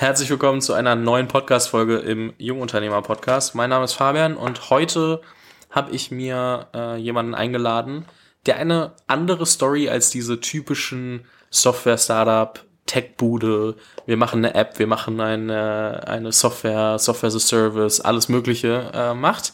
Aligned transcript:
Herzlich 0.00 0.30
willkommen 0.30 0.62
zu 0.62 0.72
einer 0.72 0.94
neuen 0.94 1.28
Podcast-Folge 1.28 1.98
im 1.98 2.32
Jungunternehmer-Podcast. 2.38 3.54
Mein 3.54 3.68
Name 3.68 3.84
ist 3.84 3.92
Fabian 3.92 4.34
und 4.34 4.70
heute 4.70 5.20
habe 5.68 5.94
ich 5.94 6.10
mir 6.10 6.68
äh, 6.74 6.96
jemanden 6.96 7.34
eingeladen, 7.34 8.06
der 8.46 8.56
eine 8.56 8.92
andere 9.08 9.44
Story 9.44 9.90
als 9.90 10.08
diese 10.08 10.40
typischen 10.40 11.26
Software-Startup, 11.50 12.64
Tech-Bude, 12.86 13.76
wir 14.06 14.16
machen 14.16 14.42
eine 14.42 14.54
App, 14.54 14.78
wir 14.78 14.86
machen 14.86 15.20
eine, 15.20 16.00
eine 16.06 16.32
Software, 16.32 16.98
Software 16.98 17.28
as 17.28 17.36
a 17.36 17.38
Service, 17.38 18.00
alles 18.00 18.30
Mögliche 18.30 18.90
äh, 18.94 19.12
macht. 19.12 19.52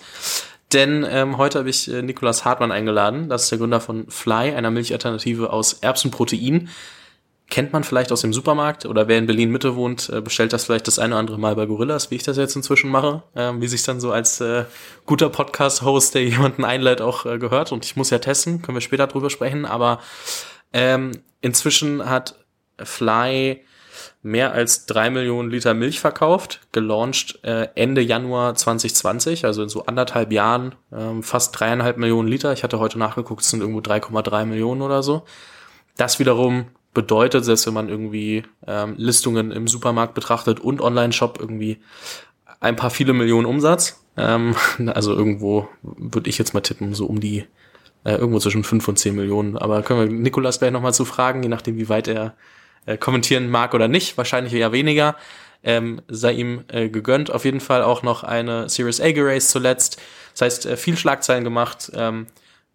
Denn 0.73 1.05
ähm, 1.11 1.39
heute 1.39 1.59
habe 1.59 1.71
ich 1.71 1.93
äh, 1.93 2.03
Nikolas 2.03 2.45
Hartmann 2.45 2.71
eingeladen. 2.71 3.29
Das 3.29 3.43
ist 3.43 3.51
der 3.51 3.59
Gründer 3.59 3.81
von 3.81 4.09
Fly, 4.11 4.55
einer 4.55 4.71
Milchalternative 4.71 5.53
aus 5.53 5.73
Erbsenprotein 5.73 6.69
kennt 7.49 7.73
man 7.73 7.85
vielleicht 7.85 8.11
aus 8.11 8.23
dem 8.23 8.33
Supermarkt 8.33 8.87
oder 8.87 9.09
wer 9.09 9.19
in 9.19 9.27
Berlin 9.27 9.51
Mitte 9.51 9.77
wohnt, 9.77 10.09
äh, 10.09 10.21
bestellt 10.21 10.53
das 10.53 10.65
vielleicht 10.65 10.87
das 10.87 10.99
eine 10.99 11.15
oder 11.15 11.21
andere 11.21 11.39
Mal 11.39 11.55
bei 11.55 11.67
Gorillas, 11.67 12.11
wie 12.11 12.17
ich 12.17 12.23
das 12.23 12.37
jetzt 12.37 12.57
inzwischen 12.57 12.91
mache, 12.91 13.23
äh, 13.35 13.53
wie 13.57 13.69
sich 13.69 13.83
dann 13.85 14.01
so 14.01 14.11
als 14.13 14.41
äh, 14.41 14.65
guter 15.05 15.31
Podcast-Host, 15.31 16.15
der 16.15 16.25
jemanden 16.25 16.65
einleitet, 16.65 17.03
auch 17.03 17.25
äh, 17.25 17.39
gehört. 17.39 17.73
Und 17.73 17.85
ich 17.85 17.97
muss 17.97 18.11
ja 18.11 18.19
testen, 18.19 18.63
können 18.63 18.77
wir 18.77 18.83
später 18.83 19.07
drüber 19.07 19.31
sprechen. 19.31 19.65
Aber 19.65 20.01
ähm, 20.73 21.13
inzwischen 21.41 22.09
hat 22.09 22.35
Fly 22.83 23.63
mehr 24.23 24.53
als 24.53 24.87
drei 24.87 25.09
Millionen 25.09 25.51
Liter 25.51 25.73
Milch 25.73 26.01
verkauft, 26.01 26.61
gelauncht 26.73 27.39
äh, 27.45 27.69
Ende 27.77 28.03
Januar 28.03 28.57
2020, 28.57 29.45
also 29.45 29.63
in 29.63 29.69
so 29.69 29.87
anderthalb 29.87 30.33
Jahren 30.33 30.75
ähm, 30.93 31.23
fast 31.23 31.59
dreieinhalb 31.59 31.97
Millionen 31.97 32.29
Liter. 32.29 32.53
Ich 32.53 32.65
hatte 32.65 32.81
heute 32.81 32.99
nachgeguckt, 32.99 33.43
es 33.43 33.51
sind 33.51 33.61
irgendwo 33.61 33.81
3,3 33.81 34.45
Millionen 34.45 34.83
oder 34.83 35.03
so. 35.05 35.25
Das 35.97 36.19
wiederum 36.19 36.67
bedeutet, 36.97 37.45
selbst 37.45 37.67
wenn 37.67 37.75
man 37.75 37.91
irgendwie 37.91 38.43
ähm, 38.67 38.95
Listungen 38.97 39.53
im 39.53 39.69
Supermarkt 39.69 40.15
betrachtet 40.15 40.59
und 40.59 40.81
Online-Shop 40.81 41.37
irgendwie 41.39 41.79
ein 42.59 42.75
paar 42.75 42.89
viele 42.89 43.13
Millionen 43.13 43.45
Umsatz. 43.45 44.03
Ähm, 44.17 44.57
also 44.87 45.13
irgendwo 45.15 45.69
würde 45.83 46.31
ich 46.31 46.39
jetzt 46.39 46.55
mal 46.55 46.63
tippen, 46.63 46.95
so 46.95 47.05
um 47.05 47.21
die 47.21 47.45
äh, 48.05 48.15
irgendwo 48.15 48.39
zwischen 48.39 48.65
fünf 48.65 48.89
und 48.89 48.99
zehn 48.99 49.15
Millionen. 49.15 49.59
Aber 49.59 49.83
können 49.83 50.01
wir 50.01 50.09
Nikolas 50.09 50.59
gleich 50.59 50.71
nochmal 50.71 50.95
zu 50.95 51.05
fragen, 51.05 51.43
je 51.43 51.51
nachdem, 51.51 51.77
wie 51.77 51.91
weit 51.91 52.09
er 52.09 52.35
äh, 52.87 52.97
kommentieren 52.97 53.51
mag 53.51 53.75
oder 53.75 53.89
nicht. 53.89 54.17
Wahrscheinlich 54.17 54.55
eher 54.55 54.73
weniger. 54.73 55.17
Ähm, 55.63 56.01
sei 56.09 56.33
ihm 56.33 56.65
äh, 56.69 56.89
gegönnt. 56.89 57.31
Auf 57.31 57.45
jeden 57.45 57.61
Fall 57.61 57.83
auch 57.83 58.03
noch 58.03 58.25
eine 58.25 58.71
Series 58.71 59.03
A 59.03 59.13
geraced 59.13 59.51
zuletzt. 59.51 60.01
Das 60.33 60.41
heißt, 60.41 60.67
äh, 60.67 60.77
viel 60.79 60.97
Schlagzeilen 60.97 61.45
gemacht. 61.45 61.93
Ähm, 61.95 62.27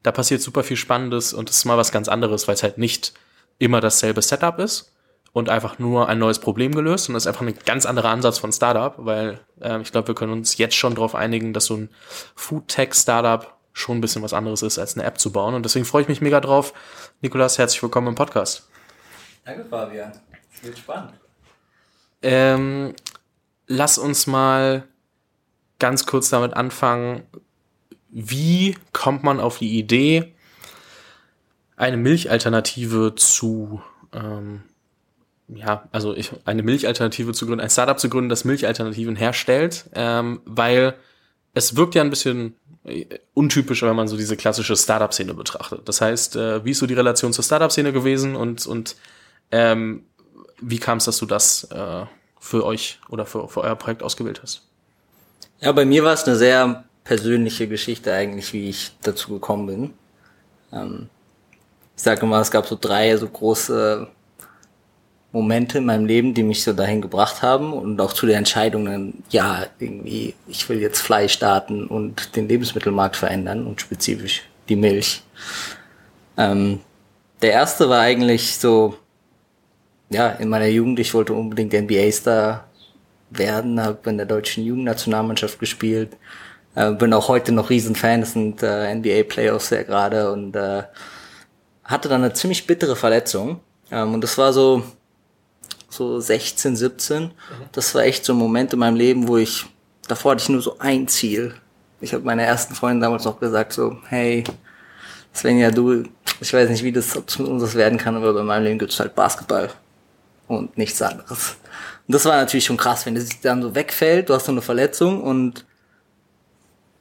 da 0.04 0.12
passiert 0.12 0.42
super 0.42 0.64
viel 0.64 0.78
Spannendes 0.78 1.34
und 1.34 1.50
es 1.50 1.58
ist 1.58 1.66
mal 1.66 1.78
was 1.78 1.92
ganz 1.92 2.08
anderes, 2.08 2.48
weil 2.48 2.56
es 2.56 2.64
halt 2.64 2.78
nicht 2.78 3.14
immer 3.62 3.80
dasselbe 3.80 4.22
Setup 4.24 4.58
ist 4.60 4.92
und 5.34 5.48
einfach 5.48 5.78
nur 5.78 6.10
ein 6.10 6.18
neues 6.18 6.40
Problem 6.40 6.74
gelöst. 6.74 7.08
Und 7.08 7.14
das 7.14 7.24
ist 7.24 7.28
einfach 7.28 7.46
ein 7.46 7.54
ganz 7.64 7.86
anderer 7.86 8.10
Ansatz 8.10 8.40
von 8.40 8.52
Startup, 8.52 8.96
weil 8.98 9.40
äh, 9.62 9.80
ich 9.82 9.92
glaube, 9.92 10.08
wir 10.10 10.16
können 10.16 10.32
uns 10.32 10.58
jetzt 10.58 10.76
schon 10.76 10.96
darauf 10.96 11.14
einigen, 11.14 11.54
dass 11.54 11.66
so 11.66 11.76
ein 11.76 11.90
Food-Tech-Startup 12.36 13.54
schon 13.72 14.00
ein 14.00 14.02
bisschen 14.02 14.24
was 14.24 14.34
anderes 14.34 14.64
ist, 14.64 14.80
als 14.80 14.96
eine 14.96 15.06
App 15.06 15.20
zu 15.20 15.32
bauen. 15.32 15.54
Und 15.54 15.64
deswegen 15.64 15.86
freue 15.86 16.02
ich 16.02 16.08
mich 16.08 16.22
mega 16.22 16.42
drauf. 16.42 16.74
Nikolas, 17.22 17.60
herzlich 17.60 17.82
willkommen 17.84 18.08
im 18.08 18.16
Podcast. 18.16 18.68
Danke, 19.46 19.64
Fabian. 19.66 20.12
Es 20.54 20.64
wird 20.64 20.80
spannend. 20.80 21.14
Ähm, 22.24 22.96
lass 23.68 24.00
uns 24.00 24.26
mal 24.26 24.88
ganz 25.78 26.08
kurz 26.08 26.30
damit 26.30 26.56
anfangen. 26.56 27.28
Wie 28.10 28.76
kommt 28.92 29.24
man 29.24 29.40
auf 29.40 29.60
die 29.60 29.78
Idee, 29.78 30.34
eine 31.82 31.98
Milchalternative 31.98 33.16
zu, 33.16 33.82
ähm, 34.14 34.62
ja, 35.48 35.90
also 35.92 36.16
ich, 36.16 36.32
eine 36.46 36.62
Milchalternative 36.62 37.34
zu 37.34 37.48
gründen, 37.48 37.60
ein 37.60 37.72
Startup 37.72 38.00
zu 38.00 38.08
gründen, 38.08 38.30
das 38.30 38.46
Milchalternativen 38.46 39.16
herstellt, 39.16 39.86
ähm, 39.96 40.42
weil 40.46 40.94
es 41.56 41.76
wirkt 41.76 41.96
ja 41.96 42.04
ein 42.04 42.12
bisschen 42.12 42.56
äh, 42.84 43.06
untypischer, 43.34 43.88
wenn 43.88 43.96
man 43.96 44.08
so 44.08 44.16
diese 44.16 44.38
klassische 44.38 44.76
Startup-Szene 44.76 45.34
betrachtet. 45.34 45.82
Das 45.90 46.02
heißt, 46.02 46.36
äh, 46.36 46.64
wie 46.64 46.70
ist 46.70 46.78
so 46.78 46.86
die 46.86 46.94
Relation 46.94 47.34
zur 47.34 47.44
Startup-Szene 47.44 47.92
gewesen 47.92 48.36
und, 48.36 48.68
und 48.68 48.96
ähm, 49.50 50.06
wie 50.62 50.78
kam 50.78 51.00
es, 51.00 51.06
dass 51.06 51.18
du 51.18 51.26
das 51.26 51.64
äh, 51.72 52.06
für 52.40 52.64
euch 52.64 53.00
oder 53.10 53.26
für, 53.26 53.48
für 53.48 53.62
euer 53.62 53.76
Projekt 53.76 54.04
ausgewählt 54.04 54.42
hast? 54.44 54.68
Ja, 55.60 55.72
bei 55.72 55.86
mir 55.86 56.04
war 56.04 56.14
es 56.14 56.26
eine 56.26 56.36
sehr 56.36 56.84
persönliche 57.04 57.68
Geschichte 57.68 58.14
eigentlich, 58.14 58.54
wie 58.54 58.70
ich 58.70 58.92
dazu 59.02 59.32
gekommen 59.32 59.66
bin. 59.66 59.94
Ähm, 60.72 61.10
ich 61.96 62.04
sage 62.04 62.22
immer, 62.22 62.40
es 62.42 62.52
gab 62.52 62.66
so 62.66 62.78
drei 62.80 63.16
so 63.18 63.28
große 63.28 64.08
Momente 65.32 65.78
in 65.78 65.86
meinem 65.86 66.06
Leben, 66.06 66.34
die 66.34 66.44
mich 66.44 66.64
so 66.64 66.74
dahin 66.74 67.02
gebracht 67.02 67.42
haben 67.42 67.72
und 67.72 68.02
auch 68.02 68.14
zu 68.14 68.26
der 68.26 68.38
Entscheidung, 68.38 68.86
dann, 68.86 69.14
ja, 69.30 69.66
irgendwie, 69.80 70.36
ich 70.48 70.68
will 70.68 70.82
jetzt 70.82 71.00
Fleisch 71.00 71.34
starten 71.34 71.88
und 71.88 72.36
den 72.36 72.50
Lebensmittelmarkt 72.50 73.16
verändern 73.16 73.66
und 73.66 73.80
spezifisch 73.80 74.44
die 74.68 74.76
Milch. 74.76 75.24
Ähm, 76.38 76.82
der 77.42 77.54
erste 77.54 77.90
war 77.90 78.02
eigentlich 78.02 78.58
so, 78.58 78.98
ja, 80.10 80.30
in 80.30 80.50
meiner 80.50 80.68
Jugend, 80.68 81.00
ich 81.00 81.14
wollte 81.14 81.34
unbedingt 81.34 81.74
NBA-Star 81.74 82.66
werden, 83.30 83.82
habe 83.82 84.10
in 84.10 84.18
der 84.18 84.26
deutschen 84.26 84.66
Jugendnationalmannschaft 84.66 85.60
gespielt, 85.60 86.18
äh, 86.76 86.92
bin 86.92 87.14
auch 87.14 87.30
heute 87.30 87.54
noch 87.54 87.70
Riesenfan, 87.70 88.22
es 88.22 88.34
sind 88.34 88.62
äh, 88.62 88.94
NBA-Playoffs 88.94 89.70
ja 89.70 89.84
gerade 89.84 90.32
und 90.32 90.58
äh, 90.58 90.84
hatte 91.92 92.10
dann 92.10 92.24
eine 92.24 92.34
ziemlich 92.34 92.66
bittere 92.66 92.96
Verletzung. 92.96 93.60
Ähm, 93.92 94.14
und 94.14 94.22
das 94.22 94.38
war 94.38 94.54
so, 94.54 94.84
so 95.90 96.20
16, 96.20 96.76
17. 96.76 97.24
Mhm. 97.24 97.32
Das 97.72 97.94
war 97.94 98.04
echt 98.04 98.26
so 98.26 98.34
ein 98.34 98.40
Moment 98.40 98.74
in 98.74 98.80
meinem 98.80 98.96
Leben, 98.96 99.28
wo 99.28 99.38
ich, 99.38 99.66
davor 100.08 100.32
hatte 100.32 100.44
ich 100.44 100.50
nur 100.50 100.62
so 100.62 100.78
ein 100.80 101.08
Ziel. 101.08 101.54
Ich 102.00 102.14
habe 102.14 102.24
meiner 102.24 102.44
ersten 102.44 102.74
Freundin 102.74 103.02
damals 103.02 103.26
noch 103.26 103.40
gesagt, 103.40 103.74
so, 103.74 103.98
hey, 104.08 104.44
Svenja, 105.34 105.72
du, 105.72 106.04
ich 106.40 106.54
weiß 106.54 106.70
nicht, 106.70 106.84
wie 106.84 106.92
das, 106.92 107.16
ob 107.16 107.30
es 107.30 107.38
mit 107.38 107.48
uns 107.48 107.62
das 107.62 107.76
werden 107.76 107.98
kann, 107.98 108.16
aber 108.16 108.34
bei 108.34 108.44
meinem 108.44 108.64
Leben 108.64 108.80
gibt's 108.80 109.00
halt 109.00 109.16
Basketball 109.16 109.70
und 110.48 110.78
nichts 110.78 111.02
anderes. 111.02 111.58
Und 112.08 112.16
das 112.16 112.26
war 112.26 112.36
natürlich 112.38 112.66
schon 112.66 112.78
krass, 112.78 113.06
wenn 113.06 113.16
es 113.16 113.40
dann 113.42 113.62
so 113.62 113.76
wegfällt, 113.76 114.30
du 114.30 114.34
hast 114.34 114.46
so 114.46 114.52
eine 114.52 114.62
Verletzung 114.62 115.22
und 115.22 115.66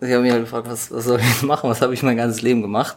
ich 0.00 0.10
habe 0.10 0.22
mich 0.22 0.32
halt 0.32 0.42
gefragt, 0.42 0.68
was, 0.68 0.90
was 0.90 1.04
soll 1.04 1.20
ich 1.20 1.42
machen, 1.42 1.68
was 1.68 1.80
habe 1.80 1.94
ich 1.94 2.02
mein 2.02 2.16
ganzes 2.16 2.42
Leben 2.42 2.62
gemacht. 2.62 2.96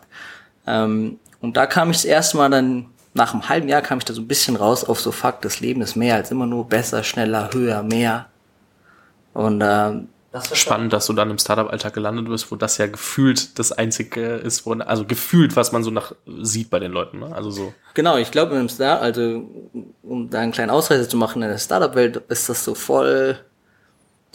Ähm, 0.68 1.20
und 1.44 1.58
da 1.58 1.66
kam 1.68 1.92
ich 1.92 1.98
das 1.98 2.06
erste 2.06 2.38
Mal 2.38 2.50
dann, 2.50 2.86
nach 3.14 3.34
einem 3.34 3.50
halben 3.50 3.68
Jahr 3.68 3.82
kam 3.82 3.98
ich 3.98 4.06
da 4.06 4.14
so 4.14 4.22
ein 4.22 4.30
bisschen 4.30 4.56
raus 4.56 4.86
auf 4.86 5.02
so 5.02 5.12
Fakt, 5.12 5.44
das 5.44 5.60
Leben 5.60 5.82
ist 5.82 5.98
mehr 5.98 6.16
als 6.16 6.32
immer 6.32 6.46
nur 6.46 6.70
besser, 6.70 7.04
schneller, 7.04 7.50
höher, 7.52 7.84
mehr. 7.84 8.28
Und 9.34 9.62
ähm, 9.62 10.08
das 10.32 10.50
ist 10.50 10.60
spannend, 10.60 10.94
dass 10.94 11.06
du 11.06 11.12
dann 11.12 11.30
im 11.30 11.38
Startup-Alltag 11.38 11.94
gelandet 11.94 12.30
bist, 12.30 12.50
wo 12.50 12.56
das 12.56 12.78
ja 12.78 12.88
gefühlt 12.88 13.60
das 13.60 13.74
einzige 13.74 14.36
ist, 14.36 14.66
wo, 14.66 14.72
also 14.72 15.04
gefühlt, 15.04 15.58
was 15.58 15.74
man 15.74 15.84
so 15.84 15.92
nach 15.92 16.14
sieht 16.42 16.70
bei 16.70 16.80
den 16.80 16.94
Leuten, 16.94 17.20
ne? 17.20 17.36
Also 17.36 17.52
so. 17.52 17.74
Genau, 17.94 18.16
ich 18.16 18.32
glaube 18.32 18.56
im 18.56 18.70
Start, 18.70 19.02
also 19.02 19.44
um 20.02 20.30
da 20.30 20.40
einen 20.40 20.54
kleinen 20.54 20.72
Ausreißer 20.72 21.10
zu 21.10 21.18
machen 21.18 21.42
in 21.42 21.50
der 21.50 21.58
Startup-Welt, 21.58 22.24
ist 22.30 22.48
das 22.48 22.64
so 22.64 22.74
voll, 22.74 23.38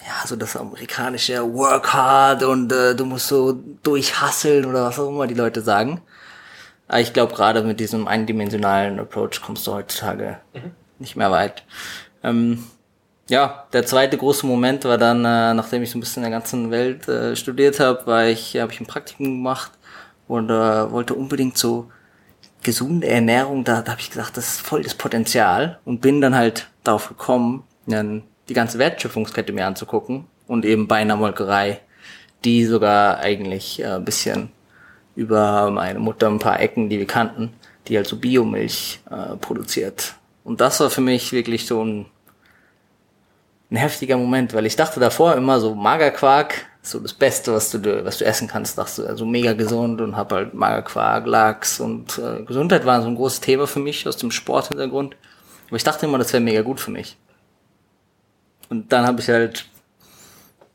ja, 0.00 0.26
so 0.26 0.36
das 0.36 0.56
amerikanische 0.56 1.42
Work 1.54 1.90
hard 1.94 2.42
und 2.42 2.70
äh, 2.70 2.94
du 2.94 3.06
musst 3.06 3.28
so 3.28 3.58
durchhasseln 3.82 4.66
oder 4.66 4.84
was 4.84 4.98
auch 4.98 5.08
immer 5.08 5.26
die 5.26 5.34
Leute 5.34 5.62
sagen. 5.62 6.02
Aber 6.88 7.00
ich 7.00 7.12
glaube, 7.12 7.34
gerade 7.34 7.62
mit 7.62 7.80
diesem 7.80 8.08
eindimensionalen 8.08 8.98
Approach 8.98 9.42
kommst 9.42 9.66
du 9.66 9.74
heutzutage 9.74 10.38
mhm. 10.54 10.72
nicht 10.98 11.16
mehr 11.16 11.30
weit. 11.30 11.62
Ähm, 12.24 12.64
ja, 13.28 13.66
der 13.74 13.84
zweite 13.84 14.16
große 14.16 14.46
Moment 14.46 14.84
war 14.86 14.96
dann, 14.96 15.18
äh, 15.18 15.52
nachdem 15.52 15.82
ich 15.82 15.90
so 15.90 15.98
ein 15.98 16.00
bisschen 16.00 16.24
in 16.24 16.30
der 16.30 16.38
ganzen 16.38 16.70
Welt 16.70 17.06
äh, 17.08 17.36
studiert 17.36 17.78
habe, 17.78 18.06
war 18.06 18.26
ich, 18.26 18.56
habe 18.56 18.72
ich 18.72 18.80
ein 18.80 18.86
Praktikum 18.86 19.26
gemacht 19.26 19.72
und 20.26 20.48
äh, 20.48 20.90
wollte 20.90 21.14
unbedingt 21.14 21.58
so 21.58 21.90
gesunde 22.62 23.06
Ernährung, 23.06 23.64
da, 23.64 23.82
da 23.82 23.92
habe 23.92 24.00
ich 24.00 24.10
gesagt, 24.10 24.36
das 24.36 24.48
ist 24.48 24.60
voll 24.62 24.82
das 24.82 24.94
Potenzial 24.94 25.78
und 25.84 26.00
bin 26.00 26.20
dann 26.20 26.34
halt 26.34 26.68
darauf 26.84 27.08
gekommen, 27.08 27.64
dann 27.86 28.22
die 28.48 28.54
ganze 28.54 28.78
Wertschöpfungskette 28.78 29.52
mir 29.52 29.66
anzugucken 29.66 30.24
und 30.46 30.64
eben 30.64 30.88
bei 30.88 30.96
einer 30.96 31.16
Molkerei, 31.16 31.80
die 32.44 32.64
sogar 32.64 33.18
eigentlich 33.18 33.80
äh, 33.80 33.86
ein 33.86 34.04
bisschen 34.04 34.50
über 35.18 35.68
meine 35.72 35.98
Mutter 35.98 36.28
ein 36.28 36.38
paar 36.38 36.60
Ecken, 36.60 36.88
die 36.88 37.00
wir 37.00 37.06
kannten, 37.06 37.52
die 37.88 37.96
halt 37.96 38.06
so 38.06 38.16
Biomilch 38.16 39.00
äh, 39.10 39.36
produziert. 39.36 40.14
Und 40.44 40.60
das 40.60 40.78
war 40.78 40.90
für 40.90 41.00
mich 41.00 41.32
wirklich 41.32 41.66
so 41.66 41.84
ein, 41.84 42.06
ein 43.72 43.76
heftiger 43.76 44.16
Moment, 44.16 44.54
weil 44.54 44.64
ich 44.64 44.76
dachte 44.76 45.00
davor 45.00 45.34
immer 45.34 45.58
so 45.58 45.74
Magerquark, 45.74 46.66
so 46.82 47.00
das 47.00 47.14
Beste, 47.14 47.52
was 47.52 47.72
du, 47.72 48.04
was 48.04 48.18
du 48.18 48.26
essen 48.26 48.46
kannst, 48.46 48.78
dachte 48.78 49.08
also 49.08 49.26
mega 49.26 49.54
gesund 49.54 50.00
und 50.00 50.16
hab 50.16 50.30
halt 50.30 50.54
Magerquark, 50.54 51.26
Lachs 51.26 51.80
und 51.80 52.16
äh, 52.18 52.44
Gesundheit 52.44 52.86
war 52.86 53.02
so 53.02 53.08
ein 53.08 53.16
großes 53.16 53.40
Thema 53.40 53.66
für 53.66 53.80
mich 53.80 54.06
aus 54.06 54.18
dem 54.18 54.30
Sporthintergrund. 54.30 55.16
Aber 55.66 55.76
ich 55.76 55.84
dachte 55.84 56.06
immer, 56.06 56.18
das 56.18 56.32
wäre 56.32 56.44
mega 56.44 56.62
gut 56.62 56.78
für 56.78 56.92
mich. 56.92 57.16
Und 58.68 58.92
dann 58.92 59.04
habe 59.04 59.20
ich 59.20 59.28
halt 59.28 59.66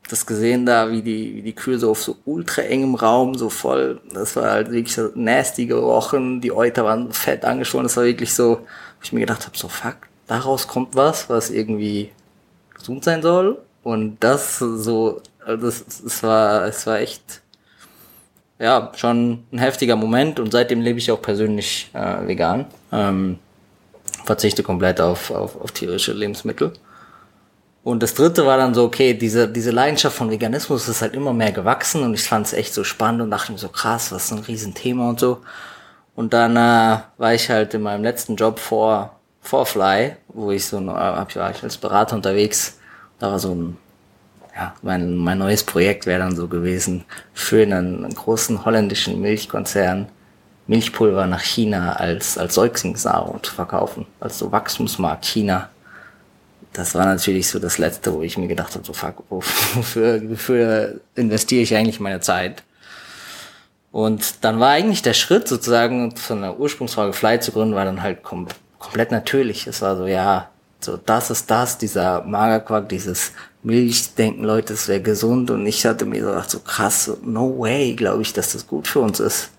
das 0.08 0.26
gesehen 0.26 0.66
da, 0.66 0.90
wie 0.90 1.02
die, 1.02 1.36
wie 1.36 1.42
die 1.42 1.54
Kühe 1.54 1.78
so 1.78 1.90
auf 1.90 2.02
so 2.02 2.16
ultra 2.24 2.62
engem 2.62 2.94
Raum, 2.94 3.34
so 3.34 3.48
voll, 3.48 4.00
das 4.12 4.36
war 4.36 4.50
halt 4.50 4.70
wirklich 4.70 4.94
so 4.94 5.10
nasty 5.14 5.66
gerochen, 5.66 6.40
die 6.40 6.52
Euter 6.52 6.84
waren 6.84 7.12
fett 7.12 7.44
angeschwollen, 7.44 7.86
das 7.86 7.96
war 7.96 8.04
wirklich 8.04 8.32
so, 8.34 8.58
wo 8.58 9.02
ich 9.02 9.12
mir 9.12 9.20
gedacht 9.20 9.46
habe, 9.46 9.56
so 9.56 9.68
fuck, 9.68 9.96
daraus 10.26 10.68
kommt 10.68 10.94
was, 10.94 11.28
was 11.30 11.50
irgendwie 11.50 12.10
gesund 12.74 13.04
sein 13.04 13.22
soll. 13.22 13.58
Und 13.82 14.16
das 14.20 14.58
so, 14.58 15.20
also 15.44 15.66
das, 15.66 15.84
es 16.04 16.22
war, 16.22 16.64
es 16.66 16.86
war 16.86 17.00
echt, 17.00 17.42
ja, 18.58 18.92
schon 18.96 19.44
ein 19.52 19.58
heftiger 19.58 19.96
Moment 19.96 20.40
und 20.40 20.52
seitdem 20.52 20.80
lebe 20.80 20.98
ich 20.98 21.10
auch 21.10 21.20
persönlich 21.20 21.90
äh, 21.92 22.26
vegan. 22.26 22.66
Ähm, 22.92 23.38
verzichte 24.24 24.62
komplett 24.62 25.00
auf, 25.00 25.30
auf, 25.30 25.60
auf 25.60 25.72
tierische 25.72 26.12
Lebensmittel. 26.12 26.72
Und 27.84 28.02
das 28.02 28.14
dritte 28.14 28.46
war 28.46 28.56
dann 28.56 28.72
so, 28.72 28.84
okay, 28.84 29.12
diese, 29.12 29.46
diese 29.46 29.70
Leidenschaft 29.70 30.16
von 30.16 30.30
Veganismus 30.30 30.88
ist 30.88 31.02
halt 31.02 31.14
immer 31.14 31.34
mehr 31.34 31.52
gewachsen 31.52 32.02
und 32.02 32.14
ich 32.14 32.22
fand 32.22 32.46
es 32.46 32.54
echt 32.54 32.72
so 32.72 32.82
spannend 32.82 33.20
und 33.20 33.30
dachte 33.30 33.52
mir 33.52 33.58
so, 33.58 33.68
krass, 33.68 34.10
was 34.10 34.24
ist 34.24 34.32
ein 34.32 34.38
Riesenthema 34.38 35.10
und 35.10 35.20
so. 35.20 35.40
Und 36.16 36.32
dann 36.32 36.56
äh, 36.56 37.00
war 37.18 37.34
ich 37.34 37.50
halt 37.50 37.74
in 37.74 37.82
meinem 37.82 38.02
letzten 38.02 38.36
Job 38.36 38.58
vor, 38.58 39.20
vor 39.42 39.66
Fly, 39.66 40.16
wo 40.28 40.50
ich 40.50 40.64
so, 40.66 40.78
äh, 40.78 40.86
war 40.86 41.50
ich 41.50 41.62
als 41.62 41.76
Berater 41.76 42.16
unterwegs. 42.16 42.78
Da 43.18 43.32
war 43.32 43.38
so 43.38 43.54
ein, 43.54 43.76
ja, 44.56 44.74
mein, 44.80 45.16
mein 45.16 45.38
neues 45.38 45.62
Projekt 45.62 46.06
wäre 46.06 46.20
dann 46.20 46.36
so 46.36 46.48
gewesen, 46.48 47.04
für 47.34 47.62
einen, 47.62 48.04
einen 48.04 48.14
großen 48.14 48.64
holländischen 48.64 49.20
Milchkonzern 49.20 50.08
Milchpulver 50.66 51.26
nach 51.26 51.42
China 51.42 51.92
als, 51.96 52.38
als 52.38 52.54
Säuglingsnahrung 52.54 53.42
zu 53.42 53.52
verkaufen, 53.52 54.06
als 54.20 54.38
so 54.38 54.50
Wachstumsmarkt 54.50 55.26
China 55.26 55.68
das 56.74 56.94
war 56.94 57.06
natürlich 57.06 57.48
so 57.48 57.58
das 57.58 57.78
Letzte, 57.78 58.12
wo 58.12 58.22
ich 58.22 58.36
mir 58.36 58.48
gedacht 58.48 58.74
habe, 58.74 58.84
so 58.84 58.92
fuck, 58.92 59.22
wofür, 59.30 60.20
wofür 60.28 61.00
investiere 61.14 61.62
ich 61.62 61.74
eigentlich 61.74 62.00
meine 62.00 62.20
Zeit? 62.20 62.62
Und 63.92 64.44
dann 64.44 64.58
war 64.58 64.70
eigentlich 64.70 65.02
der 65.02 65.14
Schritt 65.14 65.46
sozusagen 65.46 66.16
von 66.16 66.42
der 66.42 66.58
Ursprungsfrage 66.58 67.12
Fly 67.12 67.38
zu 67.38 67.52
gründen, 67.52 67.76
war 67.76 67.84
dann 67.84 68.02
halt 68.02 68.24
kom 68.24 68.48
komplett 68.80 69.12
natürlich. 69.12 69.68
Es 69.68 69.80
war 69.82 69.96
so, 69.96 70.06
ja, 70.06 70.50
so 70.80 70.96
das 70.96 71.30
ist 71.30 71.48
das, 71.50 71.78
dieser 71.78 72.22
Magerquark, 72.22 72.88
dieses 72.88 73.32
Milch, 73.62 74.14
denken 74.16 74.44
Leute, 74.44 74.74
es 74.74 74.88
wäre 74.88 75.00
gesund. 75.00 75.50
Und 75.52 75.64
ich 75.66 75.86
hatte 75.86 76.06
mir 76.06 76.22
so 76.22 76.28
gedacht, 76.30 76.50
so 76.50 76.58
krass, 76.58 77.12
no 77.22 77.56
way, 77.60 77.94
glaube 77.94 78.22
ich, 78.22 78.32
dass 78.32 78.52
das 78.52 78.66
gut 78.66 78.88
für 78.88 79.00
uns 79.00 79.20
ist. 79.20 79.50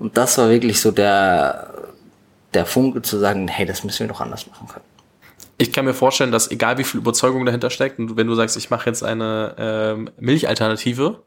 Und 0.00 0.16
das 0.16 0.36
war 0.38 0.50
wirklich 0.50 0.80
so 0.80 0.90
der, 0.90 1.72
der 2.52 2.66
Funke 2.66 3.00
zu 3.00 3.18
sagen, 3.18 3.46
hey, 3.46 3.64
das 3.64 3.84
müssen 3.84 4.00
wir 4.00 4.08
doch 4.08 4.20
anders 4.20 4.46
machen 4.48 4.66
können 4.68 4.87
ich 5.58 5.72
kann 5.72 5.84
mir 5.84 5.94
vorstellen, 5.94 6.32
dass 6.32 6.50
egal 6.50 6.78
wie 6.78 6.84
viel 6.84 7.00
Überzeugung 7.00 7.44
dahinter 7.44 7.70
steckt, 7.70 7.98
und 7.98 8.16
wenn 8.16 8.28
du 8.28 8.34
sagst, 8.34 8.56
ich 8.56 8.70
mache 8.70 8.88
jetzt 8.88 9.02
eine 9.02 9.54
ähm, 9.58 10.10
Milchalternative, 10.18 11.22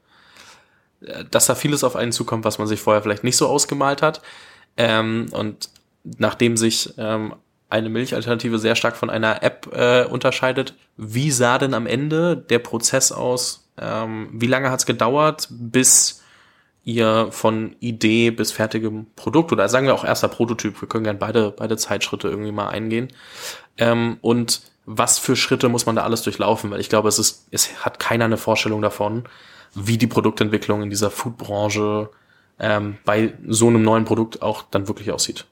äh, 1.01 1.25
dass 1.29 1.45
da 1.45 1.55
vieles 1.55 1.83
auf 1.83 1.95
einen 1.95 2.13
zukommt, 2.13 2.45
was 2.45 2.57
man 2.57 2.67
sich 2.67 2.79
vorher 2.79 3.01
vielleicht 3.01 3.25
nicht 3.25 3.37
so 3.37 3.47
ausgemalt 3.47 4.01
hat. 4.01 4.21
Ähm, 4.77 5.27
und 5.31 5.69
nachdem 6.03 6.55
sich 6.55 6.93
ähm, 6.97 7.35
eine 7.69 7.89
Milchalternative 7.89 8.57
sehr 8.57 8.75
stark 8.75 8.95
von 8.95 9.09
einer 9.09 9.43
App 9.43 9.69
äh, 9.73 10.05
unterscheidet, 10.05 10.75
wie 10.95 11.29
sah 11.29 11.57
denn 11.57 11.73
am 11.73 11.85
Ende 11.85 12.37
der 12.37 12.59
Prozess 12.59 13.11
aus? 13.11 13.69
Ähm, 13.77 14.29
wie 14.31 14.47
lange 14.47 14.71
hat 14.71 14.79
es 14.79 14.85
gedauert, 14.85 15.47
bis 15.49 16.21
ihr 16.83 17.27
von 17.31 17.75
Idee 17.79 18.31
bis 18.31 18.51
fertigem 18.51 19.07
Produkt 19.15 19.51
oder 19.51 19.69
sagen 19.69 19.85
wir 19.85 19.93
auch 19.93 20.03
erster 20.03 20.27
Prototyp, 20.27 20.81
wir 20.81 20.89
können 20.89 21.03
gerne 21.03 21.19
beide, 21.19 21.51
beide 21.51 21.77
Zeitschritte 21.77 22.27
irgendwie 22.27 22.51
mal 22.51 22.69
eingehen. 22.69 23.09
Ähm, 23.77 24.17
und 24.21 24.61
was 24.85 25.19
für 25.19 25.35
Schritte 25.35 25.69
muss 25.69 25.85
man 25.85 25.95
da 25.95 26.03
alles 26.03 26.23
durchlaufen? 26.23 26.71
Weil 26.71 26.79
ich 26.79 26.89
glaube, 26.89 27.09
es 27.09 27.19
ist, 27.19 27.47
es 27.51 27.85
hat 27.85 27.99
keiner 27.99 28.25
eine 28.25 28.37
Vorstellung 28.37 28.81
davon, 28.81 29.23
wie 29.73 29.97
die 29.97 30.07
Produktentwicklung 30.07 30.81
in 30.83 30.89
dieser 30.89 31.11
Foodbranche 31.11 32.09
ähm, 32.59 32.97
bei 33.05 33.33
so 33.47 33.67
einem 33.67 33.83
neuen 33.83 34.05
Produkt 34.05 34.41
auch 34.41 34.63
dann 34.69 34.87
wirklich 34.87 35.11
aussieht. 35.11 35.45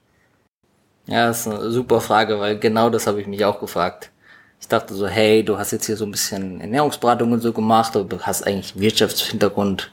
Ja, 1.06 1.26
das 1.26 1.46
ist 1.46 1.52
eine 1.52 1.70
super 1.70 2.00
Frage, 2.00 2.38
weil 2.38 2.58
genau 2.58 2.90
das 2.90 3.06
habe 3.06 3.20
ich 3.20 3.26
mich 3.26 3.44
auch 3.44 3.58
gefragt. 3.58 4.10
Ich 4.60 4.68
dachte 4.68 4.94
so, 4.94 5.08
hey, 5.08 5.42
du 5.42 5.56
hast 5.58 5.70
jetzt 5.70 5.86
hier 5.86 5.96
so 5.96 6.04
ein 6.04 6.10
bisschen 6.10 6.60
Ernährungsberatung 6.60 7.32
und 7.32 7.40
so 7.40 7.52
gemacht, 7.52 7.96
aber 7.96 8.04
du 8.04 8.20
hast 8.20 8.46
eigentlich 8.46 8.78
Wirtschaftshintergrund 8.78 9.90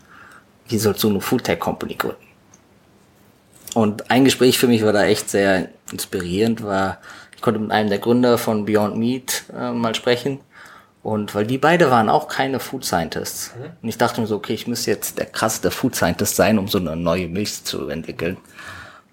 wie 0.68 0.78
sollst 0.78 1.04
du 1.04 1.10
eine 1.10 1.22
Foodtech 1.22 1.60
Company 1.60 1.96
gründen? 1.96 2.28
Und 3.74 4.10
ein 4.10 4.26
Gespräch 4.26 4.58
für 4.58 4.68
mich 4.68 4.84
war 4.84 4.94
da 4.94 5.06
echt 5.06 5.30
sehr 5.30 5.70
inspirierend, 5.92 6.64
war, 6.64 7.00
ich 7.38 7.42
konnte 7.42 7.60
mit 7.60 7.72
einem 7.72 7.90
der 7.90 8.00
Gründer 8.00 8.38
von 8.40 8.66
Beyond 8.66 8.98
Meat 8.98 9.44
äh, 9.56 9.72
mal 9.72 9.94
sprechen. 9.96 10.40
Und 11.04 11.36
weil 11.36 11.46
die 11.46 11.60
beide 11.60 11.90
waren 11.90 12.10
auch 12.10 12.28
keine 12.28 12.60
Food 12.60 12.84
Scientists. 12.84 13.54
Mhm. 13.56 13.66
Und 13.84 13.90
ich 13.90 13.98
dachte 13.98 14.20
mir 14.20 14.28
so, 14.28 14.36
okay, 14.36 14.54
ich 14.54 14.68
muss 14.68 14.88
jetzt 14.88 15.20
der 15.20 15.28
krasseste 15.28 15.72
Food 15.72 15.96
Scientist 15.96 16.36
sein, 16.36 16.58
um 16.58 16.68
so 16.68 16.80
eine 16.80 16.96
neue 16.96 17.28
Milch 17.28 17.64
zu 17.64 17.88
entwickeln. 17.88 18.38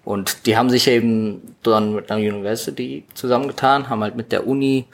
Und 0.03 0.47
die 0.47 0.57
haben 0.57 0.69
sich 0.69 0.87
eben 0.87 1.55
dann 1.63 1.93
mit 1.93 2.11
einer 2.11 2.19
University 2.19 3.05
zusammengetan, 3.13 3.89
haben 3.89 4.01
halt 4.01 4.15
mit 4.15 4.31
der 4.31 4.47
Uni 4.47 4.85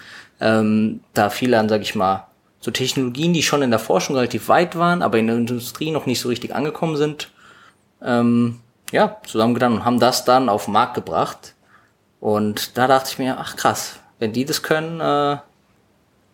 ähm, 0.42 1.00
da 1.14 1.30
viele 1.30 1.58
an, 1.58 1.70
sag 1.70 1.82
ich 1.82 1.96
mal, 1.96 2.28
so 2.60 2.70
Technologien, 2.70 3.34
die 3.34 3.44
schon 3.44 3.62
in 3.62 3.72
der 3.72 3.80
Forschung 3.80 4.16
relativ 4.16 4.50
weit 4.50 4.76
waren, 4.76 5.02
aber 5.02 5.18
in 5.18 5.28
der 5.28 5.38
Industrie 5.38 5.92
noch 5.92 6.06
nicht 6.06 6.20
so 6.20 6.30
richtig 6.30 6.54
angekommen 6.54 6.98
sind, 6.98 7.32
ähm, 8.04 8.60
ja, 8.92 9.18
zusammengetan 9.26 9.74
und 9.74 9.86
haben 9.86 10.00
das 10.00 10.26
dann 10.26 10.50
auf 10.50 10.66
den 10.66 10.74
Markt 10.74 10.96
gebracht. 10.96 11.56
Und 12.22 12.78
da 12.78 12.88
dachte 12.88 13.10
ich 13.12 13.20
mir, 13.20 13.38
ach 13.40 13.58
krass, 13.58 14.00
wenn 14.20 14.32
die 14.32 14.46
das 14.46 14.62
können, 14.62 15.02
äh, 15.02 15.38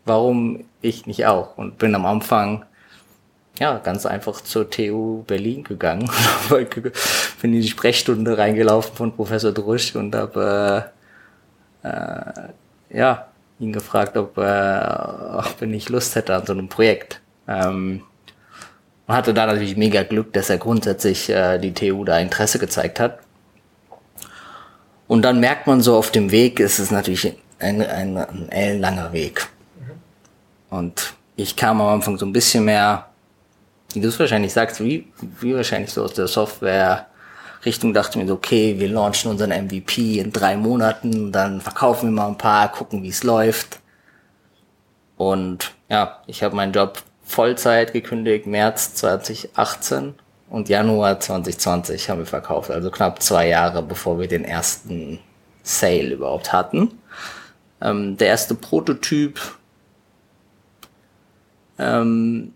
warum 0.06 0.66
ich 0.82 1.08
nicht 1.08 1.26
auch? 1.26 1.58
Und 1.58 1.80
bin 1.80 1.96
am 1.96 2.06
Anfang 2.06 2.66
ja 3.58 3.80
ganz 3.80 4.06
einfach 4.06 4.42
zur 4.42 4.70
TU 4.70 5.24
Berlin 5.24 5.64
gegangen, 5.64 6.12
bin 7.42 7.54
in 7.54 7.62
die 7.62 7.68
Sprechstunde 7.68 8.38
reingelaufen 8.38 8.96
von 8.96 9.16
Professor 9.16 9.52
Drusch 9.54 9.96
und 9.96 10.14
habe 10.14 10.92
äh, 11.84 11.88
äh, 11.88 12.50
ja 12.90 13.28
ihn 13.60 13.72
gefragt, 13.72 14.18
ob, 14.18 14.38
äh, 14.38 14.42
ob 14.42 15.56
er 15.62 15.68
nicht 15.68 15.90
Lust 15.90 16.16
hätte 16.16 16.36
an 16.36 16.46
so 16.46 16.54
einem 16.54 16.68
Projekt. 16.68 17.22
Ähm, 17.48 18.04
und 19.08 19.16
hatte 19.16 19.34
da 19.34 19.46
natürlich 19.46 19.78
mega 19.78 20.04
Glück, 20.04 20.34
dass 20.34 20.50
er 20.50 20.58
grundsätzlich 20.58 21.30
äh, 21.30 21.58
die 21.60 21.74
TU 21.74 22.04
da 22.04 22.20
Interesse 22.20 22.60
gezeigt 22.60 23.00
hat. 23.00 23.20
Und 25.08 25.22
dann 25.22 25.40
merkt 25.40 25.68
man 25.68 25.82
so 25.82 25.96
auf 25.96 26.12
dem 26.12 26.32
Weg, 26.32 26.60
ist 26.60 26.80
es 26.80 26.92
natürlich 26.92 27.34
ein, 27.60 27.82
ein, 27.82 28.18
ein 28.18 28.50
ellenlanger 28.50 29.14
Weg. 29.14 29.48
Mhm. 29.80 30.78
Und 30.78 31.14
ich 31.36 31.56
kam 31.56 31.82
am 31.82 31.88
Anfang 31.88 32.18
so 32.18 32.26
ein 32.26 32.34
bisschen 32.34 32.66
mehr, 32.66 33.08
wie 33.94 34.02
du 34.02 34.10
es 34.10 34.20
wahrscheinlich 34.20 34.54
sagst, 34.54 34.84
wie, 34.84 35.08
wie 35.40 35.56
wahrscheinlich 35.56 35.92
so 35.92 36.04
aus 36.04 36.14
der 36.14 36.28
Software 36.28 37.08
Richtung 37.66 37.94
dachte 37.94 38.20
mir 38.20 38.28
so, 38.28 38.36
okay, 38.36 38.76
wir 38.78 38.90
launchen 38.90 39.32
unseren 39.32 39.50
MVP 39.50 40.20
in 40.20 40.32
drei 40.32 40.58
Monaten, 40.58 41.32
dann 41.32 41.62
verkaufen 41.62 42.10
wir 42.10 42.14
mal 42.14 42.28
ein 42.28 42.38
paar, 42.38 42.72
gucken, 42.72 43.04
wie 43.04 43.10
es 43.10 43.24
läuft. 43.24 43.80
Und 45.16 45.72
ja, 45.90 46.22
ich 46.28 46.44
habe 46.44 46.56
meinen 46.56 46.74
Job 46.74 47.02
Vollzeit 47.24 47.94
gekündigt, 47.94 48.46
März 48.46 48.94
2018 48.96 50.16
und 50.50 50.70
Januar 50.70 51.20
2020 51.20 52.10
haben 52.10 52.20
wir 52.20 52.26
verkauft, 52.26 52.72
also 52.72 52.90
knapp 52.90 53.22
zwei 53.22 53.48
Jahre, 53.48 53.84
bevor 53.84 54.20
wir 54.20 54.28
den 54.28 54.46
ersten 54.46 55.20
Sale 55.64 56.14
überhaupt 56.14 56.54
hatten. 56.54 56.98
Ähm, 57.82 58.18
der 58.18 58.30
erste 58.30 58.56
Prototyp 58.56 59.40
ähm, 61.78 62.54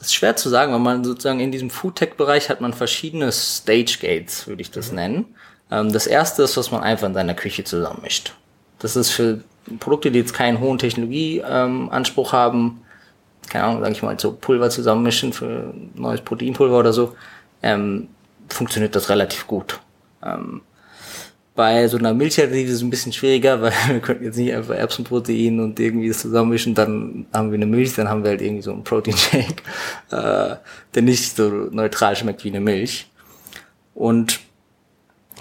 ist 0.00 0.14
schwer 0.14 0.36
zu 0.36 0.48
sagen, 0.48 0.72
weil 0.72 0.78
man 0.78 1.04
sozusagen 1.04 1.40
in 1.40 1.52
diesem 1.52 1.70
Foodtech-Bereich 1.70 2.48
hat 2.48 2.60
man 2.60 2.72
verschiedene 2.72 3.32
Stage-Gates, 3.32 4.46
würde 4.46 4.62
ich 4.62 4.70
das 4.70 4.90
mhm. 4.90 4.96
nennen. 4.96 5.24
Ähm, 5.70 5.92
das 5.92 6.06
erste 6.06 6.44
ist, 6.44 6.56
was 6.56 6.70
man 6.70 6.82
einfach 6.82 7.08
in 7.08 7.14
seiner 7.14 7.34
Küche 7.34 7.64
zusammenmischt. 7.64 8.34
Das 8.78 8.94
ist 8.94 9.10
für 9.10 9.40
Produkte, 9.80 10.10
die 10.10 10.20
jetzt 10.20 10.34
keinen 10.34 10.60
hohen 10.60 10.78
Technologieanspruch 10.78 12.32
haben, 12.32 12.82
keine 13.48 13.64
Ahnung, 13.64 13.80
sage 13.80 13.92
ich 13.92 14.02
mal, 14.02 14.18
so 14.18 14.32
Pulver 14.32 14.70
zusammenmischen 14.70 15.32
für 15.32 15.72
neues 15.94 16.20
Proteinpulver 16.20 16.78
oder 16.78 16.92
so, 16.92 17.14
ähm, 17.62 18.08
funktioniert 18.48 18.94
das 18.94 19.08
relativ 19.08 19.46
gut. 19.46 19.80
Ähm, 20.22 20.62
bei 21.54 21.88
so 21.88 21.96
einer 21.96 22.12
Milchalternative 22.12 22.68
ist 22.68 22.76
es 22.76 22.82
ein 22.82 22.90
bisschen 22.90 23.12
schwieriger, 23.12 23.60
weil 23.62 23.72
wir 23.88 24.00
könnten 24.00 24.24
jetzt 24.24 24.36
nicht 24.36 24.54
einfach 24.54 24.74
Erbsenprotein 24.74 25.58
und 25.58 25.80
irgendwie 25.80 26.08
das 26.08 26.20
zusammenmischen, 26.20 26.74
dann 26.74 27.26
haben 27.32 27.50
wir 27.50 27.56
eine 27.56 27.66
Milch, 27.66 27.94
dann 27.94 28.08
haben 28.08 28.22
wir 28.22 28.30
halt 28.30 28.42
irgendwie 28.42 28.62
so 28.62 28.72
einen 28.72 28.84
Protein-Shake, 28.84 29.62
äh, 30.10 30.56
der 30.94 31.02
nicht 31.02 31.36
so 31.36 31.48
neutral 31.48 32.14
schmeckt 32.14 32.44
wie 32.44 32.50
eine 32.50 32.60
Milch. 32.60 33.06
Und 33.94 34.40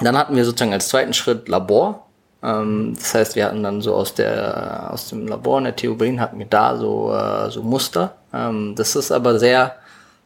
dann 0.01 0.17
hatten 0.17 0.35
wir 0.35 0.45
sozusagen 0.45 0.73
als 0.73 0.87
zweiten 0.87 1.13
Schritt 1.13 1.47
Labor. 1.47 2.04
Ähm, 2.43 2.93
das 2.97 3.13
heißt, 3.13 3.35
wir 3.35 3.45
hatten 3.45 3.63
dann 3.63 3.81
so 3.81 3.93
aus 3.93 4.13
der 4.13 4.89
aus 4.91 5.09
dem 5.09 5.27
Labor 5.27 5.57
in 5.59 5.65
der 5.65 5.75
TU 5.75 5.95
Berlin 5.95 6.19
hatten 6.19 6.39
wir 6.39 6.45
da 6.45 6.77
so 6.77 7.13
äh, 7.13 7.49
so 7.51 7.63
Muster. 7.63 8.15
Ähm, 8.33 8.73
das 8.75 8.95
ist 8.95 9.11
aber 9.11 9.39
sehr 9.39 9.75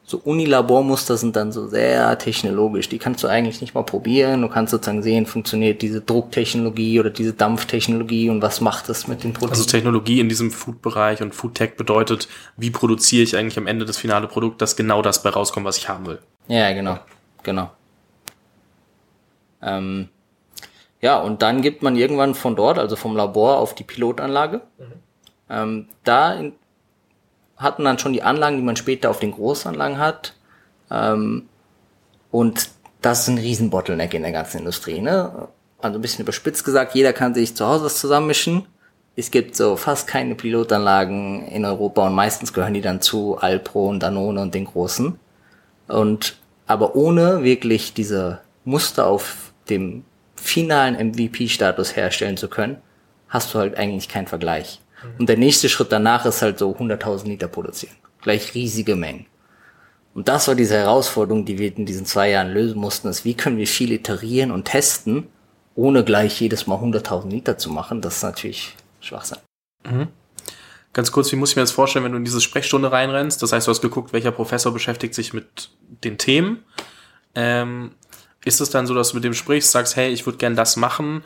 so 0.10 0.20
Unilabormuster 0.24 1.18
sind 1.18 1.36
dann 1.36 1.52
so 1.52 1.68
sehr 1.68 2.18
technologisch. 2.18 2.90
Die 2.90 2.98
kannst 2.98 3.24
du 3.24 3.28
eigentlich 3.28 3.62
nicht 3.62 3.76
mal 3.76 3.84
probieren. 3.84 4.42
Du 4.42 4.48
kannst 4.48 4.72
sozusagen 4.72 5.04
sehen, 5.04 5.28
funktioniert 5.28 5.84
diese 5.84 6.02
Drucktechnologie 6.02 7.00
oder 7.00 7.12
diese 7.12 7.34
Dampftechnologie 7.34 8.32
und 8.32 8.42
was 8.42 8.60
macht 8.60 8.90
das 8.90 9.08
mit 9.08 9.24
den 9.24 9.34
Produkten. 9.34 9.60
Also 9.60 9.70
Technologie 9.70 10.20
in 10.20 10.28
diesem 10.28 10.50
Food-Bereich 10.50 11.22
und 11.22 11.36
Foodtech 11.36 11.78
bedeutet, 11.78 12.28
wie 12.58 12.72
produziere 12.72 13.22
ich 13.22 13.38
eigentlich 13.38 13.60
am 13.60 13.68
Ende 13.68 13.86
das 13.86 13.98
finale 13.98 14.28
Produkt, 14.28 14.64
dass 14.64 14.76
genau 14.76 15.04
das 15.04 15.22
bei 15.22 15.30
rauskommt, 15.30 15.68
was 15.68 15.78
ich 15.78 15.90
haben 15.90 16.08
will. 16.08 16.18
Ja, 16.48 16.74
genau. 16.74 16.98
Genau. 17.44 17.70
Ähm, 19.62 20.10
ja, 21.02 21.20
und 21.20 21.42
dann 21.42 21.62
gibt 21.62 21.82
man 21.82 21.96
irgendwann 21.96 22.36
von 22.36 22.56
dort, 22.56 22.78
also 22.78 22.96
vom 22.96 23.16
Labor, 23.16 23.58
auf 23.58 23.74
die 23.74 23.84
Pilotanlage. 23.84 24.62
Mhm. 24.78 24.84
Ähm, 25.50 25.88
da 26.04 26.34
in, 26.34 26.54
hatten 27.58 27.84
dann 27.84 28.00
schon 28.00 28.14
die 28.14 28.24
Anlagen, 28.24 28.58
die 28.58 28.64
man 28.64 28.76
später 28.76 29.10
auf 29.10 29.20
den 29.20 29.32
Großanlagen 29.32 29.98
hat. 29.98 30.34
Ähm, 30.92 31.48
und 32.32 32.70
das 33.02 33.22
ist 33.22 33.28
ein 33.30 33.38
riesen 33.38 33.70
Bottleneck 33.70 34.14
in 34.14 34.24
der 34.24 34.32
ganzen 34.32 34.60
Industrie. 34.60 35.00
Ne? 35.00 35.48
Also 35.80 35.98
ein 35.98 36.02
bisschen 36.02 36.24
überspitzt 36.24 36.66
gesagt, 36.66 36.96
jeder 36.96 37.14
kann 37.14 37.34
sich 37.34 37.56
zu 37.56 37.66
Hause 37.66 37.86
was 37.86 38.00
zusammenmischen. 38.00 38.66
Es 39.16 39.32
gibt 39.32 39.56
so 39.56 39.76
fast 39.76 40.08
keine 40.08 40.36
Pilotanlagen 40.36 41.48
in 41.48 41.66
Europa 41.66 42.08
und 42.08 42.14
meistens 42.14 42.54
gehören 42.54 42.74
die 42.74 42.82
dann 42.82 43.02
zu 43.02 43.38
Alpro 43.38 43.90
und 43.90 44.02
Danone 44.02 44.42
und 44.42 44.54
den 44.54 44.66
großen. 44.66 45.20
Und 45.88 46.38
aber 46.68 46.96
ohne 46.96 47.44
wirklich 47.44 47.94
diese 47.94 48.40
Muster 48.64 49.08
auf 49.08 49.54
dem 49.70 50.04
finalen 50.40 50.96
MVP-Status 51.12 51.96
herstellen 51.96 52.38
zu 52.38 52.48
können, 52.48 52.78
hast 53.28 53.54
du 53.54 53.60
halt 53.60 53.78
eigentlich 53.78 54.10
keinen 54.10 54.28
Vergleich. 54.28 54.82
Und 55.18 55.30
der 55.30 55.38
nächste 55.38 55.70
Schritt 55.70 55.92
danach 55.92 56.26
ist 56.26 56.42
halt 56.42 56.60
so 56.60 56.72
100.000 56.72 57.26
Liter 57.28 57.48
produzieren. 57.48 57.96
Gleich 58.22 58.54
riesige 58.54 58.96
Mengen. 58.96 59.26
Und 60.14 60.28
das 60.28 60.48
war 60.48 60.56
diese 60.56 60.76
Herausforderung, 60.76 61.46
die 61.46 61.58
wir 61.58 61.76
in 61.76 61.86
diesen 61.86 62.06
zwei 62.06 62.32
Jahren 62.32 62.52
lösen 62.52 62.80
mussten, 62.80 63.08
ist, 63.08 63.24
wie 63.24 63.36
können 63.36 63.58
wir 63.58 63.68
viel 63.68 63.92
iterieren 63.92 64.52
und 64.52 64.66
testen, 64.66 65.28
ohne 65.76 66.04
gleich 66.04 66.42
jedes 66.42 66.68
Mal 66.68 66.78
100.000 66.78 67.30
Liter 67.30 67.58
zu 67.58 67.70
machen. 67.70 68.02
Das 68.02 68.18
ist 68.18 68.24
natürlich 68.24 68.76
Schwachsinn. 69.00 69.38
Mhm. 69.90 70.08
Ganz 70.92 71.12
kurz, 71.12 71.32
wie 71.32 71.36
muss 71.36 71.52
ich 71.52 71.56
mir 71.56 71.62
das 71.62 71.72
vorstellen, 71.72 72.04
wenn 72.04 72.12
du 72.12 72.18
in 72.18 72.26
diese 72.26 72.42
Sprechstunde 72.42 72.92
reinrennst? 72.92 73.42
Das 73.44 73.54
heißt, 73.54 73.68
du 73.68 73.72
hast 73.72 73.82
geguckt, 73.82 74.12
welcher 74.12 74.32
Professor 74.32 74.74
beschäftigt 74.74 75.14
sich 75.14 75.34
mit 75.34 75.70
den 76.04 76.18
Themen. 76.18 76.64
Ähm, 77.36 77.92
ist 78.50 78.60
es 78.60 78.70
dann 78.70 78.86
so, 78.86 78.94
dass 78.94 79.10
du 79.10 79.16
mit 79.16 79.24
dem 79.24 79.34
sprichst, 79.34 79.72
sagst, 79.72 79.96
hey, 79.96 80.12
ich 80.12 80.26
würde 80.26 80.38
gern 80.38 80.56
das 80.56 80.76
machen. 80.76 81.24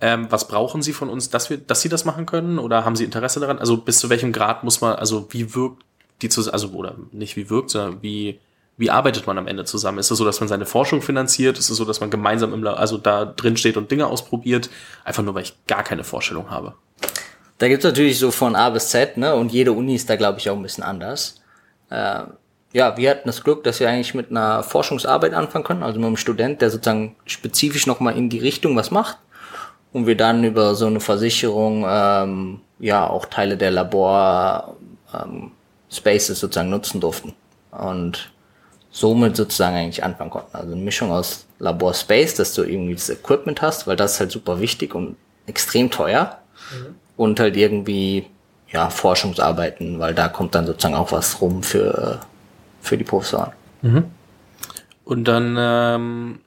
Ähm, 0.00 0.28
was 0.30 0.46
brauchen 0.46 0.80
Sie 0.82 0.92
von 0.92 1.08
uns, 1.08 1.30
dass 1.30 1.50
wir, 1.50 1.58
dass 1.58 1.80
Sie 1.80 1.88
das 1.88 2.04
machen 2.04 2.24
können? 2.24 2.60
Oder 2.60 2.84
haben 2.84 2.94
Sie 2.94 3.04
Interesse 3.04 3.40
daran? 3.40 3.58
Also 3.58 3.78
bis 3.78 3.98
zu 3.98 4.08
welchem 4.10 4.32
Grad 4.32 4.62
muss 4.62 4.80
man, 4.80 4.94
also 4.94 5.26
wie 5.30 5.54
wirkt 5.54 5.82
die 6.22 6.28
zusammen, 6.28 6.52
also 6.52 6.68
oder 6.68 6.94
nicht 7.10 7.36
wie 7.36 7.50
wirkt, 7.50 7.70
sondern 7.70 8.02
wie 8.02 8.38
wie 8.78 8.90
arbeitet 8.90 9.26
man 9.26 9.36
am 9.36 9.48
Ende 9.48 9.64
zusammen? 9.64 9.98
Ist 9.98 10.12
es 10.12 10.18
so, 10.18 10.24
dass 10.24 10.38
man 10.38 10.48
seine 10.48 10.64
Forschung 10.64 11.02
finanziert? 11.02 11.58
Ist 11.58 11.68
es 11.68 11.76
so, 11.76 11.84
dass 11.84 11.98
man 11.98 12.10
gemeinsam 12.10 12.54
im, 12.54 12.64
also 12.64 12.96
da 12.96 13.24
drin 13.24 13.56
steht 13.56 13.76
und 13.76 13.90
Dinge 13.90 14.06
ausprobiert? 14.06 14.70
Einfach 15.04 15.24
nur, 15.24 15.34
weil 15.34 15.42
ich 15.42 15.54
gar 15.66 15.82
keine 15.82 16.04
Vorstellung 16.04 16.48
habe. 16.48 16.74
Da 17.58 17.66
gibt's 17.66 17.84
natürlich 17.84 18.20
so 18.20 18.30
von 18.30 18.54
A 18.54 18.70
bis 18.70 18.90
Z, 18.90 19.16
ne? 19.16 19.34
Und 19.34 19.52
jede 19.52 19.72
Uni 19.72 19.96
ist 19.96 20.08
da, 20.08 20.14
glaube 20.14 20.38
ich, 20.38 20.48
auch 20.48 20.56
ein 20.56 20.62
bisschen 20.62 20.84
anders. 20.84 21.40
Äh, 21.90 22.22
ja, 22.72 22.96
wir 22.96 23.10
hatten 23.10 23.28
das 23.28 23.42
Glück, 23.42 23.64
dass 23.64 23.80
wir 23.80 23.88
eigentlich 23.88 24.14
mit 24.14 24.30
einer 24.30 24.62
Forschungsarbeit 24.62 25.32
anfangen 25.32 25.64
können, 25.64 25.82
also 25.82 25.98
mit 25.98 26.06
einem 26.06 26.16
Student, 26.16 26.60
der 26.60 26.70
sozusagen 26.70 27.16
spezifisch 27.24 27.86
nochmal 27.86 28.16
in 28.16 28.28
die 28.28 28.38
Richtung 28.38 28.76
was 28.76 28.90
macht. 28.90 29.18
Und 29.92 30.06
wir 30.06 30.16
dann 30.16 30.44
über 30.44 30.74
so 30.74 30.86
eine 30.86 31.00
Versicherung 31.00 31.86
ähm, 31.88 32.60
ja 32.78 33.08
auch 33.08 33.24
Teile 33.24 33.56
der 33.56 33.70
Labor 33.70 34.76
ähm, 35.14 35.52
Spaces 35.90 36.40
sozusagen 36.40 36.68
nutzen 36.68 37.00
durften. 37.00 37.32
Und 37.70 38.30
somit 38.90 39.36
sozusagen 39.36 39.76
eigentlich 39.76 40.04
anfangen 40.04 40.30
konnten. 40.30 40.54
Also 40.54 40.72
eine 40.72 40.82
Mischung 40.82 41.10
aus 41.10 41.46
Labor 41.58 41.94
Space, 41.94 42.34
dass 42.34 42.52
du 42.54 42.64
irgendwie 42.64 42.94
das 42.94 43.08
Equipment 43.08 43.62
hast, 43.62 43.86
weil 43.86 43.96
das 43.96 44.14
ist 44.14 44.20
halt 44.20 44.30
super 44.30 44.60
wichtig 44.60 44.94
und 44.94 45.16
extrem 45.46 45.90
teuer. 45.90 46.38
Mhm. 46.70 46.94
Und 47.16 47.40
halt 47.40 47.56
irgendwie, 47.56 48.26
ja, 48.70 48.90
Forschungsarbeiten, 48.90 49.98
weil 49.98 50.14
da 50.14 50.28
kommt 50.28 50.54
dann 50.54 50.66
sozusagen 50.66 50.94
auch 50.94 51.12
was 51.12 51.40
rum 51.40 51.62
für, 51.62 52.20
für 52.80 52.96
die 52.96 53.04
Professoren. 53.04 53.52
Mhm. 53.82 54.04
Und 55.04 55.24
dann, 55.24 55.56
ähm, 55.58 56.40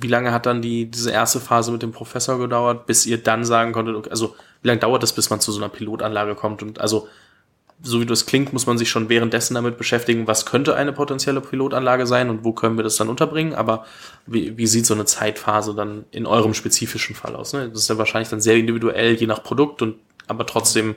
wie 0.00 0.08
lange 0.08 0.32
hat 0.32 0.46
dann 0.46 0.62
die, 0.62 0.90
diese 0.90 1.10
erste 1.10 1.40
Phase 1.40 1.72
mit 1.72 1.82
dem 1.82 1.92
Professor 1.92 2.38
gedauert, 2.38 2.86
bis 2.86 3.04
ihr 3.06 3.22
dann 3.22 3.44
sagen 3.44 3.72
konntet, 3.72 3.96
okay, 3.96 4.10
also 4.10 4.34
wie 4.62 4.68
lange 4.68 4.80
dauert 4.80 5.02
das, 5.02 5.12
bis 5.12 5.30
man 5.30 5.40
zu 5.40 5.52
so 5.52 5.60
einer 5.60 5.68
Pilotanlage 5.68 6.34
kommt? 6.34 6.62
Und 6.62 6.80
also 6.80 7.08
so 7.82 8.00
wie 8.00 8.06
das 8.06 8.26
klingt, 8.26 8.52
muss 8.52 8.66
man 8.66 8.76
sich 8.76 8.90
schon 8.90 9.08
währenddessen 9.08 9.54
damit 9.54 9.78
beschäftigen, 9.78 10.26
was 10.26 10.44
könnte 10.44 10.76
eine 10.76 10.92
potenzielle 10.92 11.40
Pilotanlage 11.40 12.06
sein 12.06 12.28
und 12.28 12.44
wo 12.44 12.52
können 12.52 12.76
wir 12.76 12.84
das 12.84 12.96
dann 12.96 13.08
unterbringen. 13.08 13.54
Aber 13.54 13.86
wie, 14.26 14.56
wie 14.58 14.66
sieht 14.66 14.86
so 14.86 14.94
eine 14.94 15.06
Zeitphase 15.06 15.74
dann 15.74 16.04
in 16.10 16.26
eurem 16.26 16.52
spezifischen 16.52 17.14
Fall 17.14 17.36
aus? 17.36 17.52
Ne? 17.52 17.70
Das 17.70 17.80
ist 17.80 17.88
ja 17.88 17.98
wahrscheinlich 17.98 18.28
dann 18.28 18.40
sehr 18.40 18.56
individuell, 18.56 19.14
je 19.14 19.26
nach 19.26 19.42
Produkt 19.42 19.82
und 19.82 19.96
aber 20.26 20.46
trotzdem 20.46 20.96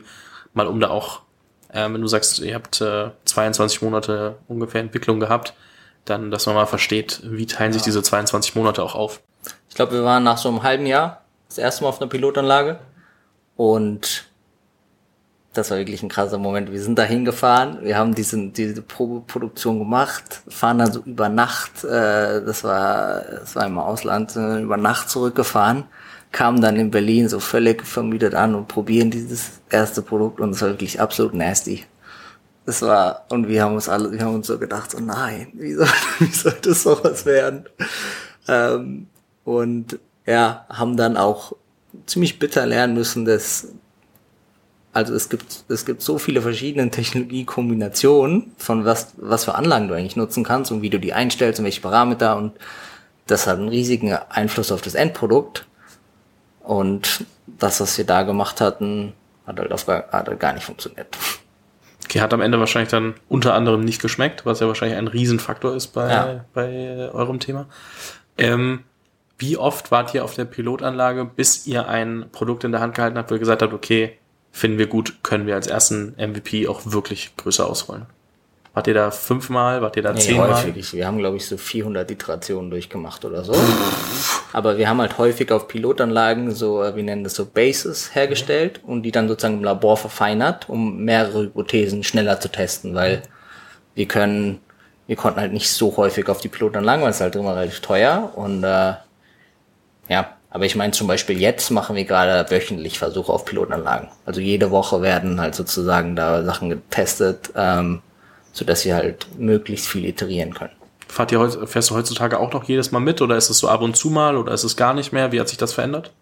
mal 0.54 0.68
um 0.68 0.80
da 0.80 0.90
auch, 0.90 1.22
äh, 1.74 1.84
wenn 1.92 2.02
du 2.02 2.08
sagst, 2.08 2.40
ihr 2.40 2.56
habt 2.56 2.80
äh, 2.82 3.10
22 3.26 3.82
Monate 3.82 4.38
ungefähr 4.48 4.82
Entwicklung 4.82 5.20
gehabt, 5.20 5.54
dann, 6.06 6.32
dass 6.32 6.46
man 6.46 6.56
mal 6.56 6.66
versteht, 6.66 7.22
wie 7.24 7.46
teilen 7.46 7.72
ja. 7.72 7.74
sich 7.74 7.84
diese 7.84 8.04
22 8.04 8.56
Monate 8.56 8.84
auch 8.84 8.96
auf. 8.96 9.22
Ich 9.70 9.76
glaube, 9.76 9.94
wir 9.94 10.04
waren 10.04 10.24
nach 10.24 10.38
so 10.38 10.50
einem 10.50 10.64
halben 10.64 10.86
Jahr 10.86 11.22
das 11.48 11.58
erste 11.58 11.84
Mal 11.84 11.90
auf 11.90 12.02
einer 12.02 12.10
Pilotanlage 12.10 12.80
und 13.56 14.26
das 15.54 15.70
war 15.70 15.78
wirklich 15.78 16.02
ein 16.02 16.10
krasser 16.10 16.40
Moment. 16.40 16.72
Wir 16.72 16.82
sind 16.82 16.98
da 16.98 17.04
hingefahren, 17.04 17.80
wir 17.84 17.98
haben 17.98 18.16
diesen, 18.16 18.54
diese 18.54 18.82
Probeproduktion 18.82 19.80
gemacht, 19.80 20.42
fahren 20.48 20.80
dann 20.80 20.92
so 20.92 21.02
über 21.02 21.30
Nacht, 21.30 21.84
äh, 21.84 22.44
das 22.44 22.64
war, 22.64 23.22
das 23.22 23.56
war 23.56 23.66
im 23.66 23.78
Ausland, 23.78 24.36
über 24.36 24.78
Nacht 24.78 25.10
zurückgefahren, 25.10 25.86
kamen 26.34 26.60
dann 26.60 26.76
in 26.76 26.92
Berlin 26.92 27.30
so 27.30 27.40
völlig 27.40 27.86
vermüdet 27.86 28.36
an 28.36 28.56
und 28.56 28.68
probieren 28.68 29.12
dieses 29.12 29.62
erste 29.70 30.02
Produkt 30.02 30.42
und 30.42 30.50
es 30.50 30.62
war 30.62 30.70
wirklich 30.70 31.00
absolut 31.00 31.34
nasty. 31.34 31.86
Das 32.66 32.82
war, 32.82 33.26
und 33.30 33.48
wir 33.48 33.64
haben 33.64 33.76
uns 33.76 33.88
alle, 33.88 34.12
wir 34.12 34.20
haben 34.22 34.36
uns 34.36 34.48
so 34.48 34.58
gedacht, 34.58 34.92
so 34.92 35.00
nein, 35.00 35.48
wie 35.54 35.74
soll, 35.74 35.88
wie 36.20 36.34
soll 36.34 36.56
das 36.62 36.84
sowas 36.84 37.26
werden? 37.26 37.66
Ähm, 38.48 39.08
und 39.46 40.00
ja, 40.26 40.66
haben 40.70 40.98
dann 40.98 41.18
auch 41.18 41.54
ziemlich 42.08 42.40
bitter 42.40 42.66
lernen 42.66 42.96
müssen, 42.96 43.26
dass 43.26 43.70
also 44.92 45.16
es 45.16 45.30
gibt, 45.30 45.66
es 45.70 45.86
gibt 45.86 46.04
so 46.04 46.20
viele 46.20 46.42
verschiedene 46.42 46.90
Technologiekombinationen 46.92 48.54
von 48.58 48.86
was, 48.86 49.14
was 49.18 49.46
für 49.46 49.56
Anlagen 49.56 49.88
du 49.88 49.96
eigentlich 49.96 50.16
nutzen 50.16 50.44
kannst 50.44 50.72
und 50.72 50.84
wie 50.84 50.92
du 50.92 51.00
die 51.00 51.14
einstellst 51.14 51.60
und 51.60 51.66
welche 51.66 51.82
Parameter 51.82 52.38
und 52.38 52.54
das 53.26 53.48
hat 53.48 53.58
einen 53.58 53.70
riesigen 53.70 54.14
Einfluss 54.14 54.72
auf 54.72 54.82
das 54.82 54.96
Endprodukt. 54.96 55.66
Und 56.64 57.26
das, 57.46 57.80
was 57.82 57.98
wir 57.98 58.06
da 58.06 58.24
gemacht 58.24 58.62
hatten, 58.62 59.14
hat 59.46 59.60
halt, 59.60 59.72
auf, 59.72 59.88
hat 59.88 60.12
halt 60.12 60.40
gar 60.40 60.54
nicht 60.54 60.64
funktioniert. 60.64 61.08
Okay, 62.06 62.22
hat 62.22 62.34
am 62.34 62.42
Ende 62.42 62.60
wahrscheinlich 62.60 62.90
dann 62.90 63.16
unter 63.30 63.54
anderem 63.54 63.82
nicht 63.82 64.02
geschmeckt, 64.02 64.46
was 64.46 64.60
ja 64.60 64.68
wahrscheinlich 64.68 64.98
ein 64.98 65.08
Riesenfaktor 65.08 65.76
ist 65.76 65.88
bei, 65.88 66.10
ja. 66.10 66.46
bei 66.54 67.10
eurem 67.12 67.40
Thema. 67.40 67.68
Ähm, 68.38 68.84
wie 69.38 69.58
oft 69.58 69.92
wart 69.92 70.14
ihr 70.14 70.24
auf 70.24 70.36
der 70.36 70.46
Pilotanlage, 70.46 71.26
bis 71.26 71.68
ihr 71.68 71.88
ein 71.88 72.26
Produkt 72.32 72.64
in 72.64 72.72
der 72.72 72.82
Hand 72.82 72.96
gehalten 72.96 73.18
habt, 73.18 73.30
wo 73.30 73.36
ihr 73.36 73.40
gesagt 73.40 73.62
habt, 73.62 73.74
okay, 73.74 74.18
finden 74.52 74.78
wir 74.78 74.88
gut, 74.88 75.24
können 75.24 75.48
wir 75.48 75.56
als 75.56 75.68
ersten 75.68 76.16
MVP 76.18 76.68
auch 76.68 76.82
wirklich 76.86 77.36
größer 77.36 77.68
ausrollen. 77.68 78.06
Wart 78.74 78.88
ihr 78.88 78.96
da 78.96 79.12
fünfmal? 79.12 79.84
Wart 79.84 79.96
ihr 79.98 80.04
da 80.04 80.14
nee, 80.14 80.20
zehnmal? 80.20 80.52
Häufig. 80.52 80.94
Wir 80.94 81.06
haben, 81.06 81.20
glaube 81.20 81.38
ich, 81.38 81.46
so 81.46 81.58
400 81.58 82.10
Iterationen 82.10 82.72
durchgemacht 82.72 83.24
oder 83.24 83.44
so. 83.44 83.54
Aber 84.52 84.78
wir 84.80 84.90
haben 84.90 85.00
halt 85.00 85.20
häufig 85.20 85.52
auf 85.52 85.68
Pilotanlagen 85.68 86.52
so, 86.52 86.84
äh, 86.84 86.96
wir 86.96 87.04
nennen 87.04 87.24
das 87.24 87.36
so 87.36 87.46
Bases 87.46 88.16
hergestellt 88.16 88.82
und 88.86 89.04
die 89.04 89.12
dann 89.12 89.28
sozusagen 89.28 89.58
im 89.58 89.64
Labor 89.64 89.96
verfeinert, 89.98 90.70
um 90.70 91.04
mehrere 91.04 91.44
Hypothesen 91.44 92.04
schneller 92.04 92.40
zu 92.40 92.50
testen, 92.50 92.96
weil 92.96 93.22
wir 93.94 94.08
können, 94.08 94.60
wir 95.06 95.16
konnten 95.16 95.40
halt 95.40 95.54
nicht 95.54 95.72
so 95.72 95.96
häufig 95.98 96.28
auf 96.30 96.42
die 96.42 96.50
Pilotanlagen, 96.50 97.04
weil 97.04 97.12
es 97.12 97.22
halt 97.22 97.36
immer 97.36 97.56
relativ 97.56 97.82
teuer 97.82 98.32
und 98.36 98.64
äh, 98.64 98.94
ja, 100.10 100.38
aber 100.50 100.66
ich 100.66 100.76
meine 100.76 100.94
zum 100.94 101.08
Beispiel 101.08 101.40
jetzt 101.40 101.70
machen 101.72 101.96
wir 101.96 102.06
gerade 102.06 102.50
wöchentlich 102.52 103.00
Versuche 103.00 103.32
auf 103.32 103.46
Pilotanlagen. 103.46 104.10
Also 104.26 104.40
jede 104.40 104.72
Woche 104.72 105.02
werden 105.02 105.42
halt 105.42 105.56
sozusagen 105.56 106.16
da 106.16 106.44
Sachen 106.44 106.70
getestet, 106.70 107.52
ähm, 107.56 108.02
so 108.54 108.64
dass 108.64 108.86
wir 108.86 108.96
halt 108.96 109.28
möglichst 109.38 109.88
viel 109.88 110.06
iterieren 110.06 110.54
können. 110.54 110.74
Fahrt 111.08 111.32
ihr, 111.32 111.68
fährst 111.68 111.90
du 111.90 111.96
heutzutage 111.96 112.40
auch 112.40 112.54
noch 112.54 112.64
jedes 112.64 112.92
Mal 112.92 113.00
mit 113.00 113.22
oder 113.22 113.36
ist 113.36 113.50
es 113.50 113.60
so 113.60 113.68
ab 113.68 113.82
und 113.82 113.98
zu 113.98 114.10
mal 114.10 114.38
oder 114.38 114.54
ist 114.54 114.64
es 114.64 114.78
gar 114.78 114.94
nicht 114.94 115.12
mehr? 115.12 115.32
Wie 115.32 115.40
hat 115.40 115.50
sich 115.50 115.58
das 115.58 115.74
verändert? 115.74 116.14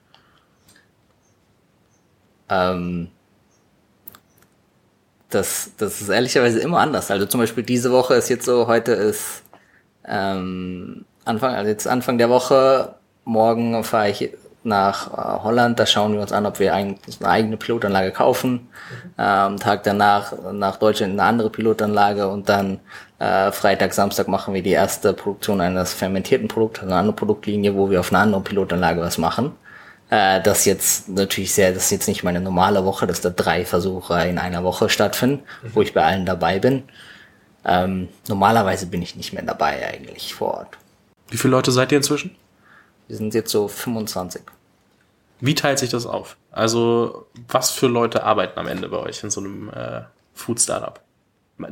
Ähm, 2.49 3.09
das, 5.29 5.71
das 5.77 6.01
ist 6.01 6.09
ehrlicherweise 6.09 6.59
immer 6.59 6.79
anders. 6.79 7.11
Also 7.11 7.25
zum 7.25 7.39
Beispiel 7.39 7.63
diese 7.63 7.91
Woche 7.91 8.15
ist 8.15 8.29
jetzt 8.29 8.45
so, 8.45 8.67
heute 8.67 8.93
ist 8.93 9.43
ähm, 10.05 11.05
Anfang, 11.25 11.55
also 11.55 11.69
jetzt 11.69 11.87
Anfang 11.87 12.17
der 12.17 12.29
Woche 12.29 12.95
morgen 13.23 13.83
fahre 13.83 14.09
ich 14.09 14.31
nach 14.63 15.11
äh, 15.11 15.43
Holland, 15.43 15.79
da 15.79 15.85
schauen 15.85 16.13
wir 16.13 16.21
uns 16.21 16.31
an, 16.31 16.45
ob 16.45 16.59
wir 16.59 16.73
ein, 16.73 16.97
eine 17.19 17.29
eigene 17.29 17.57
Pilotanlage 17.57 18.11
kaufen. 18.11 18.51
Mhm. 18.51 18.67
Ähm, 19.17 19.57
Tag 19.57 19.83
danach 19.83 20.33
nach 20.51 20.77
Deutschland 20.77 21.13
eine 21.13 21.23
andere 21.23 21.49
Pilotanlage 21.49 22.27
und 22.27 22.49
dann 22.49 22.79
äh, 23.19 23.51
Freitag, 23.51 23.93
Samstag 23.93 24.27
machen 24.27 24.53
wir 24.53 24.63
die 24.63 24.71
erste 24.71 25.13
Produktion 25.13 25.61
eines 25.61 25.93
fermentierten 25.93 26.47
Produkts, 26.47 26.79
also 26.79 26.91
eine 26.91 26.99
andere 26.99 27.15
Produktlinie, 27.15 27.75
wo 27.75 27.89
wir 27.89 27.99
auf 27.99 28.11
einer 28.11 28.21
anderen 28.21 28.43
Pilotanlage 28.43 29.01
was 29.01 29.17
machen. 29.17 29.53
Äh, 30.09 30.41
das 30.41 30.65
jetzt 30.65 31.09
natürlich 31.09 31.53
sehr, 31.53 31.73
das 31.73 31.85
ist 31.85 31.91
jetzt 31.91 32.07
nicht 32.07 32.23
meine 32.23 32.41
normale 32.41 32.85
Woche, 32.85 33.07
dass 33.07 33.21
da 33.21 33.29
drei 33.29 33.65
Versuche 33.65 34.27
in 34.27 34.37
einer 34.37 34.63
Woche 34.63 34.89
stattfinden, 34.89 35.43
mhm. 35.63 35.69
wo 35.73 35.81
ich 35.81 35.93
bei 35.93 36.03
allen 36.03 36.25
dabei 36.25 36.59
bin. 36.59 36.83
Ähm, 37.63 38.09
normalerweise 38.27 38.87
bin 38.87 39.01
ich 39.01 39.15
nicht 39.15 39.33
mehr 39.33 39.43
dabei 39.43 39.87
eigentlich 39.87 40.33
vor 40.33 40.55
Ort. 40.55 40.77
Wie 41.29 41.37
viele 41.37 41.51
Leute 41.51 41.71
seid 41.71 41.91
ihr 41.91 41.97
inzwischen? 41.97 42.35
Wir 43.11 43.17
sind 43.17 43.33
jetzt 43.33 43.51
so 43.51 43.67
25. 43.67 44.41
Wie 45.41 45.53
teilt 45.53 45.79
sich 45.79 45.89
das 45.89 46.05
auf? 46.05 46.37
Also, 46.49 47.27
was 47.49 47.69
für 47.69 47.87
Leute 47.87 48.23
arbeiten 48.23 48.57
am 48.57 48.67
Ende 48.69 48.87
bei 48.87 48.99
euch 48.99 49.21
in 49.21 49.29
so 49.29 49.41
einem 49.41 49.67
äh, 49.67 50.03
Food-Startup? 50.33 50.97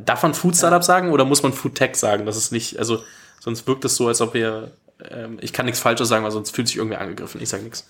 Darf 0.04 0.22
man 0.22 0.34
Food-Startup 0.34 0.80
ja. 0.80 0.82
sagen 0.82 1.12
oder 1.12 1.24
muss 1.24 1.42
man 1.42 1.54
Food-Tech 1.54 1.96
sagen? 1.96 2.26
Das 2.26 2.36
ist 2.36 2.52
nicht, 2.52 2.78
also, 2.78 3.02
sonst 3.38 3.66
wirkt 3.66 3.86
es 3.86 3.96
so, 3.96 4.08
als 4.08 4.20
ob 4.20 4.34
wir, 4.34 4.72
ähm, 5.10 5.38
ich 5.40 5.54
kann 5.54 5.64
nichts 5.64 5.80
Falsches 5.80 6.10
sagen, 6.10 6.24
weil 6.24 6.30
sonst 6.30 6.54
fühlt 6.54 6.68
sich 6.68 6.76
irgendwer 6.76 7.00
angegriffen. 7.00 7.40
Ich 7.40 7.48
sage 7.48 7.62
nichts. 7.62 7.88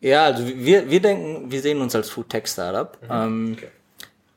Ja, 0.00 0.26
also 0.26 0.46
wir, 0.46 0.88
wir 0.88 1.02
denken, 1.02 1.50
wir 1.50 1.62
sehen 1.62 1.80
uns 1.80 1.92
als 1.96 2.08
Food-Tech-Startup. 2.10 3.02
Mhm. 3.02 3.08
Ähm, 3.10 3.56
okay. 3.58 3.68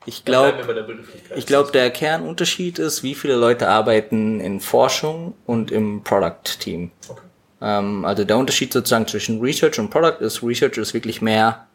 Ich 0.07 0.25
glaube, 0.25 0.97
ich 1.35 1.45
glaube, 1.45 1.71
der 1.71 1.91
Kernunterschied 1.91 2.79
ist, 2.79 3.03
wie 3.03 3.13
viele 3.13 3.35
Leute 3.35 3.69
arbeiten 3.69 4.39
in 4.39 4.59
Forschung 4.59 5.35
und 5.45 5.69
im 5.69 6.03
Product-Team. 6.03 6.89
Okay. 7.07 7.21
Ähm, 7.61 8.05
also 8.05 8.23
der 8.23 8.37
Unterschied 8.37 8.73
sozusagen 8.73 9.07
zwischen 9.07 9.41
Research 9.41 9.79
und 9.79 9.89
Product 9.89 10.21
ist, 10.21 10.43
Research 10.43 10.77
ist 10.77 10.93
wirklich 10.93 11.21
mehr 11.21 11.65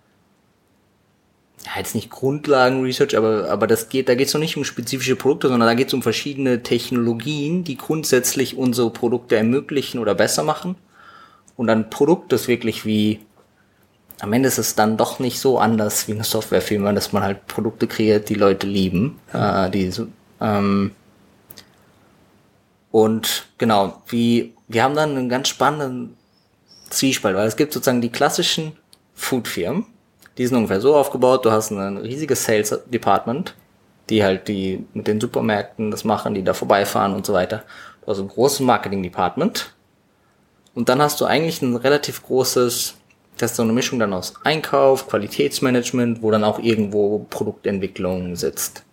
ja, 1.65 1.73
jetzt 1.79 1.95
nicht 1.95 2.11
Grundlagen-Research, 2.11 3.17
aber, 3.17 3.49
aber 3.49 3.67
das 3.67 3.89
geht, 3.89 4.09
da 4.09 4.15
geht 4.15 4.29
es 4.29 4.35
noch 4.35 4.41
nicht 4.41 4.57
um 4.57 4.65
spezifische 4.65 5.17
Produkte, 5.17 5.49
sondern 5.49 5.69
da 5.69 5.75
geht 5.75 5.89
es 5.89 5.95
um 5.95 6.03
verschiedene 6.03 6.63
Technologien, 6.63 7.65
die 7.65 7.77
grundsätzlich 7.77 8.57
unsere 8.57 8.91
Produkte 8.91 9.37
ermöglichen 9.37 9.99
oder 9.99 10.15
besser 10.15 10.43
machen. 10.43 10.77
Und 11.57 11.71
ein 11.71 11.89
Produkt, 11.89 12.33
das 12.33 12.49
wirklich 12.49 12.85
wie, 12.85 13.21
am 14.21 14.33
Ende 14.33 14.49
ist 14.49 14.59
es 14.59 14.75
dann 14.75 14.97
doch 14.97 15.21
nicht 15.21 15.39
so 15.39 15.59
anders 15.59 16.07
wie 16.07 16.13
eine 16.13 16.25
Softwarefirma, 16.25 16.93
dass 16.93 17.13
man 17.13 17.23
halt 17.23 17.47
Produkte 17.47 17.87
kreiert, 17.87 18.29
die 18.29 18.35
Leute 18.35 18.67
lieben. 18.67 19.19
Äh, 19.33 19.71
die, 19.71 19.91
ähm, 20.41 20.91
und 22.95 23.47
genau, 23.59 24.03
wie, 24.07 24.55
wir 24.69 24.85
haben 24.85 24.95
dann 24.95 25.17
einen 25.17 25.29
ganz 25.29 25.49
spannenden 25.49 26.17
Zwiespalt, 26.91 27.35
weil 27.35 27.49
es 27.49 27.57
gibt 27.57 27.73
sozusagen 27.73 28.01
die 28.01 28.09
klassischen 28.09 28.77
Food-Firmen, 29.15 29.85
die 30.39 30.47
sind 30.47 30.57
ungefähr 30.57 30.81
so 30.81 30.95
aufgebaut, 30.95 31.45
du 31.45 31.51
hast 31.51 31.73
ein 31.73 31.97
riesiges 31.97 32.45
Sales 32.45 32.83
Department, 32.87 33.57
die 34.09 34.23
halt 34.23 34.47
die 34.47 34.87
mit 34.95 35.09
den 35.09 35.21
Supermärkten 35.21 35.91
das 35.91 36.05
machen, 36.05 36.35
die 36.35 36.45
da 36.45 36.55
vorbeifahren 36.55 37.15
und 37.15 37.27
so 37.27 37.33
weiter. 37.33 37.65
Du 38.03 38.13
hast 38.13 38.21
ein 38.21 38.29
großes 38.29 38.61
Marketing 38.61 39.03
Department. 39.03 39.75
Und 40.77 40.89
dann 40.89 41.03
hast 41.03 41.21
du 41.21 41.25
eigentlich 41.25 41.63
ein 41.63 41.75
relativ 41.75 42.23
großes, 42.23 42.95
das 43.39 43.51
ist 43.51 43.57
so 43.57 43.65
eine 43.65 43.73
Mischung 43.73 43.99
dann 43.99 44.13
aus 44.13 44.35
Einkauf, 44.45 45.09
Qualitätsmanagement, 45.09 46.23
wo 46.23 46.31
dann 46.31 46.45
auch 46.45 46.61
irgendwo 46.61 47.27
Produktentwicklung 47.29 48.37
sitzt. 48.37 48.85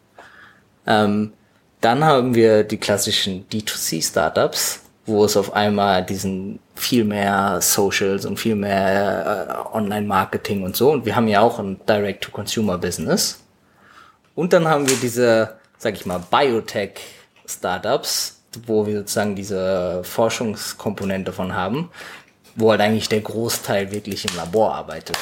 Ähm, 0.88 1.34
dann 1.82 2.06
haben 2.06 2.36
wir 2.36 2.64
die 2.64 2.78
klassischen 2.78 3.48
D2C-Startups, 3.50 4.82
wo 5.06 5.26
es 5.26 5.36
auf 5.36 5.54
einmal 5.54 6.06
diesen 6.06 6.60
viel 6.76 7.04
mehr 7.04 7.60
Socials 7.60 8.26
und 8.26 8.40
viel 8.40 8.56
mehr 8.56 9.66
äh, 9.74 9.76
Online-Marketing 9.76 10.64
und 10.64 10.76
so. 10.76 10.92
Und 10.92 11.06
wir 11.06 11.16
haben 11.16 11.28
ja 11.28 11.42
auch 11.42 11.60
ein 11.60 11.80
Direct-to-Consumer-Business. 11.88 13.40
Und 14.36 14.54
dann 14.54 14.68
haben 14.68 14.88
wir 14.88 14.96
diese, 14.98 15.58
sag 15.78 15.96
ich 15.96 16.06
mal, 16.06 16.20
Biotech-Startups, 16.20 18.44
wo 18.66 18.86
wir 18.86 19.00
sozusagen 19.00 19.36
diese 19.36 20.04
Forschungskomponente 20.04 21.34
von 21.34 21.56
haben, 21.56 21.90
wo 22.56 22.70
halt 22.72 22.82
eigentlich 22.82 23.10
der 23.10 23.22
Großteil 23.22 23.92
wirklich 23.92 24.26
im 24.26 24.36
Labor 24.36 24.76
arbeitet. 24.76 25.18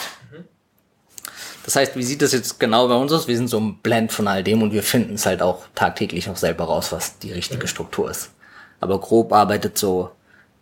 Das 1.70 1.76
heißt, 1.76 1.96
wie 1.96 2.04
sieht 2.04 2.22
das 2.22 2.32
jetzt 2.32 2.60
genau 2.60 2.88
bei 2.88 2.96
uns 2.96 3.12
aus? 3.12 3.28
Wir 3.28 3.38
sind 3.38 3.48
so 3.48 3.60
ein 3.60 3.78
Blend 3.78 4.12
von 4.12 4.28
all 4.28 4.44
dem 4.44 4.64
und 4.64 4.74
wir 4.74 4.82
finden 4.82 5.14
es 5.14 5.26
halt 5.26 5.42
auch 5.42 5.66
tagtäglich 5.76 6.26
noch 6.28 6.38
selber 6.38 6.64
raus, 6.64 6.92
was 6.92 7.20
die 7.20 7.32
richtige 7.32 7.68
Struktur 7.68 8.10
ist 8.10 8.32
aber 8.80 9.00
grob 9.00 9.34
arbeitet 9.34 9.78
so 9.78 10.12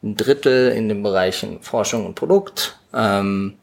ein 0.03 0.15
Drittel 0.15 0.71
in 0.71 0.89
den 0.89 1.03
Bereichen 1.03 1.61
Forschung 1.61 2.05
und 2.05 2.15
Produkt, 2.15 2.79
ähm, 2.93 3.55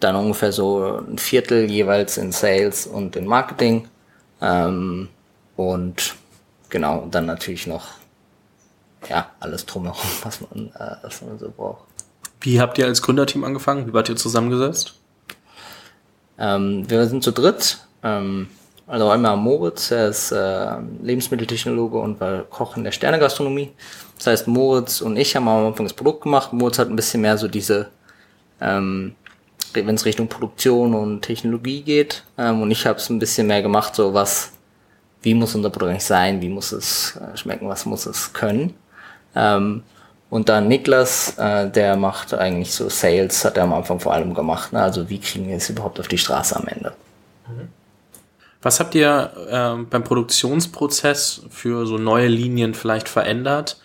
dann 0.00 0.16
ungefähr 0.16 0.52
so 0.52 0.98
ein 0.98 1.18
Viertel 1.18 1.70
jeweils 1.70 2.18
in 2.18 2.32
Sales 2.32 2.86
und 2.86 3.16
in 3.16 3.26
Marketing 3.26 3.88
ähm, 4.40 5.08
und 5.56 6.14
genau, 6.68 7.06
dann 7.10 7.26
natürlich 7.26 7.66
noch 7.66 7.88
ja, 9.08 9.30
alles 9.40 9.66
drumherum, 9.66 10.10
was 10.22 10.40
man, 10.40 10.70
äh, 10.74 10.96
was 11.02 11.22
man 11.22 11.38
so 11.38 11.50
braucht. 11.50 11.84
Wie 12.40 12.60
habt 12.60 12.78
ihr 12.78 12.86
als 12.86 13.02
Gründerteam 13.02 13.44
angefangen? 13.44 13.86
Wie 13.86 13.92
wart 13.92 14.08
ihr 14.08 14.16
zusammengesetzt? 14.16 14.94
Ähm, 16.38 16.88
wir 16.88 17.06
sind 17.06 17.22
zu 17.22 17.32
dritt. 17.32 17.78
Ähm, 18.02 18.48
also 18.86 19.08
einmal 19.10 19.36
Moritz, 19.36 19.90
er 19.90 20.08
ist 20.08 20.30
äh, 20.30 20.76
Lebensmitteltechnologe 21.02 21.98
und 21.98 22.20
war 22.20 22.42
Koch 22.44 22.76
in 22.76 22.84
der 22.84 22.92
Sternegastronomie. 22.92 23.72
Das 24.16 24.28
heißt, 24.28 24.48
Moritz 24.48 25.00
und 25.00 25.16
ich 25.16 25.34
haben 25.34 25.48
am 25.48 25.66
Anfang 25.66 25.86
das 25.86 25.92
Produkt 25.92 26.22
gemacht. 26.22 26.52
Moritz 26.52 26.78
hat 26.78 26.88
ein 26.88 26.96
bisschen 26.96 27.20
mehr 27.20 27.36
so 27.36 27.48
diese, 27.48 27.88
ähm, 28.60 29.16
wenn 29.72 29.94
es 29.94 30.04
Richtung 30.04 30.28
Produktion 30.28 30.94
und 30.94 31.22
Technologie 31.22 31.82
geht. 31.82 32.22
Ähm, 32.38 32.62
und 32.62 32.70
ich 32.70 32.86
habe 32.86 32.98
es 32.98 33.10
ein 33.10 33.18
bisschen 33.18 33.48
mehr 33.48 33.60
gemacht, 33.60 33.96
so 33.96 34.14
was, 34.14 34.52
wie 35.22 35.34
muss 35.34 35.54
unser 35.56 35.70
Produkt 35.70 35.90
eigentlich 35.90 36.04
sein, 36.04 36.40
wie 36.40 36.48
muss 36.48 36.70
es 36.70 37.16
äh, 37.16 37.36
schmecken, 37.36 37.68
was 37.68 37.86
muss 37.86 38.06
es 38.06 38.32
können. 38.32 38.74
Ähm, 39.34 39.82
und 40.28 40.48
dann 40.48 40.68
Niklas, 40.68 41.38
äh, 41.38 41.70
der 41.70 41.96
macht 41.96 42.34
eigentlich 42.34 42.72
so 42.72 42.88
Sales, 42.88 43.44
hat 43.44 43.56
er 43.56 43.64
am 43.64 43.72
Anfang 43.72 44.00
vor 44.00 44.12
allem 44.12 44.34
gemacht. 44.34 44.72
Ne? 44.72 44.82
Also 44.82 45.08
wie 45.08 45.20
kriegen 45.20 45.48
wir 45.48 45.56
es 45.56 45.70
überhaupt 45.70 46.00
auf 46.00 46.08
die 46.08 46.18
Straße 46.18 46.56
am 46.56 46.66
Ende? 46.66 46.92
Mhm. 47.48 47.68
Was 48.62 48.80
habt 48.80 48.96
ihr 48.96 49.30
ähm, 49.48 49.88
beim 49.88 50.02
Produktionsprozess 50.02 51.42
für 51.50 51.86
so 51.86 51.98
neue 51.98 52.26
Linien 52.26 52.74
vielleicht 52.74 53.08
verändert, 53.08 53.80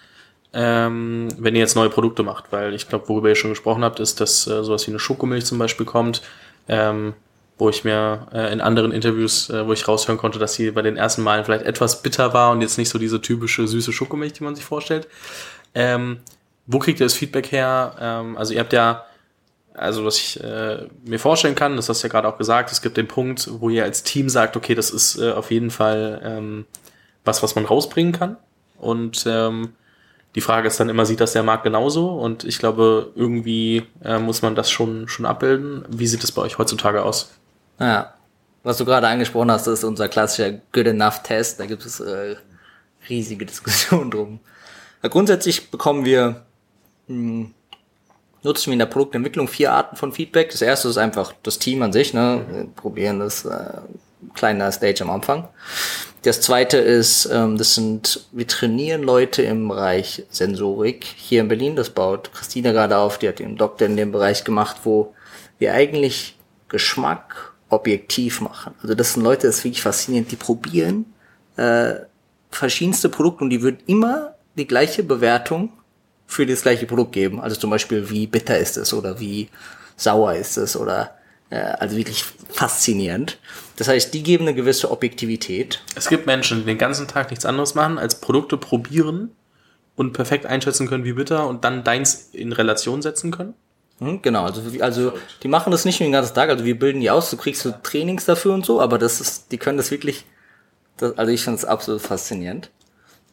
ähm, 0.54 1.28
wenn 1.38 1.54
ihr 1.54 1.62
jetzt 1.62 1.76
neue 1.76 1.92
Produkte 1.92 2.24
macht? 2.24 2.46
Weil 2.52 2.74
ich 2.74 2.90
glaube, 2.90 3.08
worüber 3.08 3.30
ihr 3.30 3.36
schon 3.36 3.52
gesprochen 3.52 3.84
habt, 3.84 4.00
ist, 4.00 4.20
dass 4.20 4.48
äh, 4.48 4.64
sowas 4.64 4.88
wie 4.88 4.92
eine 4.92 5.00
Schokomilch 5.00 5.46
zum 5.46 5.60
Beispiel 5.60 5.86
kommt, 5.86 6.24
ähm, 6.68 7.14
wo 7.60 7.70
ich 7.70 7.84
mir 7.84 8.28
äh, 8.34 8.52
in 8.52 8.60
anderen 8.60 8.92
Interviews, 8.92 9.52
äh, 9.52 9.68
wo 9.68 9.74
ich 9.74 9.88
raushören 9.88 10.18
konnte, 10.18 10.40
dass 10.40 10.56
sie 10.56 10.72
bei 10.72 10.82
den 10.82 10.98
ersten 10.98 11.22
Malen 11.22 11.46
vielleicht 11.46 11.66
etwas 11.66 12.02
bitter 12.02 12.34
war 12.34 12.52
und 12.52 12.62
jetzt 12.62 12.80
nicht 12.80 12.90
so 12.90 12.98
diese 12.98 13.22
typische 13.22 13.68
süße 13.68 13.94
Schokomilch, 13.94 14.34
die 14.34 14.44
man 14.44 14.56
sich 14.56 14.66
vorstellt. 14.66 15.08
Ähm, 15.74 16.20
wo 16.68 16.80
kriegt 16.80 17.00
ihr 17.00 17.06
das 17.06 17.14
Feedback 17.14 17.52
her? 17.52 17.96
Ähm, 18.00 18.38
also 18.38 18.54
ihr 18.54 18.60
habt 18.60 18.74
ja 18.74 19.06
also 19.74 20.06
was 20.06 20.18
ich 20.18 20.44
äh, 20.44 20.88
mir 21.06 21.20
vorstellen 21.20 21.56
kann, 21.56 21.76
das 21.76 21.88
hast 21.90 22.04
du 22.04 22.08
ja 22.08 22.12
gerade 22.12 22.28
auch 22.28 22.38
gesagt, 22.38 22.72
es 22.72 22.82
gibt 22.82 22.98
den 22.98 23.08
Punkt, 23.08 23.48
wo 23.60 23.70
ihr 23.70 23.84
als 23.84 24.04
Team 24.04 24.30
sagt, 24.30 24.58
okay, 24.58 24.76
das 24.76 24.90
ist 24.92 25.18
äh, 25.18 25.32
auf 25.32 25.52
jeden 25.52 25.72
Fall 25.72 26.22
ähm, 26.24 26.66
was, 27.24 27.42
was 27.44 27.56
man 27.56 27.66
rausbringen 27.66 28.14
kann. 28.14 28.38
Und 28.78 29.26
ähm, 29.28 29.74
die 30.36 30.42
Frage 30.42 30.68
ist 30.68 30.80
dann 30.80 30.90
immer, 30.90 31.06
sieht 31.06 31.20
das 31.20 31.34
der 31.34 31.44
Markt 31.44 31.64
genauso? 31.64 32.10
Und 32.10 32.44
ich 32.44 32.58
glaube, 32.58 33.12
irgendwie 33.16 33.84
äh, 34.04 34.18
muss 34.18 34.42
man 34.42 34.56
das 34.56 34.72
schon, 34.72 35.08
schon 35.08 35.26
abbilden. 35.26 35.86
Wie 35.90 36.08
sieht 36.08 36.24
es 36.24 36.32
bei 36.32 36.42
euch 36.42 36.58
heutzutage 36.58 37.04
aus? 37.04 37.32
Ja, 37.80 38.14
was 38.64 38.78
du 38.78 38.86
gerade 38.86 39.08
angesprochen 39.08 39.52
hast, 39.52 39.68
ist 39.68 39.84
unser 39.84 40.08
klassischer 40.08 40.52
Good 40.72 40.88
Enough 40.88 41.24
Test. 41.24 41.60
Da 41.60 41.66
gibt 41.66 41.86
es 41.86 42.00
äh, 42.00 42.36
riesige 43.10 43.46
Diskussionen 43.46 44.12
drum. 44.12 44.40
Grundsätzlich 45.02 45.72
bekommen 45.72 46.06
wir 46.06 46.46
mh, 47.08 47.16
hm, 47.16 47.54
nutzen 48.44 48.68
wir 48.68 48.74
in 48.74 48.80
der 48.80 48.86
Produktentwicklung 48.88 49.48
vier 49.48 49.72
Arten 49.72 49.96
von 49.96 50.12
Feedback. 50.12 50.52
Das 50.52 50.62
erste 50.62 50.88
ist 50.90 50.98
einfach 50.98 51.34
das 51.44 51.60
Team 51.60 51.82
an 51.82 51.94
sich, 51.94 52.14
ne? 52.14 52.46
Wir 52.50 52.66
probieren 52.66 53.20
das 53.20 53.46
äh, 53.46 53.82
kleiner 54.34 54.72
Stage 54.72 55.04
am 55.04 55.10
Anfang. 55.10 55.48
Das 56.24 56.42
zweite 56.42 56.78
ist, 56.78 57.26
ähm, 57.32 57.58
das 57.58 57.76
sind, 57.76 58.28
wir 58.32 58.48
trainieren 58.48 59.02
Leute 59.02 59.42
im 59.42 59.68
Bereich 59.68 60.24
Sensorik 60.30 61.04
hier 61.04 61.42
in 61.42 61.48
Berlin. 61.48 61.76
Das 61.76 61.90
baut 61.90 62.32
Christina 62.34 62.72
gerade 62.72 62.98
auf, 62.98 63.18
die 63.18 63.28
hat 63.28 63.40
den 63.40 63.58
Doktor 63.58 63.88
in 63.88 63.98
dem 63.98 64.12
Bereich 64.12 64.44
gemacht, 64.44 64.78
wo 64.84 65.14
wir 65.58 65.74
eigentlich 65.74 66.38
Geschmack 66.70 67.54
objektiv 67.70 68.42
machen. 68.42 68.76
Also 68.82 68.94
das 68.94 69.14
sind 69.14 69.24
Leute, 69.24 69.48
das 69.48 69.58
ist 69.58 69.64
wirklich 69.64 69.82
faszinierend, 69.82 70.32
die 70.32 70.36
probieren 70.36 71.06
äh, 71.58 71.94
verschiedenste 72.52 73.10
Produkte 73.10 73.44
und 73.44 73.50
die 73.50 73.62
würden 73.62 73.80
immer 73.88 74.31
die 74.56 74.68
gleiche 74.68 75.04
Bewertung 75.04 75.72
für 76.28 76.46
das 76.46 76.62
gleiche 76.62 76.86
Produkt 76.86 77.12
geben. 77.12 77.42
Also 77.42 77.56
zum 77.56 77.70
Beispiel, 77.70 78.10
wie 78.10 78.28
bitter 78.28 78.58
ist 78.58 78.78
es 78.78 78.94
oder 78.94 79.20
wie 79.20 79.50
sauer 79.98 80.34
ist 80.34 80.58
es 80.58 80.76
oder 80.76 81.16
äh, 81.50 81.58
also 81.58 81.96
wirklich 81.98 82.24
faszinierend. 82.50 83.38
Das 83.78 83.88
heißt, 83.88 84.14
die 84.14 84.24
geben 84.24 84.46
eine 84.48 84.56
gewisse 84.56 84.92
Objektivität. 84.92 85.82
Es 85.96 86.08
gibt 86.08 86.26
Menschen, 86.26 86.60
die 86.60 86.66
den 86.66 86.78
ganzen 86.78 87.08
Tag 87.08 87.30
nichts 87.30 87.46
anderes 87.46 87.76
machen, 87.76 87.98
als 87.98 88.22
Produkte 88.22 88.58
probieren 88.58 89.32
und 89.96 90.14
perfekt 90.14 90.46
einschätzen 90.46 90.88
können, 90.88 91.04
wie 91.04 91.14
bitter 91.14 91.48
und 91.48 91.64
dann 91.64 91.84
deins 91.84 92.30
in 92.32 92.54
Relation 92.54 93.02
setzen 93.02 93.32
können. 93.32 93.54
Hm, 94.00 94.22
genau, 94.22 94.46
also, 94.46 94.62
also 94.80 95.14
die 95.44 95.48
machen 95.48 95.72
das 95.72 95.86
nicht 95.86 96.00
nur 96.00 96.08
den 96.08 96.14
ganzen 96.14 96.34
Tag, 96.34 96.50
also 96.50 96.66
wir 96.66 96.80
bilden 96.80 97.02
die 97.02 97.12
aus, 97.12 97.30
du 97.30 97.38
kriegst 97.38 97.62
so 97.62 97.72
Trainings 97.84 98.26
dafür 98.26 98.54
und 98.54 98.66
so, 98.66 98.82
aber 98.82 98.98
das 98.98 99.22
ist, 99.22 99.52
die 99.52 99.60
können 99.60 99.78
das 99.78 99.92
wirklich, 99.92 100.26
das, 100.98 101.18
also 101.20 101.32
ich 101.32 101.44
finde 101.44 101.60
es 101.60 101.66
absolut 101.66 102.02
faszinierend. 102.02 102.72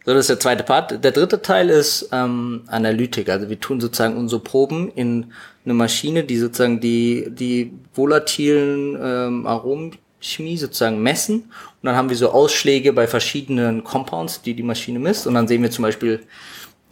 So, 0.09 0.15
das 0.15 0.21
ist 0.21 0.31
der 0.31 0.41
zweite 0.41 0.65
Part. 0.65 1.05
Der 1.05 1.13
dritte 1.13 1.43
Teil 1.43 1.69
ist 1.69 2.09
ähm, 2.13 2.63
Analytik. 2.69 3.29
Also 3.29 3.51
wir 3.51 3.61
tun 3.61 3.79
sozusagen 3.79 4.17
unsere 4.17 4.41
Proben 4.41 4.91
in 4.95 5.35
eine 5.67 5.75
Maschine, 5.75 6.25
die 6.25 6.39
sozusagen 6.39 6.81
die, 6.81 7.27
die 7.29 7.75
volatilen 7.93 8.97
ähm, 8.99 9.47
Aromenchemie 9.47 10.57
sozusagen 10.57 11.03
messen. 11.03 11.41
Und 11.43 11.83
dann 11.83 11.95
haben 11.95 12.09
wir 12.09 12.17
so 12.17 12.31
Ausschläge 12.31 12.95
bei 12.95 13.07
verschiedenen 13.07 13.85
Compounds, 13.85 14.41
die 14.41 14.55
die 14.55 14.63
Maschine 14.63 14.99
misst. 14.99 15.27
Und 15.27 15.35
dann 15.35 15.47
sehen 15.47 15.63
wir 15.63 15.71
zum 15.71 15.83
Beispiel, 15.83 16.21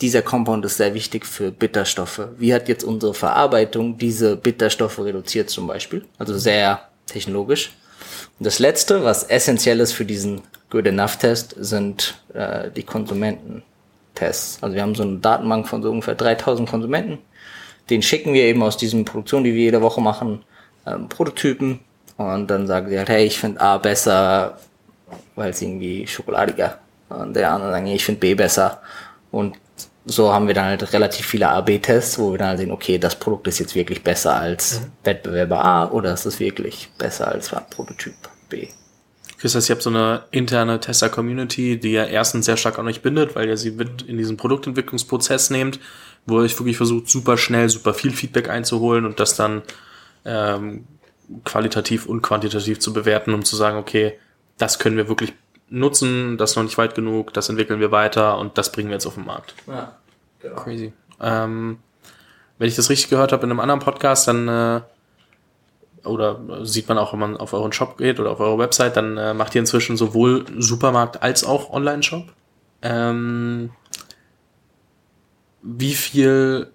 dieser 0.03 0.21
Compound 0.21 0.67
ist 0.67 0.77
sehr 0.77 0.93
wichtig 0.93 1.25
für 1.25 1.51
Bitterstoffe. 1.51 2.21
Wie 2.37 2.53
hat 2.53 2.69
jetzt 2.69 2.85
unsere 2.85 3.15
Verarbeitung 3.15 3.97
diese 3.97 4.37
Bitterstoffe 4.37 4.99
reduziert 4.99 5.49
zum 5.49 5.67
Beispiel? 5.67 6.05
Also 6.19 6.37
sehr 6.37 6.83
technologisch. 7.07 7.71
Und 8.39 8.45
das 8.45 8.59
letzte, 8.59 9.05
was 9.05 9.23
essentiell 9.23 9.81
ist 9.81 9.93
für 9.93 10.05
diesen 10.05 10.43
Good 10.71 10.87
Enough 10.87 11.17
Test, 11.17 11.55
sind 11.59 12.21
äh, 12.35 12.71
die 12.71 12.83
Konsumententests. 12.83 14.63
Also 14.63 14.75
wir 14.75 14.83
haben 14.83 14.95
so 14.95 15.03
eine 15.03 15.19
Datenbank 15.19 15.69
von 15.69 15.83
so 15.83 15.91
ungefähr 15.91 16.15
3000 16.15 16.69
Konsumenten. 16.69 17.19
Den 17.91 18.03
schicken 18.03 18.33
wir 18.33 18.43
eben 18.43 18.63
aus 18.63 18.77
diesen 18.77 19.05
Produktionen, 19.05 19.45
die 19.45 19.55
wir 19.55 19.63
jede 19.63 19.83
Woche 19.83 20.01
machen, 20.01 20.43
ähm, 20.87 21.09
Prototypen. 21.09 21.81
Und 22.17 22.49
dann 22.49 22.67
sagen 22.67 22.89
sie 22.89 22.99
halt, 22.99 23.09
hey, 23.09 23.27
ich 23.27 23.39
finde 23.39 23.61
A 23.61 23.79
besser, 23.79 24.59
weil 25.35 25.51
es 25.51 25.63
irgendwie 25.63 26.07
schokoladiger. 26.07 26.79
Und 27.09 27.35
der 27.37 27.53
andere 27.53 27.71
sagen, 27.71 27.87
ich 27.87 28.05
finde 28.05 28.21
B 28.21 28.35
besser. 28.35 28.81
Und 29.31 29.57
so 30.07 30.33
haben 30.33 30.47
wir 30.47 30.55
dann 30.55 30.67
halt 30.67 30.93
relativ 30.93 31.27
viele 31.27 31.49
A-B-Tests, 31.49 32.19
wo 32.19 32.33
wir 32.33 32.39
dann 32.39 32.49
halt 32.49 32.59
sehen, 32.59 32.71
okay, 32.71 32.97
das 32.99 33.17
Produkt 33.17 33.49
ist 33.49 33.59
jetzt 33.59 33.75
wirklich 33.75 34.03
besser 34.03 34.37
als 34.37 34.81
mhm. 34.81 34.93
Wettbewerber 35.05 35.65
A 35.65 35.91
oder 35.91 36.15
ist 36.15 36.27
es 36.27 36.41
wirklich 36.41 36.89
besser 36.97 37.29
als 37.29 37.51
Prototyp 37.71 38.15
B. 38.49 38.69
Das 39.43 39.55
heißt, 39.55 39.69
ihr 39.69 39.75
habt 39.75 39.83
so 39.83 39.91
eine 39.91 40.25
interne 40.31 40.81
Tester-Community, 40.81 41.79
die 41.79 41.93
ja 41.93 42.05
erstens 42.05 42.47
sehr 42.47 42.57
stark 42.57 42.79
an 42.79 42.87
euch 42.87 43.03
bindet, 43.03 43.35
weil 43.37 43.49
ihr 43.49 43.57
sie 43.57 43.71
mit 43.71 44.03
in 44.03 44.17
diesen 44.17 44.37
Produktentwicklungsprozess 44.37 45.51
nehmt, 45.51 45.79
wo 46.25 46.39
ihr 46.39 46.45
euch 46.45 46.59
wirklich 46.59 46.77
versucht, 46.77 47.09
super 47.09 47.37
schnell, 47.37 47.69
super 47.69 47.95
viel 47.95 48.13
Feedback 48.13 48.49
einzuholen 48.49 49.05
und 49.05 49.21
das 49.21 49.37
dann 49.37 49.63
ähm, 50.25 50.87
qualitativ 51.45 52.07
und 52.07 52.23
quantitativ 52.23 52.79
zu 52.79 52.93
bewerten, 52.93 53.35
um 53.35 53.45
zu 53.45 53.57
sagen, 53.57 53.77
okay, 53.77 54.19
das 54.59 54.79
können 54.79 54.97
wir 54.97 55.09
wirklich 55.09 55.35
nutzen, 55.69 56.39
das 56.39 56.51
ist 56.51 56.57
noch 56.57 56.63
nicht 56.63 56.79
weit 56.79 56.95
genug, 56.95 57.35
das 57.35 57.49
entwickeln 57.49 57.81
wir 57.81 57.91
weiter 57.91 58.39
und 58.39 58.57
das 58.57 58.73
bringen 58.73 58.89
wir 58.89 58.95
jetzt 58.95 59.07
auf 59.07 59.15
den 59.15 59.27
Markt. 59.27 59.55
Ja, 59.67 59.97
genau. 60.41 60.57
Crazy. 60.57 60.93
Ähm, 61.21 61.79
wenn 62.59 62.69
ich 62.69 62.77
das 62.77 62.89
richtig 62.89 63.11
gehört 63.11 63.33
habe 63.33 63.45
in 63.45 63.51
einem 63.51 63.61
anderen 63.61 63.81
Podcast, 63.81 64.29
dann 64.29 64.49
äh, 64.49 64.81
oder 66.07 66.65
sieht 66.65 66.89
man 66.89 66.99
auch, 66.99 67.13
wenn 67.13 67.21
man 67.21 67.37
auf 67.37 67.53
euren 67.53 67.73
Shop 67.73 67.99
geht 67.99 68.21
oder 68.21 68.31
auf 68.31 68.41
eure 68.41 68.59
Website, 68.59 68.97
dann 68.97 69.17
äh, 69.17 69.35
macht 69.35 69.55
ihr 69.55 69.61
inzwischen 69.61 69.97
sowohl 69.97 70.45
Supermarkt 70.59 71.23
als 71.23 71.45
auch 71.45 71.71
Online-Shop. 71.71 72.33
Ähm, 72.83 73.71
wie 75.63 75.95
viel, 75.95 76.71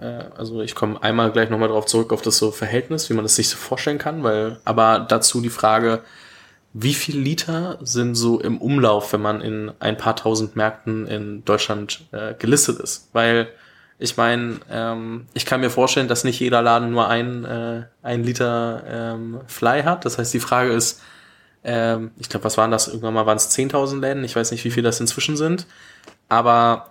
äh, 0.00 0.24
also 0.36 0.60
ich 0.62 0.74
komme 0.74 1.02
einmal 1.02 1.32
gleich 1.32 1.50
nochmal 1.50 1.68
drauf 1.68 1.86
zurück 1.86 2.12
auf 2.12 2.22
das 2.22 2.38
so 2.38 2.50
Verhältnis, 2.50 3.10
wie 3.10 3.14
man 3.14 3.24
das 3.24 3.36
sich 3.36 3.48
so 3.48 3.56
vorstellen 3.56 3.98
kann, 3.98 4.22
weil, 4.22 4.60
aber 4.64 5.00
dazu 5.08 5.40
die 5.40 5.50
Frage, 5.50 6.02
wie 6.72 6.94
viel 6.94 7.18
Liter 7.18 7.78
sind 7.80 8.14
so 8.14 8.38
im 8.38 8.58
Umlauf, 8.58 9.12
wenn 9.12 9.22
man 9.22 9.40
in 9.40 9.72
ein 9.80 9.96
paar 9.96 10.14
tausend 10.14 10.56
Märkten 10.56 11.06
in 11.06 11.44
Deutschland 11.44 12.06
äh, 12.12 12.34
gelistet 12.34 12.78
ist? 12.80 13.08
Weil 13.14 13.48
ich 13.98 14.16
meine, 14.16 14.60
ähm, 14.70 15.26
ich 15.32 15.46
kann 15.46 15.60
mir 15.60 15.70
vorstellen, 15.70 16.08
dass 16.08 16.24
nicht 16.24 16.40
jeder 16.40 16.60
Laden 16.60 16.90
nur 16.90 17.08
ein, 17.08 17.44
äh, 17.44 17.84
ein 18.02 18.22
Liter 18.24 18.82
ähm, 18.86 19.40
Fly 19.46 19.82
hat. 19.82 20.04
Das 20.04 20.18
heißt, 20.18 20.34
die 20.34 20.40
Frage 20.40 20.72
ist, 20.72 21.00
ähm, 21.64 22.10
ich 22.18 22.28
glaube, 22.28 22.44
was 22.44 22.58
waren 22.58 22.70
das? 22.70 22.88
Irgendwann 22.88 23.14
mal 23.14 23.26
waren 23.26 23.38
es 23.38 23.56
10.000 23.56 24.00
Läden. 24.00 24.24
Ich 24.24 24.36
weiß 24.36 24.50
nicht, 24.50 24.64
wie 24.64 24.70
viel 24.70 24.82
das 24.82 25.00
inzwischen 25.00 25.36
sind. 25.36 25.66
Aber 26.28 26.90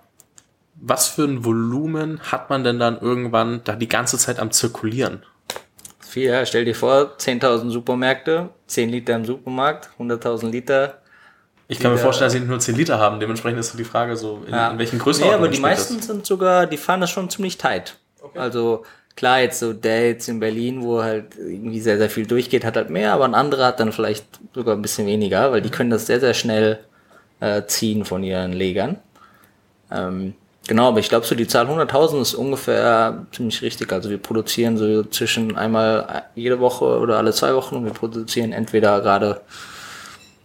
was 0.76 1.08
für 1.08 1.26
ein 1.26 1.46
Volumen 1.46 2.20
hat 2.32 2.50
man 2.50 2.64
denn 2.64 2.80
dann 2.80 3.00
irgendwann 3.00 3.62
da 3.64 3.76
die 3.76 3.88
ganze 3.88 4.18
Zeit 4.18 4.40
am 4.40 4.52
Zirkulieren? 4.52 5.24
Viel, 6.00 6.30
ja, 6.30 6.46
stell 6.46 6.66
dir 6.66 6.76
vor, 6.76 7.18
10.000 7.18 7.70
Supermärkte, 7.70 8.50
10 8.68 8.90
Liter 8.90 9.16
im 9.16 9.26
Supermarkt, 9.26 9.90
100.000 10.00 10.50
Liter. 10.50 11.02
Ich 11.68 11.80
kann 11.80 11.92
mir 11.92 11.98
vorstellen, 11.98 12.28
dass 12.28 12.34
sie 12.34 12.48
nur 12.48 12.60
10 12.60 12.76
Liter 12.76 13.00
haben. 13.00 13.20
Dementsprechend 13.20 13.60
ist 13.60 13.72
so 13.72 13.78
die 13.78 13.84
Frage 13.84 14.16
so, 14.18 14.44
in, 14.46 14.54
ja. 14.54 14.70
in 14.70 14.78
welchen 14.78 15.00
Größen. 15.00 15.26
Ja, 15.26 15.36
aber 15.36 15.48
die 15.48 15.60
meisten 15.60 15.98
das? 15.98 16.08
sind 16.08 16.26
sogar, 16.26 16.68
die 16.68 16.78
fahren 16.78 17.02
das 17.02 17.10
schon 17.10 17.30
ziemlich 17.30 17.58
tight. 17.58 17.98
Okay. 18.22 18.38
Also 18.38 18.86
klar, 19.16 19.40
jetzt 19.40 19.60
so 19.60 19.74
der 19.74 20.10
jetzt 20.10 20.28
in 20.30 20.40
Berlin, 20.40 20.84
wo 20.84 21.02
halt 21.02 21.36
irgendwie 21.38 21.80
sehr, 21.80 21.98
sehr 21.98 22.10
viel 22.10 22.28
durchgeht, 22.28 22.66
hat 22.66 22.76
halt 22.76 22.90
mehr, 22.90 23.14
aber 23.14 23.26
ein 23.26 23.34
anderer 23.34 23.68
hat 23.68 23.80
dann 23.80 23.92
vielleicht 23.92 24.26
sogar 24.54 24.76
ein 24.76 24.82
bisschen 24.82 25.08
weniger, 25.08 25.52
weil 25.52 25.62
die 25.62 25.72
können 25.72 25.90
das 25.90 26.06
sehr, 26.06 26.20
sehr 26.20 26.36
schnell 26.36 26.80
äh, 27.40 27.64
ziehen 27.66 28.06
von 28.06 28.24
ihren 28.24 28.54
Legern. 28.54 28.98
Ähm, 29.92 30.36
Genau, 30.68 30.88
aber 30.88 31.00
ich 31.00 31.10
glaube, 31.10 31.28
so 31.28 31.36
die 31.36 31.48
Zahl 31.48 31.68
100.000 31.68 32.22
ist 32.22 32.34
ungefähr 32.34 33.28
ziemlich 33.32 33.62
richtig. 33.62 33.94
Also 33.94 34.10
wir 34.10 34.18
produzieren 34.18 34.78
so 34.78 35.04
zwischen 35.04 35.56
einmal 35.56 36.24
jede 36.34 36.60
Woche 36.60 36.86
oder 36.86 37.18
alle 37.18 37.34
zwei 37.34 37.54
Wochen 37.54 37.76
und 37.76 37.86
wir 37.86 37.94
produzieren 37.94 38.52
entweder 38.52 39.00
gerade 39.02 39.42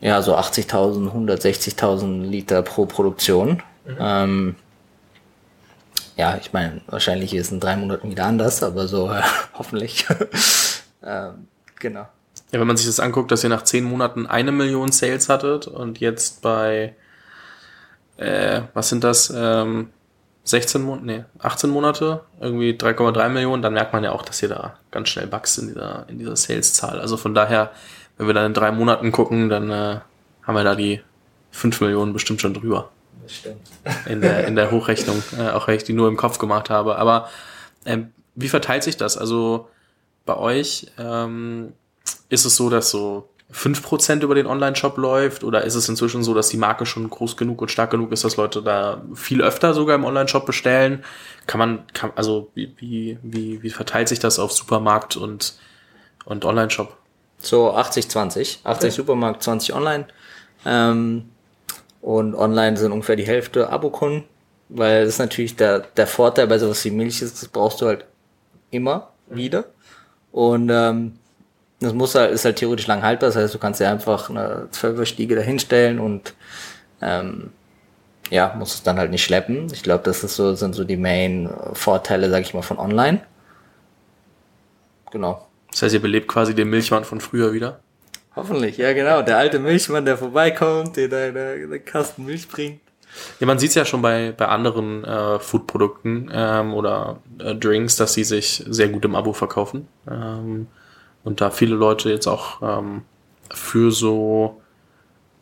ja 0.00 0.22
so 0.22 0.36
80.000, 0.36 1.12
160.000 1.12 2.22
Liter 2.22 2.62
pro 2.62 2.86
Produktion. 2.86 3.62
Mhm. 3.86 3.96
Ähm, 3.98 4.56
ja, 6.16 6.36
ich 6.40 6.52
meine, 6.52 6.80
wahrscheinlich 6.86 7.34
ist 7.34 7.46
es 7.46 7.52
in 7.52 7.60
drei 7.60 7.76
Monaten 7.76 8.10
wieder 8.10 8.26
anders, 8.26 8.62
aber 8.62 8.88
so 8.88 9.10
äh, 9.10 9.22
hoffentlich. 9.54 10.06
ähm, 11.02 11.48
genau. 11.78 12.06
Ja, 12.52 12.58
wenn 12.58 12.66
man 12.66 12.76
sich 12.76 12.86
das 12.86 13.00
anguckt, 13.00 13.30
dass 13.30 13.44
ihr 13.44 13.50
nach 13.50 13.62
zehn 13.62 13.84
Monaten 13.84 14.26
eine 14.26 14.52
Million 14.52 14.90
Sales 14.90 15.28
hattet 15.28 15.66
und 15.66 16.00
jetzt 16.00 16.42
bei 16.42 16.94
äh, 18.20 18.62
was 18.74 18.90
sind 18.90 19.02
das? 19.02 19.32
Ähm, 19.34 19.90
16 20.44 20.82
Monate, 20.82 21.06
nee, 21.06 21.24
18 21.38 21.70
Monate, 21.70 22.24
irgendwie 22.40 22.72
3,3 22.72 23.28
Millionen, 23.28 23.62
dann 23.62 23.74
merkt 23.74 23.92
man 23.92 24.04
ja 24.04 24.12
auch, 24.12 24.22
dass 24.22 24.42
ihr 24.42 24.48
da 24.48 24.78
ganz 24.90 25.08
schnell 25.08 25.30
wächst 25.30 25.58
in 25.58 25.68
dieser, 25.68 26.06
in 26.08 26.18
dieser 26.18 26.36
Sales-Zahl. 26.36 27.00
Also 27.00 27.16
von 27.16 27.34
daher, 27.34 27.70
wenn 28.20 28.26
wir 28.26 28.35
dann 28.35 28.46
in 28.46 28.54
drei 28.54 28.70
Monaten 28.70 29.12
gucken, 29.12 29.48
dann 29.48 29.70
äh, 29.70 30.00
haben 30.42 30.54
wir 30.54 30.62
da 30.62 30.74
die 30.74 31.00
5 31.52 31.80
Millionen 31.80 32.12
bestimmt 32.12 32.42
schon 32.42 32.52
drüber. 32.52 32.90
Das 33.22 33.33
stimmt. 33.33 33.62
In 34.06 34.20
der, 34.20 34.46
in 34.46 34.56
der 34.56 34.70
Hochrechnung, 34.70 35.22
äh, 35.38 35.48
auch 35.50 35.66
wenn 35.66 35.76
ich 35.76 35.85
die 35.85 35.94
nur 35.94 36.06
im 36.06 36.18
Kopf 36.18 36.38
gemacht 36.38 36.68
habe. 36.68 36.96
Aber 36.96 37.30
ähm, 37.87 38.12
wie 38.35 38.48
verteilt 38.48 38.83
sich 38.83 38.98
das? 38.98 39.16
Also 39.16 39.68
bei 40.26 40.37
euch 40.37 40.88
ähm, 40.98 41.72
ist 42.28 42.44
es 42.44 42.56
so, 42.56 42.68
dass 42.68 42.90
so 42.90 43.30
5% 43.54 44.22
über 44.22 44.35
den 44.35 44.46
Online-Shop 44.46 44.98
läuft? 44.98 45.42
Oder 45.42 45.64
ist 45.64 45.74
es 45.74 45.88
inzwischen 45.88 46.22
so, 46.22 46.35
dass 46.35 46.50
die 46.50 46.59
Marke 46.59 46.85
schon 46.85 47.09
groß 47.09 47.38
genug 47.38 47.62
und 47.62 47.70
stark 47.70 47.90
genug 47.90 48.12
ist, 48.12 48.22
dass 48.22 48.37
Leute 48.37 48.62
da 48.62 49.02
viel 49.14 49.42
öfter 49.42 49.72
sogar 49.72 49.94
im 49.96 50.04
Online-Shop 50.04 50.44
bestellen? 50.44 51.04
Kann 51.46 51.59
man, 51.59 51.87
kann, 51.94 52.12
also 52.16 52.50
wie, 52.54 52.74
wie, 52.76 53.18
wie, 53.22 53.62
wie 53.62 53.70
verteilt 53.70 54.09
sich 54.09 54.18
das 54.18 54.38
auf 54.38 54.52
Supermarkt 54.52 55.16
und, 55.16 55.54
und 56.26 56.44
Online-Shop? 56.44 56.99
So 57.40 57.74
80-20. 57.74 58.59
80 58.64 58.64
okay. 58.64 58.90
Supermarkt, 58.90 59.42
20 59.42 59.74
Online. 59.74 60.07
Ähm, 60.64 61.31
und 62.03 62.35
online 62.35 62.76
sind 62.76 62.92
ungefähr 62.92 63.16
die 63.16 63.26
Hälfte 63.26 63.68
Abokunden, 63.68 64.24
weil 64.68 65.05
das 65.05 65.14
ist 65.14 65.18
natürlich 65.18 65.57
der, 65.57 65.81
der 65.81 66.07
Vorteil 66.07 66.46
bei 66.46 66.59
sowas 66.59 66.85
wie 66.85 66.90
Milch 66.90 67.20
ist, 67.20 67.42
das 67.42 67.48
brauchst 67.48 67.81
du 67.81 67.87
halt 67.87 68.07
immer 68.70 69.11
wieder. 69.29 69.64
Und 70.33 70.70
ähm, 70.70 71.18
das 71.81 71.92
muss 71.92 72.14
halt, 72.14 72.33
ist 72.33 72.44
halt 72.44 72.57
theoretisch 72.57 72.87
lang 72.87 73.03
haltbar, 73.03 73.31
das 73.31 73.37
heißt, 73.37 73.55
du 73.55 73.59
kannst 73.59 73.81
ja 73.81 73.90
einfach 73.90 74.31
eine 74.31 74.68
Zwölferstiege 74.70 75.35
dahinstellen 75.35 75.98
und 75.98 76.35
ähm, 77.03 77.50
ja, 78.31 78.55
musst 78.57 78.74
es 78.74 78.83
dann 78.83 78.98
halt 78.98 79.11
nicht 79.11 79.24
schleppen. 79.24 79.66
Ich 79.72 79.83
glaube, 79.83 80.05
das 80.05 80.22
ist 80.22 80.37
so, 80.37 80.55
sind 80.55 80.74
so 80.74 80.85
die 80.85 80.96
Main-Vorteile, 80.96 82.31
sag 82.31 82.42
ich 82.42 82.55
mal, 82.55 82.62
von 82.62 82.79
online. 82.79 83.22
Genau. 85.11 85.49
Das 85.70 85.83
heißt, 85.83 85.94
ihr 85.94 86.02
belebt 86.02 86.28
quasi 86.28 86.54
den 86.54 86.68
Milchmann 86.68 87.04
von 87.04 87.20
früher 87.20 87.52
wieder? 87.52 87.80
Hoffentlich, 88.37 88.76
ja 88.78 88.92
genau. 88.92 89.22
Der 89.22 89.38
alte 89.38 89.59
Milchmann, 89.59 90.04
der 90.04 90.16
vorbeikommt, 90.16 90.96
der 90.96 91.09
deinen 91.09 91.85
Kasten 91.85 92.24
Milch 92.24 92.48
bringt. 92.48 92.80
Ja, 93.40 93.46
man 93.46 93.59
sieht 93.59 93.70
es 93.70 93.74
ja 93.74 93.85
schon 93.85 94.02
bei, 94.02 94.33
bei 94.37 94.46
anderen 94.46 95.04
äh, 95.04 95.40
Foodprodukten 95.40 96.30
ähm, 96.33 96.74
oder 96.74 97.18
äh, 97.38 97.54
Drinks, 97.56 97.96
dass 97.96 98.14
sie 98.14 98.24
sich 98.24 98.64
sehr 98.68 98.88
gut 98.88 99.04
im 99.04 99.16
Abo 99.16 99.33
verkaufen. 99.33 99.88
Ähm, 100.09 100.68
und 101.24 101.40
da 101.40 101.50
viele 101.50 101.74
Leute 101.74 102.11
jetzt 102.11 102.28
auch 102.28 102.62
ähm, 102.62 103.02
für 103.52 103.90
so 103.90 104.61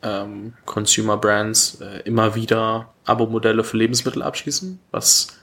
ähm, 0.02 0.54
Consumer 0.64 1.18
Brands 1.18 1.80
äh, 1.80 2.00
immer 2.04 2.34
wieder 2.34 2.92
Abo-Modelle 3.04 3.64
für 3.64 3.76
Lebensmittel 3.76 4.22
abschließen, 4.22 4.80
was 4.90 5.37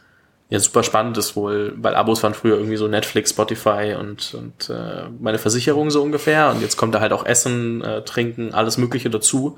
ja 0.49 0.60
super 0.60 0.84
spannend 0.84 1.17
ist 1.17 1.36
wohl, 1.36 1.73
weil 1.77 1.95
Abos 1.95 2.21
waren 2.23 2.34
früher 2.34 2.58
irgendwie 2.58 2.77
so 2.77 2.88
Netflix, 2.88 3.31
Spotify 3.31 3.95
und, 3.99 4.34
und 4.36 4.69
äh, 4.69 5.10
meine 5.19 5.39
Versicherung 5.39 5.89
so 5.89 6.01
ungefähr 6.01 6.51
und 6.51 6.62
jetzt 6.62 6.77
kommt 6.77 6.93
da 6.93 6.99
halt 6.99 7.13
auch 7.13 7.25
Essen, 7.25 7.81
äh, 7.81 8.03
Trinken, 8.03 8.53
alles 8.53 8.77
Mögliche 8.77 9.10
dazu. 9.10 9.58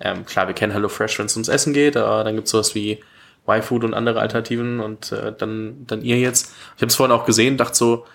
Ähm, 0.00 0.24
klar, 0.24 0.46
wir 0.46 0.54
kennen 0.54 0.72
HelloFresh, 0.72 1.18
wenn 1.18 1.26
es 1.26 1.36
ums 1.36 1.48
Essen 1.48 1.72
geht, 1.72 1.96
aber 1.96 2.24
dann 2.24 2.34
gibt's 2.34 2.50
sowas 2.50 2.74
wie 2.74 3.00
Y-Food 3.46 3.84
und 3.84 3.94
andere 3.94 4.20
Alternativen 4.20 4.80
und 4.80 5.12
äh, 5.12 5.32
dann, 5.36 5.86
dann 5.86 6.02
ihr 6.02 6.18
jetzt. 6.18 6.54
Ich 6.76 6.82
habe 6.82 6.86
es 6.86 6.96
vorhin 6.96 7.14
auch 7.14 7.26
gesehen, 7.26 7.58
dachte 7.58 7.76
so, 7.76 8.06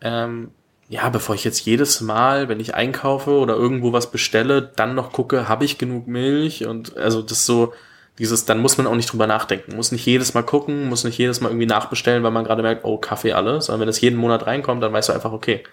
ähm, 0.00 0.50
ja, 0.88 1.08
bevor 1.08 1.34
ich 1.34 1.44
jetzt 1.44 1.64
jedes 1.64 2.00
Mal, 2.00 2.48
wenn 2.48 2.60
ich 2.60 2.74
einkaufe 2.74 3.32
oder 3.32 3.54
irgendwo 3.56 3.92
was 3.92 4.10
bestelle, 4.10 4.62
dann 4.62 4.94
noch 4.94 5.12
gucke, 5.12 5.48
habe 5.48 5.64
ich 5.64 5.78
genug 5.78 6.06
Milch 6.06 6.66
und 6.66 6.96
also 6.96 7.22
das 7.22 7.46
so 7.46 7.72
dieses, 8.18 8.44
dann 8.44 8.60
muss 8.60 8.78
man 8.78 8.86
auch 8.86 8.94
nicht 8.94 9.12
drüber 9.12 9.26
nachdenken, 9.26 9.74
muss 9.76 9.92
nicht 9.92 10.06
jedes 10.06 10.34
Mal 10.34 10.42
gucken, 10.42 10.88
muss 10.88 11.04
nicht 11.04 11.18
jedes 11.18 11.40
Mal 11.40 11.48
irgendwie 11.48 11.66
nachbestellen, 11.66 12.22
weil 12.22 12.30
man 12.30 12.44
gerade 12.44 12.62
merkt, 12.62 12.84
oh 12.84 12.96
Kaffee 12.96 13.32
alle, 13.32 13.60
sondern 13.60 13.82
wenn 13.82 13.88
es 13.88 14.00
jeden 14.00 14.16
Monat 14.18 14.46
reinkommt, 14.46 14.82
dann 14.82 14.92
weißt 14.92 15.08
du 15.08 15.12
einfach, 15.12 15.32
okay, 15.32 15.64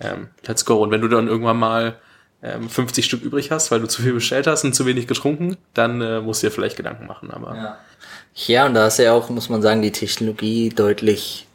ähm, 0.00 0.28
let's 0.46 0.64
go. 0.64 0.82
Und 0.82 0.90
wenn 0.90 1.00
du 1.00 1.08
dann 1.08 1.26
irgendwann 1.26 1.58
mal 1.58 1.96
ähm, 2.42 2.68
50 2.68 3.04
Stück 3.04 3.22
übrig 3.22 3.50
hast, 3.50 3.70
weil 3.70 3.80
du 3.80 3.88
zu 3.88 4.02
viel 4.02 4.12
bestellt 4.12 4.46
hast 4.46 4.64
und 4.64 4.74
zu 4.74 4.86
wenig 4.86 5.06
getrunken, 5.06 5.56
dann 5.74 6.00
äh, 6.00 6.20
musst 6.20 6.42
du 6.42 6.46
dir 6.46 6.52
vielleicht 6.52 6.76
Gedanken 6.76 7.06
machen. 7.06 7.30
Aber 7.30 7.54
Ja. 7.54 7.78
ja, 8.34 8.66
und 8.66 8.74
da 8.74 8.86
ist 8.86 8.98
ja 8.98 9.12
auch, 9.12 9.28
muss 9.28 9.48
man 9.48 9.60
sagen, 9.60 9.82
die 9.82 9.92
Technologie 9.92 10.70
deutlich 10.70 11.46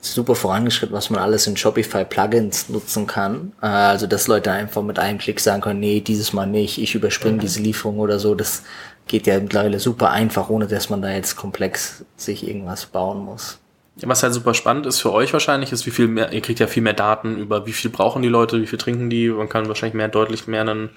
super 0.00 0.34
vorangeschritten, 0.34 0.94
was 0.94 1.10
man 1.10 1.20
alles 1.20 1.46
in 1.46 1.56
Shopify 1.56 2.04
Plugins 2.04 2.68
nutzen 2.68 3.06
kann. 3.06 3.52
Äh, 3.60 3.66
Also, 3.66 4.06
dass 4.06 4.28
Leute 4.28 4.52
einfach 4.52 4.82
mit 4.82 4.98
einem 4.98 5.18
Klick 5.18 5.40
sagen 5.40 5.60
können, 5.60 5.80
nee, 5.80 6.00
dieses 6.00 6.32
Mal 6.32 6.46
nicht, 6.46 6.78
ich 6.78 6.94
überspringe 6.94 7.38
diese 7.38 7.60
Lieferung 7.60 7.98
oder 7.98 8.18
so. 8.18 8.34
Das 8.34 8.62
geht 9.08 9.26
ja 9.26 9.40
mittlerweile 9.40 9.80
super 9.80 10.10
einfach, 10.10 10.50
ohne 10.50 10.66
dass 10.66 10.90
man 10.90 11.02
da 11.02 11.10
jetzt 11.10 11.36
komplex 11.36 12.04
sich 12.16 12.46
irgendwas 12.46 12.86
bauen 12.86 13.24
muss. 13.24 13.58
was 14.02 14.22
halt 14.22 14.34
super 14.34 14.54
spannend 14.54 14.86
ist 14.86 15.00
für 15.00 15.12
euch 15.12 15.32
wahrscheinlich, 15.32 15.72
ist, 15.72 15.86
wie 15.86 15.90
viel 15.90 16.06
mehr, 16.06 16.32
ihr 16.32 16.40
kriegt 16.42 16.60
ja 16.60 16.68
viel 16.68 16.82
mehr 16.82 16.92
Daten 16.92 17.36
über, 17.36 17.66
wie 17.66 17.72
viel 17.72 17.90
brauchen 17.90 18.22
die 18.22 18.28
Leute, 18.28 18.60
wie 18.62 18.66
viel 18.66 18.78
trinken 18.78 19.10
die. 19.10 19.28
Man 19.28 19.48
kann 19.48 19.66
wahrscheinlich 19.66 19.94
mehr, 19.94 20.08
deutlich 20.08 20.46
mehr 20.46 20.60
einen 20.60 20.90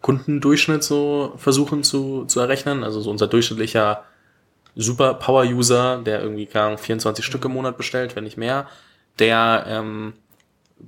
Kundendurchschnitt 0.00 0.82
so 0.82 1.34
versuchen 1.36 1.84
zu, 1.84 2.24
zu 2.24 2.40
errechnen. 2.40 2.82
Also 2.82 3.00
so 3.00 3.10
unser 3.10 3.28
durchschnittlicher 3.28 4.02
super 4.76 5.14
Power-User, 5.14 5.98
der 6.04 6.22
irgendwie 6.22 6.48
Ahnung, 6.54 6.78
24 6.78 7.24
Stück 7.24 7.44
im 7.44 7.52
Monat 7.52 7.76
bestellt, 7.76 8.16
wenn 8.16 8.24
nicht 8.24 8.36
mehr, 8.36 8.66
der 9.18 9.64
ähm, 9.68 10.14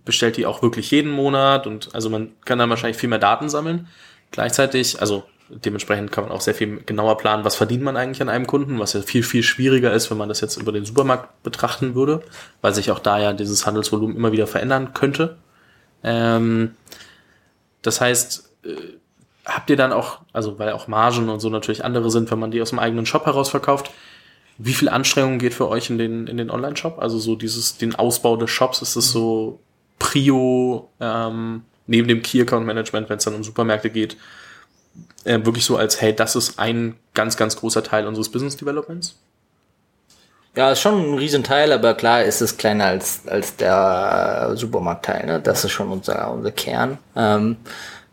bestellt 0.04 0.36
die 0.36 0.46
auch 0.46 0.62
wirklich 0.62 0.90
jeden 0.90 1.10
Monat 1.10 1.66
und 1.66 1.94
also 1.94 2.10
man 2.10 2.32
kann 2.44 2.58
dann 2.58 2.70
wahrscheinlich 2.70 2.96
viel 2.96 3.08
mehr 3.08 3.18
Daten 3.18 3.48
sammeln. 3.48 3.88
Gleichzeitig, 4.30 5.00
also 5.00 5.24
dementsprechend 5.48 6.10
kann 6.10 6.24
man 6.24 6.32
auch 6.32 6.40
sehr 6.40 6.54
viel 6.54 6.82
genauer 6.84 7.18
planen, 7.18 7.44
was 7.44 7.56
verdient 7.56 7.82
man 7.82 7.96
eigentlich 7.96 8.22
an 8.22 8.28
einem 8.28 8.46
Kunden, 8.46 8.78
was 8.78 8.94
ja 8.94 9.02
viel, 9.02 9.22
viel 9.22 9.42
schwieriger 9.42 9.92
ist, 9.92 10.10
wenn 10.10 10.18
man 10.18 10.28
das 10.28 10.40
jetzt 10.40 10.56
über 10.56 10.72
den 10.72 10.84
Supermarkt 10.84 11.42
betrachten 11.42 11.94
würde, 11.94 12.22
weil 12.60 12.74
sich 12.74 12.90
auch 12.90 12.98
da 12.98 13.20
ja 13.20 13.32
dieses 13.32 13.66
Handelsvolumen 13.66 14.16
immer 14.16 14.32
wieder 14.32 14.46
verändern 14.46 14.94
könnte. 14.94 15.36
Ähm, 16.02 16.74
das 17.82 18.00
heißt, 18.00 18.50
äh, 18.64 18.70
habt 19.44 19.70
ihr 19.70 19.76
dann 19.76 19.92
auch, 19.92 20.20
also 20.32 20.58
weil 20.58 20.72
auch 20.72 20.88
Margen 20.88 21.28
und 21.28 21.40
so 21.40 21.50
natürlich 21.50 21.84
andere 21.84 22.10
sind, 22.10 22.30
wenn 22.30 22.38
man 22.38 22.50
die 22.50 22.62
aus 22.62 22.70
dem 22.70 22.78
eigenen 22.78 23.06
Shop 23.06 23.26
heraus 23.26 23.50
verkauft, 23.50 23.90
wie 24.58 24.72
viel 24.72 24.88
Anstrengung 24.88 25.38
geht 25.38 25.54
für 25.54 25.68
euch 25.68 25.90
in 25.90 25.98
den, 25.98 26.26
in 26.26 26.36
den 26.36 26.50
Online-Shop? 26.50 26.98
Also 26.98 27.18
so 27.18 27.34
dieses, 27.34 27.76
den 27.76 27.94
Ausbau 27.94 28.36
des 28.36 28.50
Shops, 28.50 28.82
ist 28.82 28.96
das 28.96 29.10
so 29.10 29.60
Prio 29.98 30.90
ähm, 31.00 31.62
neben 31.86 32.08
dem 32.08 32.22
Key 32.22 32.40
Account 32.40 32.66
Management, 32.66 33.08
wenn 33.08 33.18
es 33.18 33.24
dann 33.24 33.34
um 33.34 33.42
Supermärkte 33.42 33.90
geht, 33.90 34.16
äh, 35.24 35.44
wirklich 35.44 35.64
so 35.64 35.76
als, 35.76 36.00
hey, 36.00 36.14
das 36.14 36.36
ist 36.36 36.58
ein 36.58 36.96
ganz, 37.14 37.36
ganz 37.36 37.56
großer 37.56 37.82
Teil 37.82 38.06
unseres 38.06 38.30
Business 38.30 38.56
Developments? 38.56 39.16
Ja, 40.56 40.70
ist 40.70 40.80
schon 40.80 41.00
ein 41.00 41.18
Riesenteil, 41.18 41.72
aber 41.72 41.94
klar 41.94 42.22
ist 42.22 42.40
es 42.40 42.56
kleiner 42.56 42.84
als, 42.84 43.26
als 43.26 43.56
der 43.56 44.50
äh, 44.52 44.56
Supermarktteil. 44.56 45.26
Ne? 45.26 45.40
Das 45.40 45.64
ist 45.64 45.72
schon 45.72 45.88
unser, 45.90 46.30
unser 46.32 46.52
Kern. 46.52 46.98
Ähm, 47.16 47.56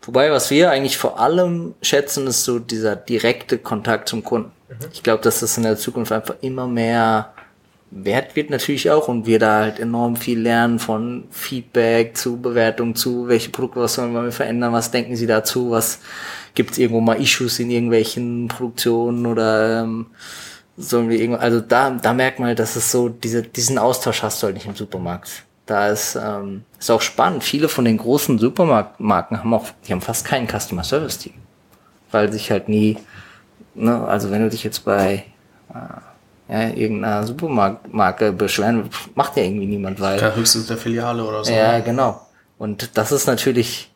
wobei, 0.02 0.30
was 0.30 0.50
wir 0.50 0.70
eigentlich 0.70 0.98
vor 0.98 1.20
allem 1.20 1.74
schätzen, 1.82 2.26
ist 2.26 2.44
so 2.44 2.58
dieser 2.58 2.96
direkte 2.96 3.58
Kontakt 3.58 4.08
zum 4.08 4.24
Kunden. 4.24 4.52
Ich 4.92 5.02
glaube, 5.02 5.22
dass 5.22 5.40
das 5.40 5.56
in 5.56 5.64
der 5.64 5.76
Zukunft 5.76 6.12
einfach 6.12 6.36
immer 6.40 6.66
mehr 6.66 7.32
wert 7.94 8.36
wird 8.36 8.48
natürlich 8.48 8.90
auch 8.90 9.08
und 9.08 9.26
wir 9.26 9.38
da 9.38 9.60
halt 9.60 9.78
enorm 9.78 10.16
viel 10.16 10.40
lernen 10.40 10.78
von 10.78 11.24
Feedback 11.30 12.16
zu 12.16 12.40
Bewertung 12.40 12.94
zu, 12.94 13.28
welche 13.28 13.50
Produkte, 13.50 13.80
was 13.80 13.94
sollen 13.94 14.14
wir 14.14 14.32
verändern, 14.32 14.72
was 14.72 14.90
denken 14.90 15.14
Sie 15.14 15.26
dazu, 15.26 15.70
was 15.70 16.00
gibt 16.54 16.72
es 16.72 16.78
irgendwo 16.78 17.00
mal 17.00 17.20
Issues 17.20 17.58
in 17.58 17.70
irgendwelchen 17.70 18.48
Produktionen 18.48 19.26
oder 19.26 19.82
ähm, 19.82 20.06
sollen 20.78 21.10
wir 21.10 21.20
irgendwo, 21.20 21.40
also 21.40 21.60
da, 21.60 21.90
da 21.90 22.14
merkt 22.14 22.38
man 22.38 22.48
halt, 22.48 22.58
dass 22.58 22.76
es 22.76 22.90
so, 22.90 23.10
diese, 23.10 23.42
diesen 23.42 23.76
Austausch 23.76 24.22
hast 24.22 24.42
du 24.42 24.46
halt 24.46 24.56
nicht 24.56 24.66
im 24.66 24.74
Supermarkt. 24.74 25.44
Da 25.66 25.88
ist, 25.88 26.16
ähm, 26.16 26.64
ist 26.78 26.90
auch 26.90 27.00
spannend. 27.00 27.44
Viele 27.44 27.68
von 27.68 27.84
den 27.84 27.96
großen 27.96 28.38
Supermarktmarken 28.38 29.38
haben 29.38 29.54
auch, 29.54 29.66
die 29.86 29.92
haben 29.92 30.00
fast 30.00 30.24
keinen 30.24 30.48
Customer 30.48 30.82
Service 30.82 31.18
Team. 31.18 31.34
Weil 32.10 32.32
sich 32.32 32.50
halt 32.50 32.68
nie, 32.68 32.98
ne, 33.74 34.04
also 34.06 34.30
wenn 34.30 34.42
du 34.42 34.50
dich 34.50 34.64
jetzt 34.64 34.84
bei, 34.84 35.24
äh, 35.72 36.52
ja, 36.52 36.68
irgendeiner 36.68 37.26
Supermarktmarke 37.26 38.32
beschweren, 38.32 38.90
macht 39.14 39.36
ja 39.36 39.44
irgendwie 39.44 39.66
niemand, 39.66 40.00
weil. 40.00 40.20
Ja, 40.20 40.34
höchstens 40.34 40.66
der 40.66 40.76
Filiale 40.76 41.24
oder 41.24 41.44
so. 41.44 41.52
Ja, 41.52 41.78
genau. 41.80 42.20
Und 42.58 42.90
das 42.94 43.12
ist 43.12 43.26
natürlich, 43.26 43.90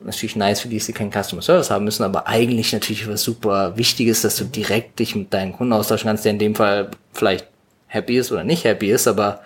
natürlich 0.00 0.36
nice 0.36 0.60
für 0.60 0.68
die, 0.68 0.78
die 0.78 0.92
keinen 0.92 1.12
Customer 1.12 1.42
Service 1.42 1.70
haben 1.70 1.84
müssen, 1.84 2.04
aber 2.04 2.26
eigentlich 2.26 2.72
natürlich 2.72 3.08
was 3.08 3.22
super 3.22 3.76
Wichtiges, 3.76 4.22
dass 4.22 4.36
du 4.36 4.44
direkt 4.44 4.98
dich 5.00 5.14
mit 5.14 5.34
deinen 5.34 5.52
Kunden 5.52 5.72
austauschen 5.72 6.08
kannst, 6.08 6.24
der 6.24 6.32
in 6.32 6.38
dem 6.38 6.54
Fall 6.54 6.90
vielleicht 7.12 7.46
happy 7.88 8.18
ist 8.18 8.32
oder 8.32 8.44
nicht 8.44 8.64
happy 8.64 8.90
ist, 8.90 9.06
aber 9.06 9.40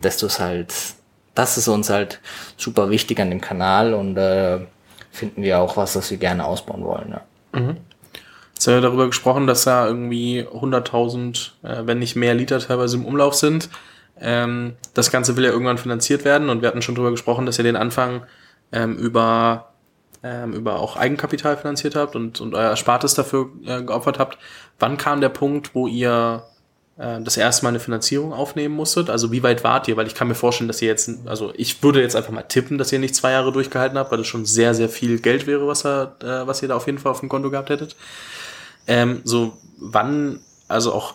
du 0.00 0.26
es 0.26 0.40
halt, 0.40 0.74
das 1.34 1.58
ist 1.58 1.68
uns 1.68 1.90
halt 1.90 2.20
super 2.56 2.90
wichtig 2.90 3.20
an 3.20 3.30
dem 3.30 3.40
Kanal 3.40 3.94
und 3.94 4.16
äh, 4.16 4.60
finden 5.10 5.42
wir 5.42 5.60
auch 5.60 5.76
was, 5.76 5.92
das 5.92 6.10
wir 6.10 6.18
gerne 6.18 6.44
ausbauen 6.44 6.84
wollen. 6.84 7.10
Ja. 7.10 7.20
Jetzt 8.54 8.66
haben 8.66 8.74
wir 8.74 8.80
darüber 8.82 9.06
gesprochen, 9.06 9.46
dass 9.46 9.64
da 9.64 9.86
irgendwie 9.86 10.42
100.000, 10.42 11.52
äh, 11.62 11.86
wenn 11.86 11.98
nicht 11.98 12.16
mehr 12.16 12.34
Liter 12.34 12.58
teilweise 12.58 12.96
im 12.96 13.06
Umlauf 13.06 13.34
sind. 13.34 13.70
Ähm, 14.20 14.74
das 14.94 15.10
Ganze 15.10 15.36
will 15.36 15.44
ja 15.44 15.50
irgendwann 15.50 15.78
finanziert 15.78 16.24
werden 16.24 16.50
und 16.50 16.60
wir 16.60 16.68
hatten 16.68 16.82
schon 16.82 16.94
darüber 16.94 17.10
gesprochen, 17.10 17.46
dass 17.46 17.58
ihr 17.58 17.64
den 17.64 17.76
Anfang 17.76 18.22
ähm, 18.70 18.96
über 18.96 19.70
ähm, 20.22 20.52
über 20.52 20.78
auch 20.78 20.96
Eigenkapital 20.96 21.56
finanziert 21.56 21.96
habt 21.96 22.14
und, 22.14 22.40
und 22.40 22.54
euer 22.54 22.68
Erspartes 22.70 23.14
dafür 23.14 23.50
äh, 23.64 23.82
geopfert 23.82 24.18
habt. 24.18 24.38
Wann 24.78 24.98
kam 24.98 25.20
der 25.20 25.30
Punkt, 25.30 25.74
wo 25.74 25.86
ihr 25.86 26.44
das 27.00 27.38
erste 27.38 27.64
Mal 27.64 27.70
eine 27.70 27.80
Finanzierung 27.80 28.34
aufnehmen 28.34 28.74
musstet? 28.74 29.08
Also 29.08 29.32
wie 29.32 29.42
weit 29.42 29.64
wart 29.64 29.88
ihr? 29.88 29.96
Weil 29.96 30.06
ich 30.06 30.14
kann 30.14 30.28
mir 30.28 30.34
vorstellen, 30.34 30.68
dass 30.68 30.82
ihr 30.82 30.88
jetzt, 30.88 31.10
also 31.24 31.50
ich 31.56 31.82
würde 31.82 32.02
jetzt 32.02 32.14
einfach 32.14 32.30
mal 32.30 32.42
tippen, 32.42 32.76
dass 32.76 32.92
ihr 32.92 32.98
nicht 32.98 33.14
zwei 33.14 33.30
Jahre 33.30 33.52
durchgehalten 33.52 33.96
habt, 33.96 34.10
weil 34.10 34.18
das 34.18 34.26
schon 34.26 34.44
sehr, 34.44 34.74
sehr 34.74 34.90
viel 34.90 35.18
Geld 35.18 35.46
wäre, 35.46 35.66
was, 35.66 35.86
er, 35.86 36.16
äh, 36.22 36.46
was 36.46 36.60
ihr 36.60 36.68
da 36.68 36.76
auf 36.76 36.86
jeden 36.86 36.98
Fall 36.98 37.12
auf 37.12 37.20
dem 37.20 37.30
Konto 37.30 37.50
gehabt 37.50 37.70
hättet. 37.70 37.96
Ähm, 38.86 39.22
so, 39.24 39.56
wann, 39.78 40.40
also 40.68 40.92
auch, 40.92 41.14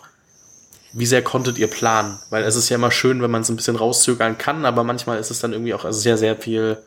wie 0.92 1.06
sehr 1.06 1.22
konntet 1.22 1.56
ihr 1.56 1.68
planen? 1.68 2.18
Weil 2.30 2.42
es 2.42 2.56
ist 2.56 2.68
ja 2.68 2.76
immer 2.76 2.90
schön, 2.90 3.22
wenn 3.22 3.30
man 3.30 3.42
es 3.42 3.48
ein 3.48 3.56
bisschen 3.56 3.76
rauszögern 3.76 4.38
kann, 4.38 4.64
aber 4.64 4.82
manchmal 4.82 5.20
ist 5.20 5.30
es 5.30 5.38
dann 5.38 5.52
irgendwie 5.52 5.74
auch 5.74 5.84
also 5.84 6.00
sehr, 6.00 6.18
sehr 6.18 6.34
viel 6.34 6.78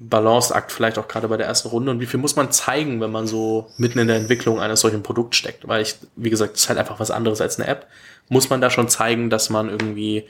Balanceakt, 0.00 0.70
vielleicht 0.70 0.98
auch 0.98 1.08
gerade 1.08 1.28
bei 1.28 1.36
der 1.36 1.46
ersten 1.46 1.68
Runde. 1.68 1.90
Und 1.90 2.00
wie 2.00 2.06
viel 2.06 2.20
muss 2.20 2.36
man 2.36 2.52
zeigen, 2.52 3.00
wenn 3.00 3.10
man 3.10 3.26
so 3.26 3.68
mitten 3.78 3.98
in 3.98 4.06
der 4.06 4.16
Entwicklung 4.16 4.60
eines 4.60 4.80
solchen 4.80 5.02
Produkts 5.02 5.36
steckt? 5.36 5.66
Weil 5.66 5.82
ich, 5.82 5.96
wie 6.14 6.30
gesagt, 6.30 6.54
es 6.56 6.62
ist 6.62 6.68
halt 6.68 6.78
einfach 6.78 7.00
was 7.00 7.10
anderes 7.10 7.40
als 7.40 7.58
eine 7.58 7.68
App. 7.68 7.86
Muss 8.28 8.48
man 8.50 8.60
da 8.60 8.70
schon 8.70 8.88
zeigen, 8.88 9.28
dass 9.28 9.50
man 9.50 9.68
irgendwie 9.68 10.24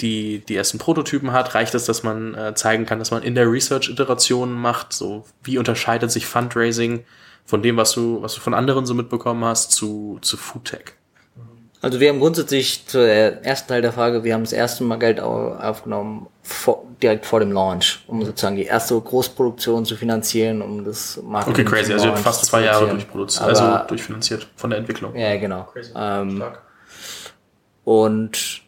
die, 0.00 0.40
die 0.40 0.56
ersten 0.56 0.78
Prototypen 0.78 1.32
hat? 1.32 1.54
Reicht 1.54 1.74
es, 1.74 1.84
dass 1.84 2.02
man 2.02 2.34
äh, 2.34 2.54
zeigen 2.54 2.86
kann, 2.86 2.98
dass 2.98 3.10
man 3.10 3.22
in 3.22 3.34
der 3.34 3.50
Research 3.50 3.88
Iterationen 3.88 4.54
macht? 4.54 4.92
So, 4.92 5.24
wie 5.44 5.58
unterscheidet 5.58 6.10
sich 6.10 6.26
Fundraising 6.26 7.04
von 7.44 7.62
dem, 7.62 7.76
was 7.76 7.92
du, 7.92 8.20
was 8.20 8.34
du 8.34 8.40
von 8.40 8.54
anderen 8.54 8.84
so 8.84 8.94
mitbekommen 8.94 9.44
hast, 9.44 9.72
zu, 9.72 10.18
zu 10.22 10.36
Foodtech? 10.36 10.94
Also 11.80 12.00
wir 12.00 12.08
haben 12.08 12.18
grundsätzlich 12.18 12.86
zur 12.88 13.06
ersten 13.06 13.68
Teil 13.68 13.82
der 13.82 13.92
Frage, 13.92 14.24
wir 14.24 14.34
haben 14.34 14.42
das 14.42 14.52
erste 14.52 14.82
Mal 14.82 14.98
Geld 14.98 15.20
au- 15.20 15.54
aufgenommen 15.54 16.26
vor, 16.48 16.84
direkt 17.02 17.26
vor 17.26 17.40
dem 17.40 17.52
Launch, 17.52 18.00
um 18.06 18.24
sozusagen 18.24 18.56
die 18.56 18.64
erste 18.64 18.98
Großproduktion 18.98 19.84
zu 19.84 19.96
finanzieren, 19.96 20.62
um 20.62 20.84
das 20.84 21.20
Marketing 21.22 21.66
Okay, 21.66 21.76
crazy. 21.76 21.92
Also 21.92 22.06
ihr 22.06 22.12
habt 22.12 22.24
Launch 22.24 22.36
fast 22.36 22.44
zwei 22.46 22.64
Jahre 22.64 22.88
durchproduziert, 22.88 23.48
also 23.48 23.86
durchfinanziert 23.86 24.48
von 24.56 24.70
der 24.70 24.78
Entwicklung. 24.78 25.14
Ja, 25.14 25.36
genau. 25.36 25.64
Crazy. 25.64 25.92
Ähm, 25.94 26.36
Stark. 26.36 26.62
und 27.84 28.62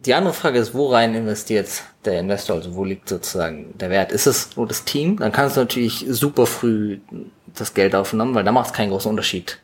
die 0.00 0.14
andere 0.14 0.34
Frage 0.34 0.58
ist, 0.58 0.72
wo 0.72 0.88
rein 0.88 1.14
investiert 1.14 1.68
der 2.04 2.20
Investor? 2.20 2.56
Also 2.56 2.74
wo 2.76 2.84
liegt 2.84 3.08
sozusagen 3.08 3.76
der 3.76 3.90
Wert? 3.90 4.12
Ist 4.12 4.26
es 4.26 4.56
nur 4.56 4.66
das 4.66 4.84
Team? 4.84 5.18
Dann 5.18 5.32
kannst 5.32 5.56
du 5.56 5.60
natürlich 5.60 6.06
super 6.08 6.46
früh 6.46 7.00
das 7.54 7.74
Geld 7.74 7.94
aufnehmen, 7.94 8.34
weil 8.34 8.44
da 8.44 8.52
macht 8.52 8.68
es 8.68 8.72
keinen 8.72 8.90
großen 8.90 9.10
Unterschied. 9.10 9.58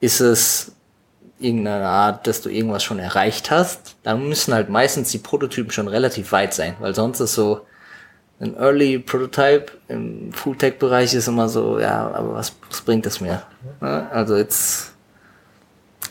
Ist 0.00 0.20
es 0.20 0.72
irgendeine 1.40 1.86
Art, 1.86 2.26
dass 2.26 2.40
du 2.42 2.48
irgendwas 2.48 2.82
schon 2.82 2.98
erreicht 2.98 3.50
hast, 3.50 3.96
dann 4.02 4.28
müssen 4.28 4.54
halt 4.54 4.68
meistens 4.68 5.10
die 5.10 5.18
Prototypen 5.18 5.70
schon 5.70 5.88
relativ 5.88 6.32
weit 6.32 6.54
sein, 6.54 6.74
weil 6.80 6.94
sonst 6.94 7.20
ist 7.20 7.34
so 7.34 7.60
ein 8.40 8.56
Early 8.56 8.98
Prototype 8.98 9.66
im 9.88 10.32
Foodtech-Bereich 10.32 11.14
ist 11.14 11.28
immer 11.28 11.48
so, 11.48 11.78
ja, 11.80 12.08
aber 12.10 12.34
was, 12.34 12.54
was 12.68 12.80
bringt 12.82 13.04
das 13.06 13.20
mir? 13.20 13.42
Ne? 13.80 14.08
Also 14.12 14.36
jetzt, 14.36 14.92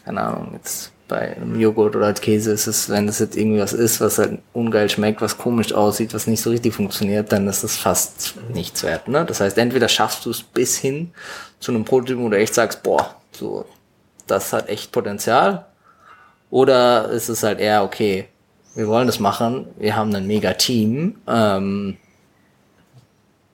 keine 0.03 0.21
Ahnung, 0.21 0.51
jetzt 0.53 0.91
bei 1.07 1.37
einem 1.37 1.57
Joghurt 1.57 1.95
oder 1.95 2.07
als 2.07 2.19
Käse 2.19 2.51
ist 2.51 2.67
es, 2.67 2.89
wenn 2.89 3.07
es 3.07 3.19
jetzt 3.19 3.37
irgendwie 3.37 3.61
was 3.61 3.71
ist, 3.71 4.01
was 4.01 4.17
halt 4.17 4.39
ungeil 4.51 4.89
schmeckt, 4.89 5.21
was 5.21 5.37
komisch 5.37 5.71
aussieht, 5.73 6.13
was 6.13 6.27
nicht 6.27 6.41
so 6.41 6.49
richtig 6.49 6.73
funktioniert, 6.73 7.31
dann 7.31 7.47
ist 7.47 7.63
es 7.63 7.77
fast 7.77 8.35
nichts 8.53 8.83
wert. 8.83 9.07
Ne? 9.07 9.23
Das 9.25 9.39
heißt, 9.39 9.57
entweder 9.57 9.87
schaffst 9.87 10.25
du 10.25 10.31
es 10.31 10.43
bis 10.43 10.77
hin 10.77 11.11
zu 11.59 11.71
einem 11.71 11.85
Prototypen, 11.85 12.25
wo 12.25 12.29
du 12.29 12.37
echt 12.37 12.53
sagst, 12.53 12.83
boah, 12.83 13.15
so, 13.31 13.65
das 14.27 14.53
hat 14.53 14.69
echt 14.69 14.91
Potenzial. 14.91 15.65
Oder 16.49 17.09
ist 17.09 17.29
es 17.29 17.43
halt 17.43 17.59
eher, 17.59 17.83
okay, 17.83 18.27
wir 18.75 18.87
wollen 18.87 19.07
das 19.07 19.19
machen, 19.19 19.67
wir 19.77 19.95
haben 19.95 20.13
ein 20.15 20.27
mega 20.27 20.53
Team. 20.53 21.15
Ähm, 21.27 21.97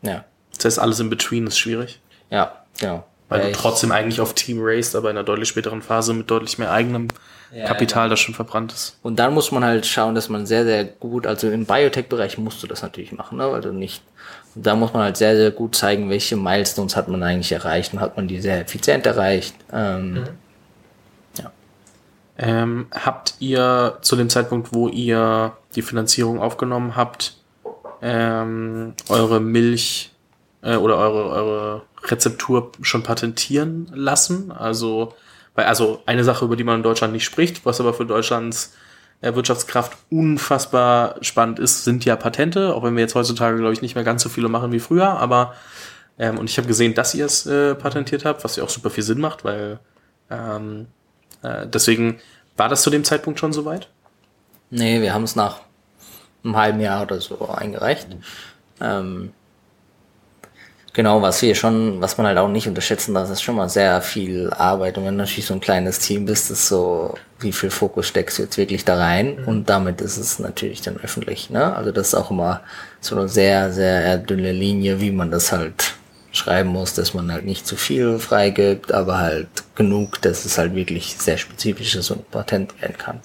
ja, 0.02 0.26
Das 0.56 0.66
heißt, 0.66 0.80
alles 0.80 1.00
in 1.00 1.10
between 1.10 1.48
ist 1.48 1.58
schwierig. 1.58 2.00
ja, 2.30 2.64
genau. 2.80 3.06
Weil 3.30 3.40
Ja, 3.40 3.48
du 3.48 3.54
trotzdem 3.54 3.92
eigentlich 3.92 4.20
auf 4.22 4.34
Team 4.36 4.60
raced, 4.62 4.96
aber 4.96 5.10
in 5.10 5.18
einer 5.18 5.24
deutlich 5.24 5.50
späteren 5.50 5.82
Phase 5.82 6.14
mit 6.14 6.30
deutlich 6.30 6.60
mehr 6.60 6.72
eigenem 6.72 7.08
Ja, 7.52 7.66
Kapital, 7.66 8.10
das 8.10 8.20
schon 8.20 8.36
verbrannt 8.36 8.74
ist. 8.74 8.98
Und 9.02 9.18
dann 9.18 9.34
muss 9.34 9.52
man 9.52 9.64
halt 9.64 9.86
schauen, 9.88 10.14
dass 10.14 10.28
man 10.30 10.46
sehr, 10.46 10.66
sehr 10.66 10.84
gut, 10.84 11.26
also 11.26 11.50
im 11.50 11.66
Biotech-Bereich 11.66 12.38
musst 12.38 12.62
du 12.62 12.68
das 12.68 12.82
natürlich 12.84 13.12
machen, 13.12 13.38
ne? 13.40 13.50
weil 13.52 13.62
du 13.62 13.72
nicht, 13.72 14.04
da 14.56 14.76
muss 14.76 14.94
man 14.94 15.04
halt 15.04 15.18
sehr, 15.18 15.36
sehr 15.36 15.52
gut 15.52 15.74
zeigen, 15.76 16.10
welche 16.10 16.36
Milestones 16.36 16.96
hat 16.96 17.08
man 17.08 17.24
eigentlich 17.24 17.52
erreicht 17.54 17.94
und 17.94 18.02
hat 18.02 18.18
man 18.18 18.28
die 18.28 18.40
sehr 18.42 18.60
effizient 18.62 19.06
erreicht. 19.06 19.56
Ähm, 19.72 20.28
Ähm, 22.46 22.88
habt 22.92 23.36
ihr 23.40 24.00
zu 24.02 24.18
dem 24.18 24.30
Zeitpunkt, 24.30 24.74
wo 24.74 24.90
ihr 24.90 25.54
die 25.76 25.82
Finanzierung 25.82 26.42
aufgenommen 26.42 26.98
habt, 26.98 27.38
ähm, 28.02 28.96
eure 29.08 29.40
Milch 29.40 30.12
äh, 30.62 30.76
oder 30.76 30.98
eure, 30.98 31.30
eure 31.30 31.82
Rezeptur 32.04 32.74
schon 32.82 33.02
patentieren 33.02 33.90
lassen? 33.94 34.52
Also, 34.52 35.14
weil, 35.56 35.68
also 35.68 36.02
eine 36.06 36.26
Sache, 36.26 36.44
über 36.44 36.58
die 36.58 36.66
man 36.66 36.78
in 36.78 36.84
Deutschland 36.84 37.14
nicht 37.14 37.24
spricht, 37.24 37.66
was 37.66 37.80
aber 37.80 37.94
für 37.94 38.06
Deutschlands 38.06 38.74
äh, 39.22 39.34
Wirtschaftskraft 39.34 39.98
unfassbar 40.10 41.16
spannend 41.22 41.60
ist, 41.60 41.86
sind 41.86 42.04
ja 42.04 42.18
Patente, 42.18 42.76
auch 42.76 42.84
wenn 42.84 42.96
wir 42.96 43.04
jetzt 43.04 43.16
heutzutage, 43.16 43.58
glaube 43.58 43.72
ich, 43.72 43.82
nicht 43.82 43.96
mehr 43.96 44.04
ganz 44.04 44.22
so 44.22 44.28
viele 44.28 44.50
machen 44.50 44.74
wie 44.74 44.80
früher, 44.80 45.08
aber 45.08 45.54
ähm, 46.20 46.38
und 46.38 46.50
ich 46.50 46.58
habe 46.58 46.68
gesehen, 46.68 46.94
dass 46.94 47.16
ihr 47.16 47.26
es 47.26 47.46
äh, 47.46 47.74
patentiert 47.74 48.26
habt, 48.26 48.44
was 48.44 48.58
ja 48.58 48.66
auch 48.66 48.70
super 48.70 48.90
viel 48.90 49.04
Sinn 49.04 49.22
macht, 49.22 49.46
weil 49.46 49.80
ähm, 50.30 50.88
äh, 51.42 51.68
deswegen 51.68 52.20
war 52.58 52.70
das 52.70 52.82
zu 52.82 52.90
dem 52.90 53.04
Zeitpunkt 53.04 53.40
schon 53.40 53.54
soweit? 53.54 53.88
nee, 54.74 55.02
wir 55.02 55.14
haben 55.14 55.24
es 55.24 55.36
nach 55.36 55.62
einem 56.44 56.58
halben 56.58 56.80
Jahr 56.82 57.04
oder 57.04 57.22
so 57.22 57.48
eingereicht. 57.48 58.08
Ähm, 58.82 59.32
genau, 60.92 61.22
was 61.22 61.42
wir 61.42 61.56
schon, 61.56 62.02
was 62.02 62.18
man 62.18 62.28
halt 62.28 62.38
auch 62.38 62.50
nicht 62.50 62.68
unterschätzen 62.68 63.14
darf, 63.14 63.30
ist 63.30 63.42
schon 63.42 63.56
mal 63.56 63.70
sehr 63.70 64.02
viel 64.02 64.50
Arbeit. 64.52 64.98
Und 64.98 65.06
wenn 65.06 65.14
du 65.14 65.24
natürlich 65.24 65.46
so 65.46 65.54
ein 65.54 65.62
kleines 65.62 66.00
Team 66.00 66.26
bist, 66.26 66.52
ist 66.52 66.68
so, 66.68 67.16
wie 67.40 67.54
viel 67.54 67.70
Fokus 67.70 68.08
steckst 68.08 68.40
du 68.40 68.44
jetzt 68.44 68.58
wirklich 68.58 68.84
da 68.84 68.98
rein? 68.98 69.44
Und 69.46 69.70
damit 69.70 70.02
ist 70.02 70.18
es 70.18 70.40
natürlich 70.40 70.82
dann 70.82 70.98
öffentlich, 70.98 71.50
ne? 71.50 71.76
Also 71.76 71.92
das 71.92 72.08
ist 72.08 72.16
auch 72.16 72.32
immer 72.32 72.62
so 73.00 73.16
eine 73.16 73.30
sehr, 73.30 73.72
sehr 73.72 74.18
dünne 74.18 74.52
Linie, 74.52 75.00
wie 75.00 75.12
man 75.12 75.32
das 75.32 75.52
halt 75.52 75.93
schreiben 76.34 76.70
muss, 76.70 76.94
dass 76.96 77.14
man 77.14 77.32
halt 77.32 77.46
nicht 77.46 77.66
zu 77.66 77.78
viel 77.78 78.20
freigibt, 78.20 78.92
aber 78.92 79.20
halt 79.20 79.48
genug, 79.76 80.22
dass 80.22 80.46
es 80.46 80.58
halt 80.58 80.76
wirklich 80.76 81.16
sehr 81.18 81.38
spezifisch 81.38 81.96
ist 81.96 82.12
und 82.12 82.30
Patent 82.32 82.82
werden 82.82 82.98
kann. 82.98 83.20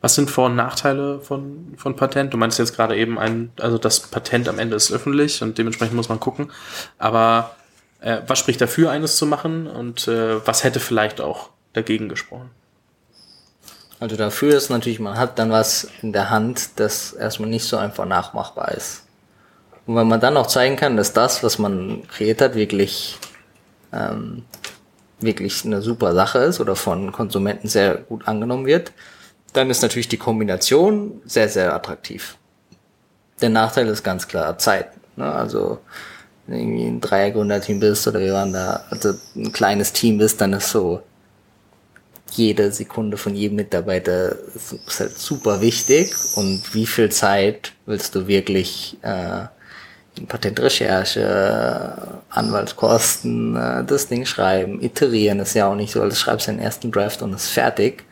Was 0.00 0.14
sind 0.14 0.30
Vor- 0.30 0.46
und 0.46 0.56
Nachteile 0.56 1.20
von, 1.20 1.74
von 1.76 1.94
Patent? 1.94 2.32
Du 2.32 2.36
meinst 2.36 2.58
jetzt 2.58 2.74
gerade 2.74 2.96
eben 2.96 3.18
ein, 3.18 3.52
also 3.60 3.76
das 3.76 4.00
Patent 4.00 4.48
am 4.48 4.58
Ende 4.58 4.76
ist 4.76 4.90
öffentlich 4.92 5.42
und 5.42 5.58
dementsprechend 5.58 5.94
muss 5.94 6.08
man 6.08 6.20
gucken. 6.20 6.50
Aber 6.98 7.56
äh, 8.00 8.18
was 8.26 8.38
spricht 8.38 8.60
dafür, 8.60 8.90
eines 8.90 9.16
zu 9.16 9.26
machen 9.26 9.66
und 9.66 10.08
äh, 10.08 10.46
was 10.46 10.64
hätte 10.64 10.80
vielleicht 10.80 11.20
auch 11.20 11.50
dagegen 11.72 12.08
gesprochen? 12.08 12.50
Also 14.00 14.16
dafür 14.16 14.56
ist 14.56 14.70
natürlich, 14.70 14.98
man 14.98 15.16
hat 15.16 15.38
dann 15.38 15.50
was 15.50 15.88
in 16.02 16.12
der 16.12 16.30
Hand, 16.30 16.80
das 16.80 17.12
erstmal 17.12 17.48
nicht 17.48 17.64
so 17.64 17.76
einfach 17.76 18.04
nachmachbar 18.04 18.72
ist. 18.72 19.01
Und 19.86 19.96
wenn 19.96 20.08
man 20.08 20.20
dann 20.20 20.36
auch 20.36 20.46
zeigen 20.46 20.76
kann, 20.76 20.96
dass 20.96 21.12
das, 21.12 21.42
was 21.42 21.58
man 21.58 22.06
kreiert 22.08 22.40
hat, 22.40 22.54
wirklich, 22.54 23.18
ähm, 23.92 24.44
wirklich 25.20 25.64
eine 25.64 25.82
super 25.82 26.14
Sache 26.14 26.38
ist 26.38 26.60
oder 26.60 26.76
von 26.76 27.12
Konsumenten 27.12 27.68
sehr 27.68 27.96
gut 27.96 28.28
angenommen 28.28 28.66
wird, 28.66 28.92
dann 29.52 29.70
ist 29.70 29.82
natürlich 29.82 30.08
die 30.08 30.18
Kombination 30.18 31.20
sehr, 31.24 31.48
sehr 31.48 31.74
attraktiv. 31.74 32.36
Der 33.40 33.50
Nachteil 33.50 33.88
ist 33.88 34.02
ganz 34.02 34.28
klar 34.28 34.56
Zeit. 34.58 34.90
Ne? 35.16 35.30
Also 35.30 35.78
wenn 36.46 36.56
du 36.56 36.62
irgendwie 36.62 36.86
ein 36.86 37.00
Dreiergründerteam 37.00 37.80
bist 37.80 38.06
oder 38.06 38.20
wir 38.20 38.32
waren 38.32 38.52
da, 38.52 38.84
also 38.90 39.14
ein 39.36 39.52
kleines 39.52 39.92
Team 39.92 40.18
bist, 40.18 40.40
dann 40.40 40.52
ist 40.52 40.70
so, 40.70 41.02
jede 42.30 42.72
Sekunde 42.72 43.16
von 43.16 43.34
jedem 43.34 43.56
Mitarbeiter 43.56 44.36
ist 44.54 45.00
halt 45.00 45.18
super 45.18 45.60
wichtig 45.60 46.14
und 46.36 46.62
wie 46.74 46.86
viel 46.86 47.10
Zeit 47.10 47.72
willst 47.84 48.14
du 48.14 48.26
wirklich 48.26 48.96
äh, 49.02 49.44
Patentrecherche, 50.28 51.96
Anwaltskosten, 52.30 53.56
äh, 53.56 53.84
das 53.84 54.08
Ding 54.08 54.26
schreiben, 54.26 54.82
iterieren 54.82 55.40
ist 55.40 55.54
ja 55.54 55.68
auch 55.68 55.74
nicht 55.74 55.92
so, 55.92 56.02
also 56.02 56.14
schreibst 56.14 56.48
den 56.48 56.58
ersten 56.58 56.90
Draft 56.90 57.22
und 57.22 57.32
ist 57.32 57.48
fertig. 57.48 58.04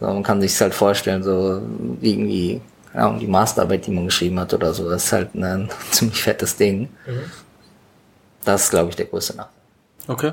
So, 0.00 0.06
man 0.06 0.22
kann 0.22 0.40
sich 0.40 0.60
halt 0.60 0.74
vorstellen, 0.74 1.22
so 1.22 1.62
irgendwie, 2.00 2.60
ja, 2.94 3.16
die 3.18 3.26
Masterarbeit, 3.26 3.86
die 3.86 3.92
man 3.92 4.06
geschrieben 4.06 4.38
hat 4.40 4.52
oder 4.52 4.74
so, 4.74 4.90
das 4.90 5.04
ist 5.06 5.12
halt 5.12 5.34
ein 5.34 5.70
ziemlich 5.90 6.22
fettes 6.22 6.56
Ding. 6.56 6.88
Das 8.44 8.64
ist, 8.64 8.70
glaube 8.70 8.90
ich, 8.90 8.96
der 8.96 9.06
größte 9.06 9.36
Nachteil. 9.36 9.54
Okay. 10.08 10.32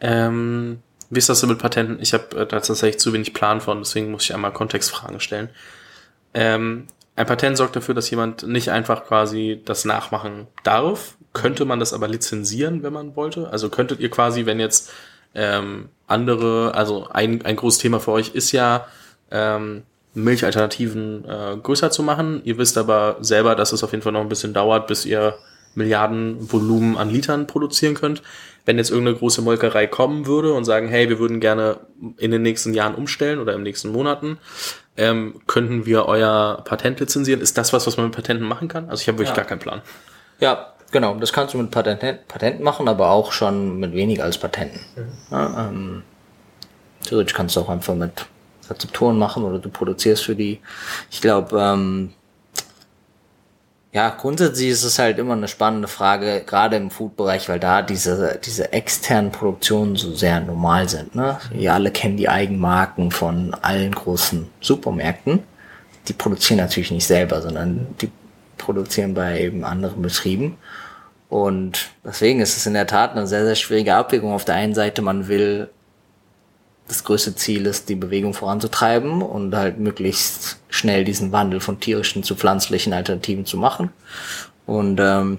Ähm, 0.00 0.82
wie 1.10 1.18
ist 1.18 1.28
das 1.28 1.40
so 1.40 1.46
mit 1.46 1.58
Patenten? 1.58 1.98
Ich 2.00 2.14
habe 2.14 2.36
äh, 2.36 2.46
tatsächlich 2.46 2.98
zu 2.98 3.12
wenig 3.12 3.34
Plan 3.34 3.60
von, 3.60 3.78
deswegen 3.78 4.10
muss 4.10 4.24
ich 4.24 4.34
einmal 4.34 4.52
Kontextfragen 4.52 5.20
stellen. 5.20 5.50
Ähm, 6.34 6.86
ein 7.20 7.26
Patent 7.26 7.58
sorgt 7.58 7.76
dafür, 7.76 7.94
dass 7.94 8.08
jemand 8.08 8.46
nicht 8.46 8.70
einfach 8.70 9.04
quasi 9.04 9.60
das 9.66 9.84
nachmachen 9.84 10.46
darf. 10.62 11.18
Könnte 11.34 11.66
man 11.66 11.78
das 11.78 11.92
aber 11.92 12.08
lizenzieren, 12.08 12.82
wenn 12.82 12.94
man 12.94 13.14
wollte? 13.14 13.50
Also 13.50 13.68
könntet 13.68 14.00
ihr 14.00 14.08
quasi, 14.10 14.46
wenn 14.46 14.58
jetzt 14.58 14.90
ähm, 15.34 15.90
andere, 16.06 16.74
also 16.74 17.08
ein, 17.10 17.44
ein 17.44 17.56
großes 17.56 17.78
Thema 17.78 18.00
für 18.00 18.12
euch 18.12 18.34
ist 18.34 18.52
ja, 18.52 18.86
ähm, 19.30 19.82
Milchalternativen 20.14 21.24
äh, 21.26 21.56
größer 21.62 21.90
zu 21.90 22.02
machen. 22.02 22.40
Ihr 22.44 22.56
wisst 22.56 22.78
aber 22.78 23.18
selber, 23.20 23.54
dass 23.54 23.72
es 23.72 23.84
auf 23.84 23.92
jeden 23.92 24.02
Fall 24.02 24.12
noch 24.12 24.22
ein 24.22 24.30
bisschen 24.30 24.54
dauert, 24.54 24.86
bis 24.86 25.04
ihr 25.04 25.34
Milliardenvolumen 25.74 26.96
an 26.96 27.10
Litern 27.10 27.46
produzieren 27.46 27.94
könnt. 27.94 28.22
Wenn 28.66 28.76
jetzt 28.76 28.90
irgendeine 28.90 29.16
große 29.16 29.42
Molkerei 29.42 29.86
kommen 29.86 30.26
würde 30.26 30.52
und 30.52 30.64
sagen, 30.64 30.88
hey, 30.88 31.08
wir 31.08 31.18
würden 31.18 31.40
gerne 31.40 31.78
in 32.18 32.30
den 32.30 32.42
nächsten 32.42 32.74
Jahren 32.74 32.94
umstellen 32.94 33.38
oder 33.38 33.54
im 33.54 33.62
nächsten 33.62 33.90
Monaten, 33.90 34.38
ähm, 34.96 35.40
könnten 35.46 35.86
wir 35.86 36.06
euer 36.06 36.62
Patent 36.64 37.00
lizenzieren? 37.00 37.40
Ist 37.40 37.56
das 37.56 37.72
was, 37.72 37.86
was 37.86 37.96
man 37.96 38.06
mit 38.06 38.14
Patenten 38.14 38.46
machen 38.46 38.68
kann? 38.68 38.90
Also 38.90 39.00
ich 39.02 39.08
habe 39.08 39.18
wirklich 39.18 39.30
Ja. 39.30 39.36
gar 39.36 39.44
keinen 39.46 39.60
Plan. 39.60 39.80
Ja, 40.40 40.74
genau. 40.90 41.14
Das 41.14 41.32
kannst 41.32 41.54
du 41.54 41.58
mit 41.58 41.70
Patent, 41.70 42.28
Patent 42.28 42.60
machen, 42.60 42.86
aber 42.86 43.10
auch 43.10 43.32
schon 43.32 43.78
mit 43.80 43.94
weniger 43.94 44.24
als 44.24 44.36
Patenten. 44.38 44.80
Ja, 45.30 45.68
ähm, 45.68 46.02
theoretisch 47.06 47.34
kannst 47.34 47.56
du 47.56 47.60
auch 47.60 47.68
einfach 47.70 47.94
mit 47.94 48.26
Rezeptoren 48.68 49.18
machen 49.18 49.42
oder 49.44 49.58
du 49.58 49.68
produzierst 49.70 50.24
für 50.24 50.36
die. 50.36 50.60
Ich 51.10 51.20
glaube, 51.20 51.58
ähm, 51.58 52.12
ja, 53.92 54.10
grundsätzlich 54.10 54.68
ist 54.68 54.84
es 54.84 55.00
halt 55.00 55.18
immer 55.18 55.32
eine 55.32 55.48
spannende 55.48 55.88
Frage, 55.88 56.44
gerade 56.46 56.76
im 56.76 56.90
Food-Bereich, 56.90 57.48
weil 57.48 57.58
da 57.58 57.82
diese, 57.82 58.38
diese 58.44 58.72
externen 58.72 59.32
Produktionen 59.32 59.96
so 59.96 60.14
sehr 60.14 60.40
normal 60.40 60.88
sind. 60.88 61.16
Ne? 61.16 61.38
Wir 61.52 61.74
alle 61.74 61.90
kennen 61.90 62.16
die 62.16 62.28
Eigenmarken 62.28 63.10
von 63.10 63.52
allen 63.62 63.92
großen 63.92 64.48
Supermärkten. 64.60 65.40
Die 66.06 66.12
produzieren 66.12 66.58
natürlich 66.58 66.92
nicht 66.92 67.06
selber, 67.06 67.42
sondern 67.42 67.88
die 68.00 68.10
produzieren 68.58 69.14
bei 69.14 69.40
eben 69.40 69.64
anderen 69.64 70.02
Betrieben. 70.02 70.56
Und 71.28 71.90
deswegen 72.04 72.40
ist 72.40 72.56
es 72.56 72.66
in 72.66 72.74
der 72.74 72.86
Tat 72.86 73.12
eine 73.12 73.26
sehr, 73.26 73.44
sehr 73.44 73.56
schwierige 73.56 73.96
Abwägung. 73.96 74.32
Auf 74.32 74.44
der 74.44 74.54
einen 74.54 74.74
Seite, 74.74 75.02
man 75.02 75.26
will, 75.26 75.68
das 76.90 77.04
größte 77.04 77.34
Ziel 77.36 77.66
ist, 77.66 77.88
die 77.88 77.94
Bewegung 77.94 78.34
voranzutreiben 78.34 79.22
und 79.22 79.54
halt 79.54 79.78
möglichst 79.78 80.58
schnell 80.68 81.04
diesen 81.04 81.32
Wandel 81.32 81.60
von 81.60 81.80
tierischen 81.80 82.22
zu 82.22 82.34
pflanzlichen 82.34 82.92
Alternativen 82.92 83.46
zu 83.46 83.56
machen. 83.56 83.90
Und 84.66 85.00
ähm, 85.00 85.38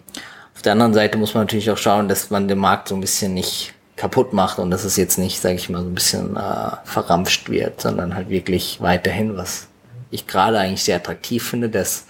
auf 0.56 0.62
der 0.62 0.72
anderen 0.72 0.94
Seite 0.94 1.18
muss 1.18 1.34
man 1.34 1.44
natürlich 1.44 1.70
auch 1.70 1.78
schauen, 1.78 2.08
dass 2.08 2.30
man 2.30 2.48
den 2.48 2.58
Markt 2.58 2.88
so 2.88 2.96
ein 2.96 3.02
bisschen 3.02 3.34
nicht 3.34 3.74
kaputt 3.96 4.34
macht 4.34 4.60
und 4.60 4.72
dass 4.72 4.84
es 4.84 4.98
jetzt 4.98 5.18
nicht, 5.18 5.42
sage 5.42 5.56
ich 5.56 5.70
mal, 5.70 5.82
so 5.82 5.88
ein 5.88 5.94
bisschen 5.94 6.36
äh, 6.36 6.72
verramscht 6.86 7.50
wird, 7.50 7.82
sondern 7.82 8.16
halt 8.16 8.30
wirklich 8.30 8.82
weiterhin, 8.82 9.38
was 9.38 9.68
ich 10.10 10.28
gerade 10.28 10.58
eigentlich 10.58 10.84
sehr 10.84 10.96
attraktiv 10.96 11.48
finde, 11.48 11.70
dass 11.70 12.06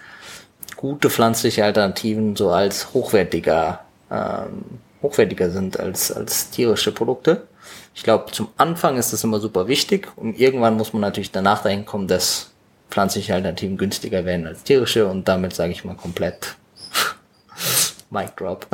gute 0.75 1.10
pflanzliche 1.10 1.65
Alternativen 1.65 2.36
so 2.36 2.51
als 2.51 2.93
hochwertiger, 2.93 3.82
ähm, 4.10 4.63
hochwertiger 5.01 5.49
sind 5.49 5.80
als, 5.80 6.12
als 6.12 6.49
tierische 6.49 6.91
Produkte. 6.91 7.47
Ich 7.93 8.04
glaube, 8.04 8.32
zum 8.32 8.49
Anfang 8.58 8.97
ist 8.97 9.13
das 9.13 9.23
immer 9.23 9.39
super 9.39 9.67
wichtig 9.67 10.08
und 10.15 10.39
irgendwann 10.39 10.77
muss 10.77 10.93
man 10.93 11.01
natürlich 11.01 11.32
danach 11.32 11.62
dahin 11.62 11.86
kommen, 11.86 12.08
dass 12.08 12.51
pflanzliche 12.89 13.34
Alternativen 13.34 13.77
günstiger 13.77 14.25
werden 14.25 14.47
als 14.47 14.63
tierische 14.63 15.08
und 15.08 15.27
damit 15.27 15.54
sage 15.54 15.71
ich 15.71 15.84
mal 15.84 15.95
komplett 15.95 16.56
Mic 18.10 18.32
Drop. 18.36 18.67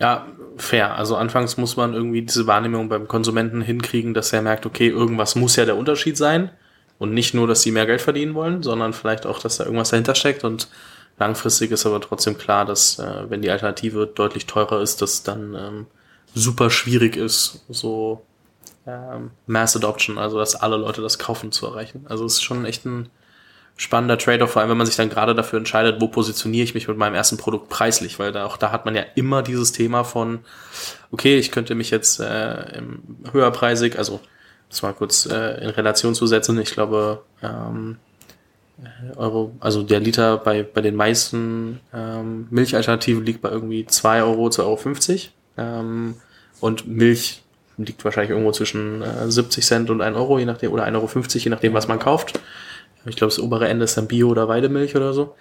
Ja, 0.00 0.28
fair. 0.56 0.96
Also 0.96 1.16
anfangs 1.16 1.56
muss 1.56 1.76
man 1.76 1.92
irgendwie 1.92 2.22
diese 2.22 2.46
Wahrnehmung 2.46 2.88
beim 2.88 3.08
Konsumenten 3.08 3.60
hinkriegen, 3.60 4.14
dass 4.14 4.32
er 4.32 4.42
merkt, 4.42 4.64
okay, 4.64 4.88
irgendwas 4.88 5.34
muss 5.34 5.56
ja 5.56 5.64
der 5.64 5.76
Unterschied 5.76 6.16
sein. 6.16 6.50
Und 6.98 7.14
nicht 7.14 7.34
nur, 7.34 7.46
dass 7.46 7.62
sie 7.62 7.70
mehr 7.70 7.86
Geld 7.86 8.00
verdienen 8.00 8.34
wollen, 8.34 8.62
sondern 8.62 8.92
vielleicht 8.92 9.24
auch, 9.26 9.38
dass 9.38 9.56
da 9.56 9.64
irgendwas 9.64 9.90
dahinter 9.90 10.14
steckt. 10.14 10.44
Und 10.44 10.68
langfristig 11.18 11.70
ist 11.70 11.86
aber 11.86 12.00
trotzdem 12.00 12.38
klar, 12.38 12.64
dass 12.64 12.98
äh, 12.98 13.24
wenn 13.28 13.42
die 13.42 13.50
Alternative 13.50 14.06
deutlich 14.06 14.46
teurer 14.46 14.80
ist, 14.80 15.02
dass 15.02 15.22
dann 15.22 15.54
ähm, 15.54 15.86
super 16.34 16.70
schwierig 16.70 17.16
ist, 17.16 17.64
so 17.68 18.22
ähm, 18.88 19.30
Mass 19.46 19.76
Adoption, 19.76 20.18
also 20.18 20.38
dass 20.38 20.56
alle 20.56 20.76
Leute 20.76 21.02
das 21.02 21.18
kaufen, 21.18 21.52
zu 21.52 21.66
erreichen. 21.66 22.06
Also 22.08 22.24
es 22.24 22.34
ist 22.34 22.42
schon 22.42 22.64
echt 22.64 22.86
ein 22.86 23.10
spannender 23.76 24.18
Trade-off, 24.18 24.52
vor 24.52 24.60
allem 24.60 24.70
wenn 24.70 24.78
man 24.78 24.86
sich 24.86 24.96
dann 24.96 25.10
gerade 25.10 25.34
dafür 25.34 25.58
entscheidet, 25.58 26.00
wo 26.00 26.08
positioniere 26.08 26.64
ich 26.64 26.74
mich 26.74 26.88
mit 26.88 26.96
meinem 26.96 27.14
ersten 27.14 27.36
Produkt 27.36 27.68
preislich, 27.68 28.18
weil 28.18 28.32
da 28.32 28.44
auch 28.44 28.56
da 28.56 28.72
hat 28.72 28.84
man 28.84 28.96
ja 28.96 29.02
immer 29.14 29.42
dieses 29.42 29.70
Thema 29.70 30.02
von, 30.02 30.40
okay, 31.12 31.38
ich 31.38 31.52
könnte 31.52 31.74
mich 31.74 31.90
jetzt 31.90 32.18
äh, 32.18 32.82
höherpreisig, 33.30 33.96
also 33.98 34.20
das 34.68 34.82
mal 34.82 34.94
kurz 34.94 35.26
äh, 35.26 35.62
in 35.62 35.70
Relation 35.70 36.14
zu 36.14 36.26
setzen, 36.26 36.58
ich 36.58 36.70
glaube, 36.70 37.22
ähm, 37.42 37.98
Euro, 39.16 39.54
also 39.60 39.82
der 39.82 40.00
Liter 40.00 40.38
bei, 40.38 40.62
bei 40.62 40.80
den 40.80 40.94
meisten 40.94 41.80
ähm, 41.92 42.46
Milchalternativen 42.50 43.24
liegt 43.24 43.42
bei 43.42 43.50
irgendwie 43.50 43.86
2 43.86 44.22
Euro, 44.22 44.48
2,50 44.48 44.60
Euro. 44.62 45.20
Ähm, 45.56 46.14
und 46.60 46.86
Milch 46.86 47.42
liegt 47.78 48.04
wahrscheinlich 48.04 48.30
irgendwo 48.30 48.52
zwischen 48.52 49.02
äh, 49.02 49.30
70 49.30 49.64
Cent 49.64 49.90
und 49.90 50.00
1 50.00 50.16
Euro, 50.16 50.38
je 50.38 50.44
nachdem, 50.44 50.72
oder 50.72 50.84
1,50 50.86 50.96
Euro, 50.96 51.22
je 51.34 51.50
nachdem, 51.50 51.74
was 51.74 51.88
man 51.88 51.98
kauft. 51.98 52.40
Ich 53.06 53.16
glaube, 53.16 53.30
das 53.30 53.38
obere 53.38 53.68
Ende 53.68 53.84
ist 53.84 53.96
dann 53.96 54.08
Bio- 54.08 54.28
oder 54.28 54.48
Weidemilch 54.48 54.96
oder 54.96 55.12
so. 55.12 55.34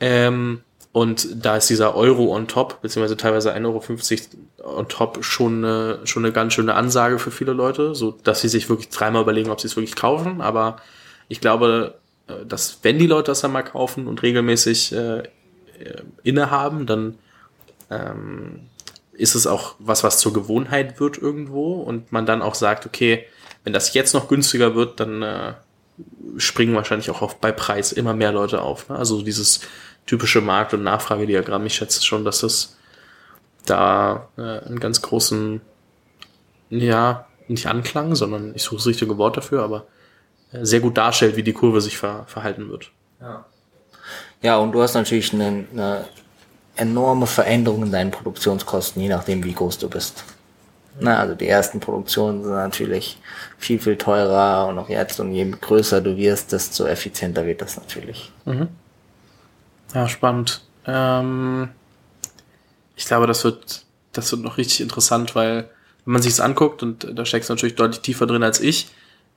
Ähm, 0.00 0.62
und 0.92 1.44
da 1.44 1.56
ist 1.56 1.68
dieser 1.68 1.94
Euro 1.94 2.34
on 2.34 2.48
top, 2.48 2.80
beziehungsweise 2.80 3.16
teilweise 3.16 3.54
1,50 3.54 4.28
Euro 4.58 4.78
on 4.78 4.88
top 4.88 5.22
schon 5.24 5.64
eine, 5.64 6.00
schon 6.04 6.24
eine 6.24 6.32
ganz 6.32 6.54
schöne 6.54 6.74
Ansage 6.74 7.18
für 7.18 7.30
viele 7.30 7.52
Leute, 7.52 7.94
so 7.94 8.12
dass 8.24 8.40
sie 8.40 8.48
sich 8.48 8.68
wirklich 8.68 8.88
dreimal 8.88 9.22
überlegen, 9.22 9.50
ob 9.50 9.60
sie 9.60 9.68
es 9.68 9.76
wirklich 9.76 9.96
kaufen. 9.96 10.40
Aber 10.40 10.76
ich 11.28 11.40
glaube, 11.40 11.94
äh, 12.26 12.46
dass 12.46 12.78
wenn 12.82 12.98
die 12.98 13.06
Leute 13.06 13.30
das 13.30 13.42
dann 13.42 13.52
mal 13.52 13.62
kaufen 13.62 14.06
und 14.06 14.22
regelmäßig 14.22 14.92
äh, 14.92 15.18
äh, 15.18 15.24
innehaben, 16.22 16.86
dann 16.86 17.18
ähm, 17.90 18.68
ist 19.18 19.34
es 19.34 19.46
auch 19.46 19.74
was, 19.78 20.04
was 20.04 20.18
zur 20.18 20.32
Gewohnheit 20.32 21.00
wird 21.00 21.18
irgendwo 21.18 21.74
und 21.74 22.12
man 22.12 22.24
dann 22.24 22.40
auch 22.40 22.54
sagt, 22.54 22.86
okay, 22.86 23.26
wenn 23.64 23.72
das 23.72 23.92
jetzt 23.92 24.14
noch 24.14 24.28
günstiger 24.28 24.74
wird, 24.74 25.00
dann 25.00 25.22
äh, 25.22 25.54
springen 26.36 26.76
wahrscheinlich 26.76 27.10
auch 27.10 27.20
auf, 27.20 27.36
bei 27.36 27.52
Preis 27.52 27.92
immer 27.92 28.14
mehr 28.14 28.32
Leute 28.32 28.62
auf. 28.62 28.88
Ne? 28.88 28.96
Also 28.96 29.22
dieses 29.22 29.60
typische 30.06 30.40
Markt- 30.40 30.72
und 30.72 30.84
Nachfragediagramm, 30.84 31.66
ich 31.66 31.74
schätze 31.74 32.04
schon, 32.04 32.24
dass 32.24 32.40
das 32.40 32.76
da 33.66 34.28
äh, 34.38 34.40
einen 34.40 34.80
ganz 34.80 35.02
großen, 35.02 35.60
ja, 36.70 37.26
nicht 37.48 37.66
Anklang, 37.66 38.14
sondern 38.14 38.54
ich 38.54 38.62
suche 38.62 38.76
das 38.76 38.86
richtige 38.86 39.18
Wort 39.18 39.36
dafür, 39.36 39.62
aber 39.64 39.86
äh, 40.52 40.64
sehr 40.64 40.80
gut 40.80 40.96
darstellt, 40.96 41.36
wie 41.36 41.42
die 41.42 41.52
Kurve 41.52 41.80
sich 41.80 41.98
ver 41.98 42.24
verhalten 42.26 42.70
wird. 42.70 42.92
Ja. 43.20 43.44
ja, 44.42 44.56
und 44.58 44.72
du 44.72 44.80
hast 44.80 44.94
natürlich 44.94 45.32
eine, 45.34 45.66
eine 45.72 46.04
enorme 46.78 47.26
Veränderung 47.26 47.84
in 47.84 47.92
deinen 47.92 48.10
Produktionskosten, 48.10 49.02
je 49.02 49.08
nachdem, 49.08 49.44
wie 49.44 49.52
groß 49.52 49.78
du 49.78 49.88
bist. 49.88 50.24
Na, 51.00 51.18
also 51.20 51.34
die 51.34 51.48
ersten 51.48 51.80
Produktionen 51.80 52.42
sind 52.42 52.52
natürlich 52.52 53.18
viel, 53.56 53.78
viel 53.78 53.96
teurer 53.96 54.66
und 54.66 54.78
auch 54.78 54.88
jetzt 54.88 55.20
und 55.20 55.32
je 55.32 55.48
größer 55.48 56.00
du 56.00 56.16
wirst, 56.16 56.52
desto 56.52 56.86
effizienter 56.86 57.46
wird 57.46 57.62
das 57.62 57.76
natürlich. 57.76 58.32
Mhm. 58.44 58.68
Ja, 59.94 60.08
spannend. 60.08 60.62
Ähm, 60.86 61.68
ich 62.96 63.06
glaube, 63.06 63.26
das 63.26 63.44
wird, 63.44 63.84
das 64.12 64.32
wird 64.32 64.42
noch 64.42 64.58
richtig 64.58 64.80
interessant, 64.80 65.34
weil 65.34 65.68
wenn 66.04 66.12
man 66.12 66.22
sich 66.22 66.32
es 66.32 66.40
anguckt 66.40 66.82
und 66.82 67.06
da 67.14 67.24
steckst 67.24 67.48
du 67.48 67.54
natürlich 67.54 67.76
deutlich 67.76 68.00
tiefer 68.00 68.26
drin 68.26 68.42
als 68.42 68.60
ich, 68.60 68.88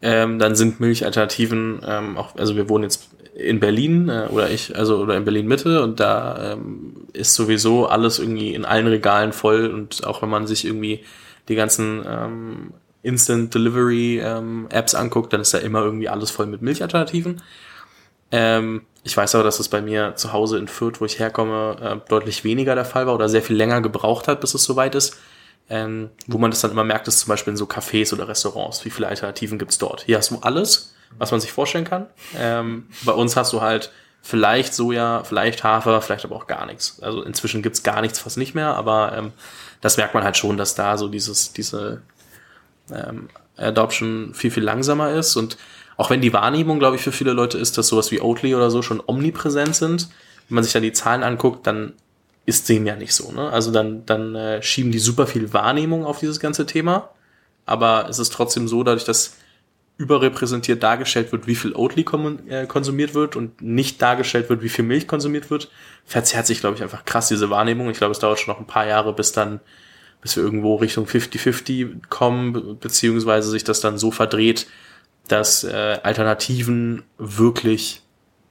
ähm, 0.02 0.39
dann 0.39 0.56
sind 0.56 0.80
Milchalternativen 0.80 1.82
ähm, 1.86 2.18
auch, 2.18 2.36
also 2.36 2.56
wir 2.56 2.70
wohnen 2.70 2.86
jetzt 2.86 3.10
in 3.34 3.60
Berlin 3.60 4.10
äh, 4.10 4.28
oder 4.30 4.50
ich, 4.50 4.76
also 4.76 4.98
oder 4.98 5.16
in 5.16 5.24
Berlin 5.24 5.48
Mitte 5.48 5.82
und 5.82 6.00
da 6.00 6.54
ähm, 6.54 7.08
ist 7.14 7.36
sowieso 7.36 7.88
alles 7.88 8.20
irgendwie 8.20 8.54
in 8.54 8.66
allen 8.66 8.88
Regalen 8.88 9.34
voll 9.34 9.68
und 9.68 10.06
auch 10.06 10.22
wenn 10.22 10.30
man 10.30 10.48
sich 10.48 10.66
irgendwie 10.66 11.04
die 11.48 11.56
ganzen 11.56 12.04
ähm, 12.08 12.74
Instant 13.04 13.54
Delivery 13.54 14.20
ähm, 14.20 14.68
Apps 14.70 14.96
anguckt, 14.96 15.34
dann 15.34 15.42
ist 15.42 15.54
da 15.54 15.58
immer 15.58 15.82
irgendwie 15.84 16.10
alles 16.10 16.30
voll 16.30 16.46
mit 16.46 16.62
Milchalternativen. 16.62 17.42
Ähm, 18.32 18.82
ich 19.04 19.18
weiß 19.18 19.36
aber, 19.36 19.44
dass 19.44 19.60
es 19.60 19.68
bei 19.68 19.82
mir 19.82 20.16
zu 20.16 20.32
Hause 20.34 20.60
in 20.60 20.68
Fürth, 20.68 21.02
wo 21.02 21.06
ich 21.06 21.20
herkomme, 21.20 21.78
äh, 21.82 22.10
deutlich 22.10 22.44
weniger 22.44 22.76
der 22.76 22.86
Fall 22.86 23.08
war 23.08 23.16
oder 23.16 23.30
sehr 23.30 23.42
viel 23.42 23.56
länger 23.56 23.82
gebraucht 23.82 24.28
hat, 24.28 24.42
bis 24.42 24.54
es 24.54 24.64
soweit 24.64 24.96
ist. 24.96 25.18
Ähm, 25.70 26.10
wo 26.28 26.38
man 26.38 26.52
das 26.52 26.62
dann 26.62 26.72
immer 26.72 26.84
merkt, 26.84 27.08
ist 27.08 27.20
zum 27.20 27.30
Beispiel 27.30 27.52
in 27.52 27.58
so 27.58 27.66
Cafés 27.66 28.14
oder 28.14 28.28
Restaurants. 28.28 28.84
Wie 28.84 28.90
viele 28.90 29.08
Alternativen 29.08 29.58
gibt's 29.58 29.78
dort? 29.78 30.04
Hier 30.04 30.18
hast 30.18 30.32
du 30.32 30.40
alles, 30.42 30.91
was 31.18 31.32
man 31.32 31.39
sich 31.39 31.51
vorstellen 31.51 31.86
kann. 31.86 32.07
Ähm, 32.38 32.88
bei 33.03 33.14
uns 33.14 33.36
hast 33.36 33.53
du 33.53 33.62
halt 33.62 33.91
vielleicht 34.22 34.74
Soja, 34.74 35.24
vielleicht 35.24 35.64
Hafer, 35.64 36.01
vielleicht 36.01 36.26
aber 36.26 36.36
auch 36.36 36.47
gar 36.47 36.66
nichts. 36.66 37.01
Also 37.01 37.24
inzwischen 37.24 37.62
gibt's 37.62 37.84
gar 37.84 38.01
nichts 38.01 38.20
fast 38.20 38.38
nicht 38.38 38.53
mehr, 38.53 38.76
aber 38.76 39.14
ähm, 39.18 39.32
das 39.82 39.97
merkt 39.97 40.14
man 40.14 40.24
halt 40.24 40.38
schon, 40.38 40.57
dass 40.57 40.76
da 40.76 40.97
so 40.97 41.07
dieses, 41.07 41.53
diese 41.53 42.01
ähm, 42.91 43.30
Adoption 43.57 44.34
viel, 44.34 44.51
viel 44.51 44.64
langsamer 44.64 45.12
ist. 45.12 45.36
Und 45.36 45.57
auch 45.97 46.09
wenn 46.09 46.22
die 46.22 46.34
Wahrnehmung, 46.34 46.80
glaube 46.80 46.95
ich, 46.95 47.01
für 47.01 47.12
viele 47.12 47.34
Leute 47.34 47.57
ist, 47.57 47.78
dass 47.78 47.88
sowas 47.88 48.12
wie 48.12 48.22
Oatly 48.22 48.55
oder 48.55 48.70
so 48.70 48.82
schon 48.82 49.01
omnipräsent 49.05 49.76
sind, 49.76 50.09
wenn 50.47 50.55
man 50.55 50.64
sich 50.64 50.74
dann 50.74 50.84
die 50.84 50.93
Zahlen 50.93 51.24
anguckt, 51.24 51.66
dann 51.66 51.93
ist 52.45 52.70
dem 52.70 52.86
ja 52.86 52.95
nicht 52.95 53.14
so. 53.14 53.32
Ne? 53.32 53.49
Also 53.49 53.72
dann, 53.72 54.05
dann 54.05 54.36
äh, 54.36 54.62
schieben 54.62 54.91
die 54.91 54.99
super 54.99 55.28
viel 55.28 55.53
Wahrnehmung 55.53 56.05
auf 56.05 56.20
dieses 56.20 56.39
ganze 56.39 56.66
Thema. 56.66 57.09
Aber 57.66 58.07
es 58.09 58.20
ist 58.20 58.34
trotzdem 58.34 58.68
so, 58.68 58.84
dadurch, 58.84 59.05
dass 59.05 59.36
überrepräsentiert 60.02 60.82
dargestellt 60.82 61.32
wird, 61.32 61.45
wie 61.45 61.56
viel 61.56 61.74
Oatly 61.76 62.06
äh, 62.47 62.66
konsumiert 62.66 63.14
wird 63.14 63.36
und 63.36 63.62
nicht 63.62 64.02
dargestellt 64.02 64.49
wird, 64.49 64.64
wie 64.64 64.70
viel 64.70 64.84
Milch 64.84 65.08
konsumiert 65.08 65.52
wird, 65.52 65.70
verzerrt 66.06 66.47
sich, 66.47 66.60
glaube 66.60 66.76
ich, 66.76 66.82
einfach 66.82 67.06
krass 67.06 67.28
diese 67.28 67.52
Wahrnehmung. 67.52 67.89
Ich 67.89 67.97
glaube, 67.97 68.12
es 68.12 68.20
dauert 68.20 68.39
schon 68.39 68.52
noch 68.54 68.60
ein 68.60 68.68
paar 68.68 68.88
Jahre, 68.88 69.14
bis 69.14 69.32
dann, 69.32 69.60
bis 70.22 70.36
wir 70.36 70.43
irgendwo 70.43 70.76
Richtung 70.76 71.06
50-50 71.06 72.08
kommen, 72.10 72.80
beziehungsweise 72.80 73.52
sich 73.52 73.64
das 73.64 73.80
dann 73.80 73.99
so 73.99 74.10
verdreht, 74.10 74.66
dass 75.28 75.64
äh, 75.64 75.99
Alternativen 76.02 77.04
wirklich 77.20 78.02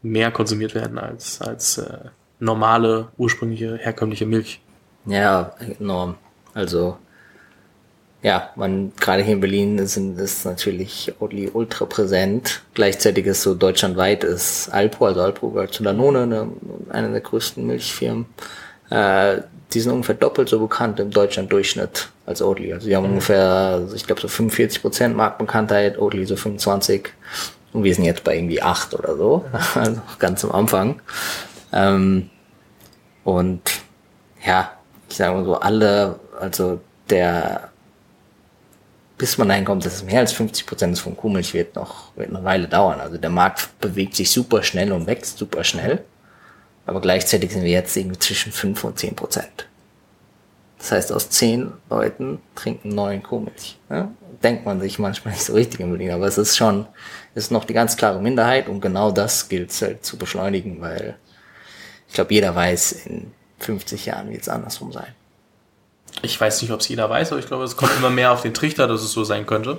mehr 0.02 0.30
konsumiert 0.30 0.76
werden 0.76 0.98
als, 0.98 1.40
als 1.40 1.78
äh, 1.78 2.10
normale, 2.38 3.08
ursprüngliche, 3.18 3.76
herkömmliche 3.76 4.24
Milch. 4.24 4.60
Ja, 5.04 5.54
enorm. 5.78 6.14
Also 6.54 6.96
ja, 8.22 8.50
man 8.54 8.92
gerade 9.00 9.22
hier 9.22 9.34
in 9.34 9.40
Berlin 9.40 9.86
sind 9.86 10.18
ist 10.18 10.44
natürlich 10.44 11.14
Oatly 11.20 11.50
ultra 11.52 11.86
präsent. 11.86 12.62
Gleichzeitig 12.74 13.26
ist 13.26 13.42
so 13.42 13.54
deutschlandweit 13.54 14.24
ist 14.24 14.68
Alpro, 14.68 15.06
also 15.06 15.22
Alpro 15.22 15.50
gehört 15.50 15.72
zu 15.72 15.82
Danone, 15.82 16.22
eine, 16.22 16.48
eine 16.90 17.10
der 17.10 17.22
größten 17.22 17.66
Milchfirmen. 17.66 18.26
Äh, 18.90 19.38
die 19.72 19.80
sind 19.80 19.92
ungefähr 19.92 20.16
doppelt 20.16 20.48
so 20.48 20.58
bekannt 20.58 21.00
im 21.00 21.10
Deutschland-Durchschnitt 21.10 22.08
als 22.26 22.42
Oatly. 22.42 22.74
Also 22.74 22.88
die 22.88 22.96
haben 22.96 23.04
mhm. 23.04 23.12
ungefähr, 23.12 23.86
ich 23.94 24.06
glaube 24.06 24.20
so 24.20 24.28
45 24.28 24.82
Prozent 24.82 25.16
Marktbekanntheit, 25.16 25.98
Oatly 25.98 26.26
so 26.26 26.36
25. 26.36 27.08
Und 27.72 27.84
wir 27.84 27.94
sind 27.94 28.04
jetzt 28.04 28.24
bei 28.24 28.36
irgendwie 28.36 28.60
8 28.60 28.94
oder 28.94 29.16
so, 29.16 29.44
also 29.74 30.00
ganz 30.18 30.44
am 30.44 30.52
Anfang. 30.52 31.00
Ähm, 31.72 32.28
und 33.24 33.62
ja, 34.44 34.72
ich 35.08 35.16
sage 35.16 35.36
mal 35.36 35.44
so, 35.44 35.54
alle, 35.54 36.20
also 36.38 36.80
der 37.08 37.69
bis 39.20 39.36
man 39.36 39.50
dahin 39.50 39.66
kommt, 39.66 39.84
dass 39.84 39.96
es 39.96 40.02
mehr 40.02 40.20
als 40.20 40.32
50 40.32 40.64
Prozent 40.64 40.98
von 40.98 41.14
Kuhmilch 41.14 41.52
wird, 41.52 41.76
noch 41.76 42.16
wird 42.16 42.30
eine 42.30 42.42
Weile 42.42 42.66
dauern. 42.66 43.00
Also 43.00 43.18
der 43.18 43.28
Markt 43.28 43.68
bewegt 43.78 44.16
sich 44.16 44.30
super 44.30 44.62
schnell 44.62 44.92
und 44.92 45.06
wächst 45.06 45.36
super 45.36 45.62
schnell. 45.62 46.02
Aber 46.86 47.02
gleichzeitig 47.02 47.52
sind 47.52 47.62
wir 47.62 47.70
jetzt 47.70 47.94
irgendwie 47.98 48.18
zwischen 48.18 48.50
5 48.50 48.82
und 48.82 48.98
10 48.98 49.14
Prozent. 49.14 49.68
Das 50.78 50.92
heißt, 50.92 51.12
aus 51.12 51.28
10 51.28 51.70
Leuten 51.90 52.40
trinken 52.54 52.88
9 52.94 53.22
Kuhmilch. 53.22 53.78
Ja? 53.90 54.10
Denkt 54.42 54.64
man 54.64 54.80
sich 54.80 54.98
manchmal 54.98 55.34
nicht 55.34 55.44
so 55.44 55.52
richtig 55.52 55.80
in 55.80 55.90
Berlin, 55.90 56.12
aber 56.12 56.26
es 56.26 56.38
ist 56.38 56.56
schon, 56.56 56.86
es 57.34 57.44
ist 57.44 57.50
noch 57.50 57.66
die 57.66 57.74
ganz 57.74 57.98
klare 57.98 58.22
Minderheit 58.22 58.70
und 58.70 58.80
genau 58.80 59.10
das 59.12 59.50
gilt 59.50 59.70
es 59.70 59.82
halt 59.82 60.02
zu 60.02 60.16
beschleunigen, 60.16 60.80
weil 60.80 61.18
ich 62.08 62.14
glaube, 62.14 62.32
jeder 62.32 62.54
weiß, 62.54 62.92
in 63.04 63.32
50 63.58 64.06
Jahren 64.06 64.30
wird 64.30 64.40
es 64.40 64.48
andersrum 64.48 64.92
sein. 64.92 65.14
Ich 66.22 66.40
weiß 66.40 66.62
nicht, 66.62 66.70
ob 66.70 66.80
es 66.80 66.88
jeder 66.88 67.08
weiß, 67.08 67.32
aber 67.32 67.40
ich 67.40 67.46
glaube, 67.46 67.64
es 67.64 67.76
kommt 67.76 67.96
immer 67.96 68.10
mehr 68.10 68.32
auf 68.32 68.42
den 68.42 68.54
Trichter, 68.54 68.86
dass 68.86 69.02
es 69.02 69.12
so 69.12 69.24
sein 69.24 69.46
könnte. 69.46 69.78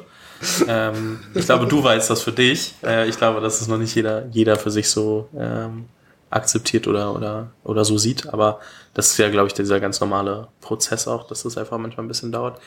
ähm, 0.67 1.19
ich 1.34 1.45
glaube, 1.45 1.67
du 1.67 1.84
weißt 1.84 2.09
das 2.09 2.23
für 2.23 2.32
dich. 2.32 2.73
Äh, 2.84 3.07
ich 3.07 3.17
glaube, 3.17 3.41
dass 3.41 3.61
es 3.61 3.67
noch 3.67 3.77
nicht 3.77 3.93
jeder, 3.95 4.25
jeder 4.27 4.55
für 4.55 4.71
sich 4.71 4.89
so 4.89 5.29
ähm, 5.38 5.86
akzeptiert 6.32 6.88
oder, 6.88 7.13
oder, 7.13 7.51
oder 7.63 7.86
so 7.86 7.97
sieht. 7.97 8.34
Aber 8.34 8.59
das 8.93 9.11
ist 9.11 9.17
ja, 9.17 9.29
glaube 9.29 9.47
ich, 9.47 9.53
dieser 9.53 9.79
ganz 9.79 9.99
normale 9.99 10.47
Prozess 10.61 11.07
auch, 11.07 11.27
dass 11.27 11.43
das 11.43 11.57
einfach 11.57 11.77
manchmal 11.77 12.05
ein 12.05 12.09
bisschen 12.09 12.32
dauert. 12.32 12.59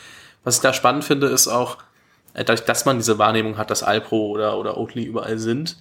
Was 0.44 0.56
ich 0.56 0.62
da 0.62 0.72
spannend 0.72 1.04
finde, 1.04 1.26
ist 1.26 1.48
auch, 1.48 1.78
äh, 2.34 2.44
dadurch, 2.44 2.64
dass 2.64 2.84
man 2.84 2.98
diese 2.98 3.18
Wahrnehmung 3.18 3.58
hat, 3.58 3.70
dass 3.70 3.82
Alpro 3.82 4.28
oder, 4.28 4.58
oder 4.58 4.76
Oatly 4.76 5.04
überall 5.04 5.38
sind, 5.38 5.78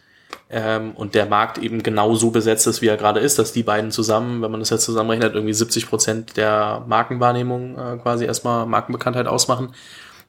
ähm, 0.56 0.92
und 0.92 1.16
der 1.16 1.26
Markt 1.26 1.58
eben 1.58 1.82
genau 1.82 2.14
so 2.14 2.30
besetzt 2.30 2.68
ist, 2.68 2.84
wie 2.84 2.88
er 2.88 2.96
gerade 2.96 3.20
ist, 3.20 3.40
dass 3.40 3.54
die 3.54 3.64
beiden 3.64 3.90
zusammen, 3.90 4.44
wenn 4.44 4.52
man 4.52 4.60
das 4.60 4.70
jetzt 4.70 4.86
zusammenrechnet, 4.86 5.34
irgendwie 5.34 5.54
70 5.54 5.90
Prozent 5.90 6.38
der 6.38 6.84
Markenwahrnehmung 6.88 7.76
äh, 7.76 7.98
quasi 7.98 8.26
erstmal 8.26 8.68
Markenbekanntheit 8.68 9.26
ausmachen, 9.26 9.74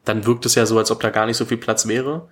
dann 0.07 0.25
wirkt 0.25 0.47
es 0.47 0.55
ja 0.55 0.65
so, 0.65 0.79
als 0.79 0.91
ob 0.91 1.01
da 1.01 1.11
gar 1.11 1.27
nicht 1.27 1.37
so 1.37 1.45
viel 1.45 1.59
Platz 1.59 1.87
wäre. 1.87 2.27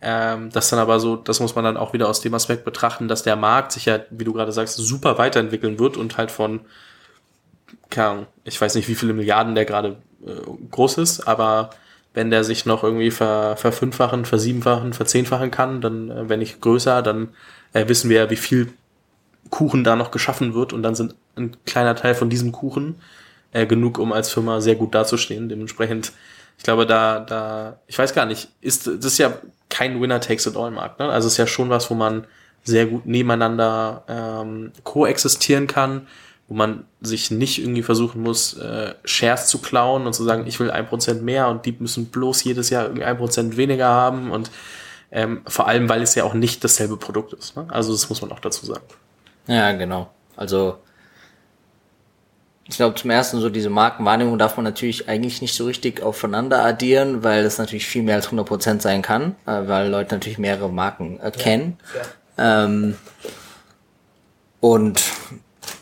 Ähm, 0.00 0.48
das 0.52 0.70
dann 0.70 0.78
aber 0.78 0.98
so, 1.00 1.16
das 1.16 1.38
muss 1.40 1.54
man 1.54 1.64
dann 1.64 1.76
auch 1.76 1.92
wieder 1.92 2.08
aus 2.08 2.22
dem 2.22 2.32
Aspekt 2.32 2.64
betrachten, 2.64 3.08
dass 3.08 3.22
der 3.22 3.36
Markt 3.36 3.72
sich 3.72 3.84
ja, 3.84 4.00
wie 4.08 4.24
du 4.24 4.32
gerade 4.32 4.52
sagst, 4.52 4.76
super 4.76 5.18
weiterentwickeln 5.18 5.78
wird 5.78 5.98
und 5.98 6.16
halt 6.16 6.30
von, 6.30 6.60
keine 7.90 8.08
Ahnung, 8.08 8.26
ich 8.44 8.58
weiß 8.58 8.74
nicht, 8.74 8.88
wie 8.88 8.94
viele 8.94 9.12
Milliarden 9.12 9.54
der 9.54 9.66
gerade 9.66 9.98
äh, 10.26 10.30
groß 10.70 10.96
ist, 10.96 11.28
aber 11.28 11.70
wenn 12.14 12.30
der 12.30 12.44
sich 12.44 12.64
noch 12.64 12.84
irgendwie 12.84 13.10
ver, 13.10 13.56
verfünffachen, 13.56 14.24
versiebenfachen, 14.24 14.92
verzehnfachen 14.92 15.50
kann, 15.50 15.80
dann, 15.80 16.10
äh, 16.10 16.28
wenn 16.28 16.38
nicht 16.38 16.60
größer, 16.60 17.02
dann 17.02 17.28
äh, 17.72 17.86
wissen 17.88 18.08
wir 18.08 18.22
ja, 18.22 18.30
wie 18.30 18.36
viel 18.36 18.72
Kuchen 19.50 19.84
da 19.84 19.96
noch 19.96 20.10
geschaffen 20.10 20.54
wird 20.54 20.72
und 20.72 20.82
dann 20.82 20.94
sind 20.94 21.14
ein 21.36 21.56
kleiner 21.66 21.96
Teil 21.96 22.14
von 22.14 22.30
diesem 22.30 22.52
Kuchen 22.52 22.96
äh, 23.52 23.66
genug, 23.66 23.98
um 23.98 24.12
als 24.12 24.30
Firma 24.30 24.60
sehr 24.60 24.76
gut 24.76 24.94
dazustehen. 24.94 25.48
Dementsprechend, 25.48 26.12
ich 26.56 26.64
glaube, 26.64 26.86
da, 26.86 27.20
da, 27.20 27.78
ich 27.88 27.98
weiß 27.98 28.14
gar 28.14 28.26
nicht, 28.26 28.48
ist 28.60 28.86
das 28.86 29.04
ist 29.04 29.18
ja 29.18 29.32
kein 29.68 30.00
Winner-Takes-it-all-Markt. 30.00 31.00
Ne? 31.00 31.08
Also 31.08 31.26
es 31.26 31.34
ist 31.34 31.38
ja 31.38 31.46
schon 31.46 31.68
was, 31.68 31.90
wo 31.90 31.94
man 31.94 32.26
sehr 32.62 32.86
gut 32.86 33.06
nebeneinander 33.06 34.04
ähm, 34.08 34.72
koexistieren 34.84 35.66
kann, 35.66 36.06
wo 36.48 36.54
man 36.54 36.84
sich 37.00 37.30
nicht 37.30 37.58
irgendwie 37.58 37.82
versuchen 37.82 38.22
muss, 38.22 38.54
äh, 38.54 38.94
Shares 39.04 39.46
zu 39.46 39.58
klauen 39.58 40.06
und 40.06 40.12
zu 40.12 40.24
sagen, 40.24 40.46
ich 40.46 40.60
will 40.60 40.70
ein 40.70 40.86
Prozent 40.86 41.22
mehr 41.22 41.48
und 41.48 41.64
die 41.64 41.74
müssen 41.78 42.06
bloß 42.06 42.44
jedes 42.44 42.70
Jahr 42.70 42.84
irgendwie 42.84 43.04
ein 43.04 43.16
Prozent 43.16 43.56
weniger 43.56 43.88
haben 43.88 44.30
und 44.30 44.50
ähm, 45.10 45.42
vor 45.46 45.68
allem, 45.68 45.88
weil 45.88 46.02
es 46.02 46.14
ja 46.16 46.24
auch 46.24 46.34
nicht 46.34 46.62
dasselbe 46.64 46.96
Produkt 46.96 47.32
ist. 47.32 47.56
Ne? 47.56 47.66
Also 47.68 47.92
das 47.92 48.08
muss 48.08 48.20
man 48.20 48.32
auch 48.32 48.40
dazu 48.40 48.66
sagen. 48.66 48.84
Ja, 49.46 49.72
genau. 49.72 50.10
Also 50.36 50.78
ich 52.66 52.76
glaube 52.76 52.96
zum 52.96 53.10
ersten 53.10 53.40
so 53.40 53.48
diese 53.48 53.70
Markenwahrnehmung 53.70 54.38
darf 54.38 54.56
man 54.56 54.64
natürlich 54.64 55.08
eigentlich 55.08 55.40
nicht 55.40 55.54
so 55.54 55.66
richtig 55.66 56.02
aufeinander 56.02 56.64
addieren, 56.64 57.22
weil 57.22 57.44
das 57.44 57.58
natürlich 57.58 57.86
viel 57.86 58.02
mehr 58.02 58.16
als 58.16 58.28
100% 58.28 58.80
sein 58.80 59.02
kann, 59.02 59.36
äh, 59.46 59.66
weil 59.66 59.88
Leute 59.88 60.14
natürlich 60.14 60.38
mehrere 60.38 60.70
Marken 60.70 61.20
erkennen. 61.20 61.78
Ja, 62.36 62.64
ähm, 62.64 62.96
und 64.60 65.02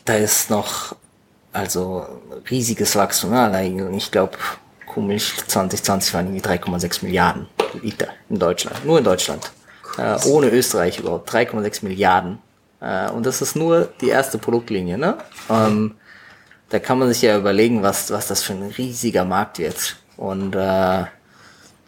da 0.04 0.14
ist 0.14 0.50
noch 0.50 0.96
also 1.52 2.06
riesiges 2.50 2.96
Wachstum. 2.96 3.30
Ne? 3.30 3.92
Ich 3.96 4.10
glaube, 4.10 4.38
Kuhmilch 4.86 5.34
2020 5.46 6.14
waren 6.14 6.26
irgendwie 6.26 6.46
3,6 6.46 7.04
Milliarden 7.04 7.46
Liter 7.82 8.08
in 8.28 8.38
Deutschland. 8.38 8.84
Nur 8.84 8.98
in 8.98 9.04
Deutschland. 9.04 9.52
Äh, 9.98 10.18
ohne 10.26 10.48
Österreich 10.48 10.98
überhaupt. 10.98 11.30
3,6 11.30 11.84
Milliarden. 11.84 12.38
Äh, 12.80 13.10
und 13.10 13.26
das 13.26 13.42
ist 13.42 13.56
nur 13.56 13.88
die 14.00 14.08
erste 14.08 14.38
Produktlinie. 14.38 14.98
Ne? 14.98 15.18
Ähm, 15.50 15.94
da 16.70 16.78
kann 16.78 16.98
man 16.98 17.08
sich 17.08 17.22
ja 17.22 17.36
überlegen, 17.36 17.82
was, 17.82 18.10
was 18.10 18.28
das 18.28 18.42
für 18.42 18.54
ein 18.54 18.62
riesiger 18.62 19.24
Markt 19.24 19.58
wird. 19.58 19.96
Und 20.16 20.54
äh, 20.54 21.04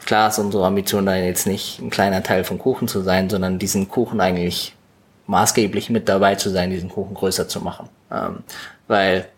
klar 0.05 0.29
ist 0.29 0.39
unsere 0.39 0.67
Ambition 0.67 1.07
da 1.07 1.17
jetzt 1.17 1.47
nicht 1.47 1.81
ein 1.81 1.91
kleiner 1.91 2.23
Teil 2.23 2.45
vom 2.45 2.59
Kuchen 2.59 2.89
zu 2.89 3.03
sein, 3.03 3.31
sondern 3.31 3.59
diesen 3.59 3.89
Kuchen 3.89 4.21
eigentlich 4.21 4.75
maßgeblich 5.27 5.91
mit 5.91 6.09
dabei 6.09 6.35
zu 6.35 6.51
sein, 6.51 6.71
diesen 6.71 6.91
Kuchen 6.91 7.15
größer 7.15 7.49
zu 7.49 7.61
machen. 7.61 7.89
Ähm, 8.15 8.39
weil 8.89 9.29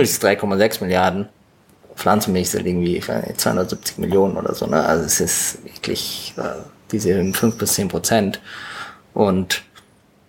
ist 0.00 0.22
3,6 0.22 0.82
Milliarden, 0.82 1.28
Pflanzenmilch 1.96 2.50
sind 2.50 2.66
irgendwie 2.66 3.00
270 3.00 3.98
Millionen 3.98 4.36
oder 4.36 4.54
so. 4.54 4.66
Ne? 4.66 4.84
Also 4.84 5.04
es 5.04 5.20
ist 5.20 5.64
wirklich 5.64 6.34
äh, 6.36 6.62
diese 6.92 7.32
5 7.32 7.58
bis 7.58 7.74
10 7.74 7.88
Prozent. 7.88 8.40
Und 9.14 9.62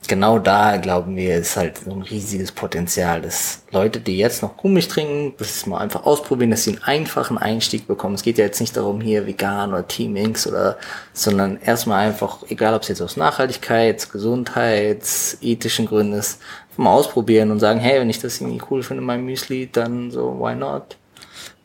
genau 0.07 0.39
da 0.39 0.77
glauben 0.77 1.15
wir, 1.15 1.37
ist 1.37 1.55
halt 1.55 1.77
so 1.85 1.91
ein 1.91 2.01
riesiges 2.01 2.51
Potenzial, 2.51 3.21
dass 3.21 3.61
Leute, 3.69 3.99
die 3.99 4.17
jetzt 4.17 4.41
noch 4.41 4.57
Kuhmilch 4.57 4.87
trinken, 4.87 5.35
das 5.37 5.67
mal 5.67 5.77
einfach 5.77 6.05
ausprobieren, 6.05 6.51
dass 6.51 6.63
sie 6.63 6.71
einen 6.71 6.83
einfachen 6.83 7.37
Einstieg 7.37 7.85
bekommen. 7.85 8.15
Es 8.15 8.23
geht 8.23 8.39
ja 8.39 8.45
jetzt 8.45 8.59
nicht 8.59 8.75
darum, 8.75 8.99
hier 8.99 9.27
vegan 9.27 9.69
oder 9.69 9.87
Team 9.87 10.15
Inks 10.15 10.47
oder, 10.47 10.77
sondern 11.13 11.59
erstmal 11.61 12.07
einfach, 12.07 12.39
egal 12.49 12.73
ob 12.73 12.81
es 12.81 12.87
jetzt 12.87 13.01
aus 13.01 13.15
Nachhaltigkeits-, 13.15 14.11
Gesundheits-, 14.11 15.37
ethischen 15.41 15.85
Gründen 15.85 16.13
ist, 16.13 16.39
mal 16.79 16.93
ausprobieren 16.93 17.51
und 17.51 17.59
sagen, 17.59 17.79
hey, 17.79 17.99
wenn 17.99 18.09
ich 18.09 18.19
das 18.19 18.41
irgendwie 18.41 18.61
cool 18.69 18.83
finde, 18.83 19.03
mein 19.03 19.25
Müsli, 19.25 19.69
dann 19.71 20.11
so, 20.11 20.39
why 20.39 20.55
not? 20.55 20.97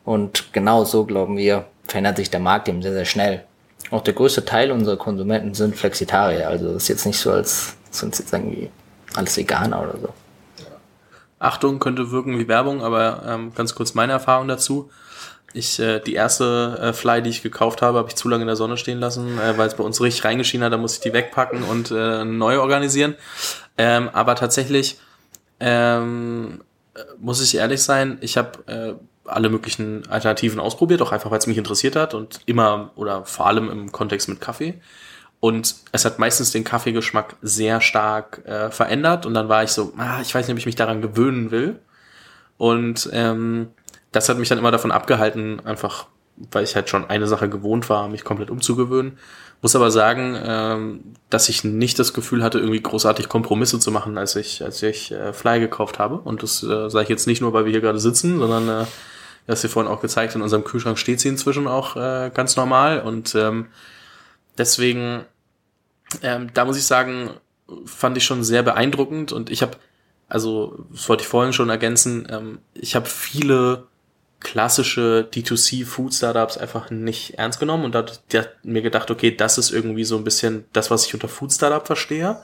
Und 0.05 0.53
genau 0.53 0.85
so 0.85 1.05
glauben 1.05 1.37
wir, 1.37 1.67
verändert 1.87 2.17
sich 2.17 2.31
der 2.31 2.41
Markt 2.41 2.69
eben 2.69 2.83
sehr, 2.83 2.93
sehr 2.93 3.05
schnell. 3.05 3.45
Auch 3.91 4.03
der 4.03 4.15
größte 4.15 4.45
Teil 4.45 4.73
unserer 4.73 4.97
Konsumenten 4.97 5.55
sind 5.55 5.77
Flexitarier. 5.77 6.49
Also 6.49 6.73
das 6.73 6.85
ist 6.85 6.89
jetzt 6.89 7.07
nicht 7.07 7.19
so, 7.19 7.31
als 7.31 7.77
sind 7.91 8.19
jetzt 8.19 8.33
irgendwie 8.33 8.71
alles 9.15 9.37
Veganer 9.37 9.83
oder 9.83 9.99
so. 9.99 10.09
Achtung, 11.39 11.79
könnte 11.79 12.11
wirken 12.11 12.39
wie 12.39 12.49
Werbung, 12.49 12.83
aber 12.83 13.23
ähm, 13.27 13.53
ganz 13.55 13.75
kurz 13.75 13.95
meine 13.95 14.12
Erfahrung 14.12 14.49
dazu. 14.49 14.91
Ich, 15.53 15.79
äh, 15.79 16.01
die 16.01 16.15
erste 16.15 16.79
äh, 16.81 16.93
Fly, 16.93 17.23
die 17.23 17.31
ich 17.31 17.43
gekauft 17.43 17.83
habe, 17.83 17.99
habe 17.99 18.09
ich 18.09 18.17
zu 18.17 18.29
lange 18.29 18.43
in 18.43 18.49
der 18.49 18.57
Sonne 18.57 18.77
stehen 18.77 18.99
lassen, 18.99 19.39
äh, 19.39 19.57
weil 19.57 19.69
es 19.69 19.75
bei 19.75 19.85
uns 19.85 20.01
richtig 20.01 20.25
reingeschienen 20.25 20.65
hat, 20.65 20.73
da 20.73 20.79
muss 20.79 20.95
ich 20.95 21.01
die 21.01 21.12
wegpacken 21.12 21.62
und 21.62 21.91
äh, 21.93 22.25
neu 22.25 22.59
organisieren. 22.59 23.15
Ähm, 23.77 24.09
aber 24.12 24.35
tatsächlich 24.35 24.99
ähm, 25.61 26.63
muss 27.19 27.43
ich 27.43 27.57
ehrlich 27.57 27.83
sein, 27.83 28.19
ich 28.21 28.37
habe 28.37 28.59
äh, 28.67 28.95
alle 29.27 29.49
möglichen 29.49 30.07
Alternativen 30.09 30.61
ausprobiert, 30.61 31.03
auch 31.03 31.13
einfach, 31.13 31.31
weil 31.31 31.39
es 31.39 31.47
mich 31.47 31.59
interessiert 31.59 31.97
hat 31.97 32.15
und 32.15 32.41
immer 32.47 32.91
oder 32.97 33.25
vor 33.25 33.47
allem 33.47 33.71
im 33.71 33.93
Kontext 33.93 34.29
mit 34.29 34.41
Kaffee. 34.41 34.81
Und 35.41 35.77
es 35.93 36.05
hat 36.05 36.19
meistens 36.19 36.53
den 36.53 36.65
Kaffeegeschmack 36.65 37.37
sehr 37.43 37.81
stark 37.81 38.43
äh, 38.47 38.71
verändert. 38.71 39.27
Und 39.27 39.35
dann 39.35 39.49
war 39.49 39.63
ich 39.63 39.71
so, 39.71 39.93
ah, 39.99 40.21
ich 40.23 40.35
weiß 40.35 40.47
nicht, 40.47 40.55
ob 40.55 40.59
ich 40.59 40.67
mich 40.67 40.75
daran 40.75 41.03
gewöhnen 41.03 41.51
will. 41.51 41.81
Und 42.57 43.11
ähm, 43.13 43.69
das 44.11 44.29
hat 44.29 44.39
mich 44.39 44.49
dann 44.49 44.59
immer 44.59 44.71
davon 44.71 44.91
abgehalten, 44.91 45.61
einfach 45.67 46.07
weil 46.37 46.64
ich 46.64 46.74
halt 46.74 46.89
schon 46.89 47.09
eine 47.09 47.26
Sache 47.26 47.49
gewohnt 47.49 47.89
war, 47.89 48.09
mich 48.09 48.24
komplett 48.24 48.51
umzugewöhnen. 48.51 49.18
Muss 49.62 49.76
aber 49.76 49.91
sagen, 49.91 50.39
ähm, 50.45 51.01
dass 51.30 51.49
ich 51.49 51.64
nicht 51.64 51.99
das 51.99 52.12
Gefühl 52.12 52.43
hatte, 52.43 52.59
irgendwie 52.59 52.82
großartig 52.82 53.28
Kompromisse 53.28 53.78
zu 53.78 53.91
machen, 53.91 54.18
als 54.18 54.37
ich, 54.37 54.62
als 54.62 54.82
ich 54.82 55.12
äh, 55.12 55.32
Fly 55.32 55.61
gekauft 55.61 55.99
habe. 55.99 56.16
Und 56.16 56.43
das 56.43 56.62
äh, 56.62 56.91
sage 56.91 57.05
ich 57.05 57.09
jetzt 57.09 57.26
nicht 57.26 57.41
nur, 57.41 57.53
weil 57.53 57.64
wir 57.64 57.72
hier 57.72 57.80
gerade 57.80 58.01
sitzen, 58.01 58.39
sondern 58.39 58.68
äh, 58.68 58.87
das 59.47 59.62
hier 59.62 59.70
vorhin 59.70 59.91
auch 59.91 60.01
gezeigt, 60.01 60.35
in 60.35 60.43
unserem 60.43 60.64
Kühlschrank 60.64 60.99
steht 60.99 61.20
sie 61.20 61.28
inzwischen 61.28 61.66
auch 61.66 61.97
äh, 61.97 62.30
ganz 62.35 62.57
normal. 62.57 63.01
Und 63.01 63.35
ähm, 63.35 63.66
deswegen 64.59 65.24
ähm, 66.22 66.51
da 66.55 66.64
muss 66.64 66.76
ich 66.76 66.85
sagen, 66.85 67.30
fand 67.87 68.16
ich 68.16 68.24
schon 68.24 68.45
sehr 68.45 68.62
beeindruckend 68.62 69.32
und 69.32 69.51
ich 69.51 69.62
habe, 69.62 69.76
also 70.28 70.87
das 70.93 71.09
wollte 71.09 71.22
ich 71.22 71.28
vorhin 71.28 71.53
schon 71.53 71.70
ergänzen, 71.70 72.26
ähm, 72.30 72.59
ich 72.74 72.95
habe 72.95 73.07
viele 73.07 73.87
klassische 74.45 75.26
D2C 75.32 75.84
Food 75.84 76.14
Startups 76.14 76.57
einfach 76.57 76.90
nicht 76.90 77.38
ernst 77.38 77.59
genommen 77.59 77.84
und 77.84 77.95
da 77.97 78.05
hat 78.34 78.57
mir 78.62 78.82
gedacht, 78.82 79.11
okay, 79.11 79.34
das 79.34 79.59
ist 79.59 79.72
irgendwie 79.72 80.05
so 80.05 80.16
ein 80.16 80.22
bisschen 80.22 80.66
das, 80.72 80.92
was 80.92 81.07
ich 81.07 81.14
unter 81.14 81.26
Food 81.26 81.53
Startup 81.53 81.84
verstehe. 81.84 82.36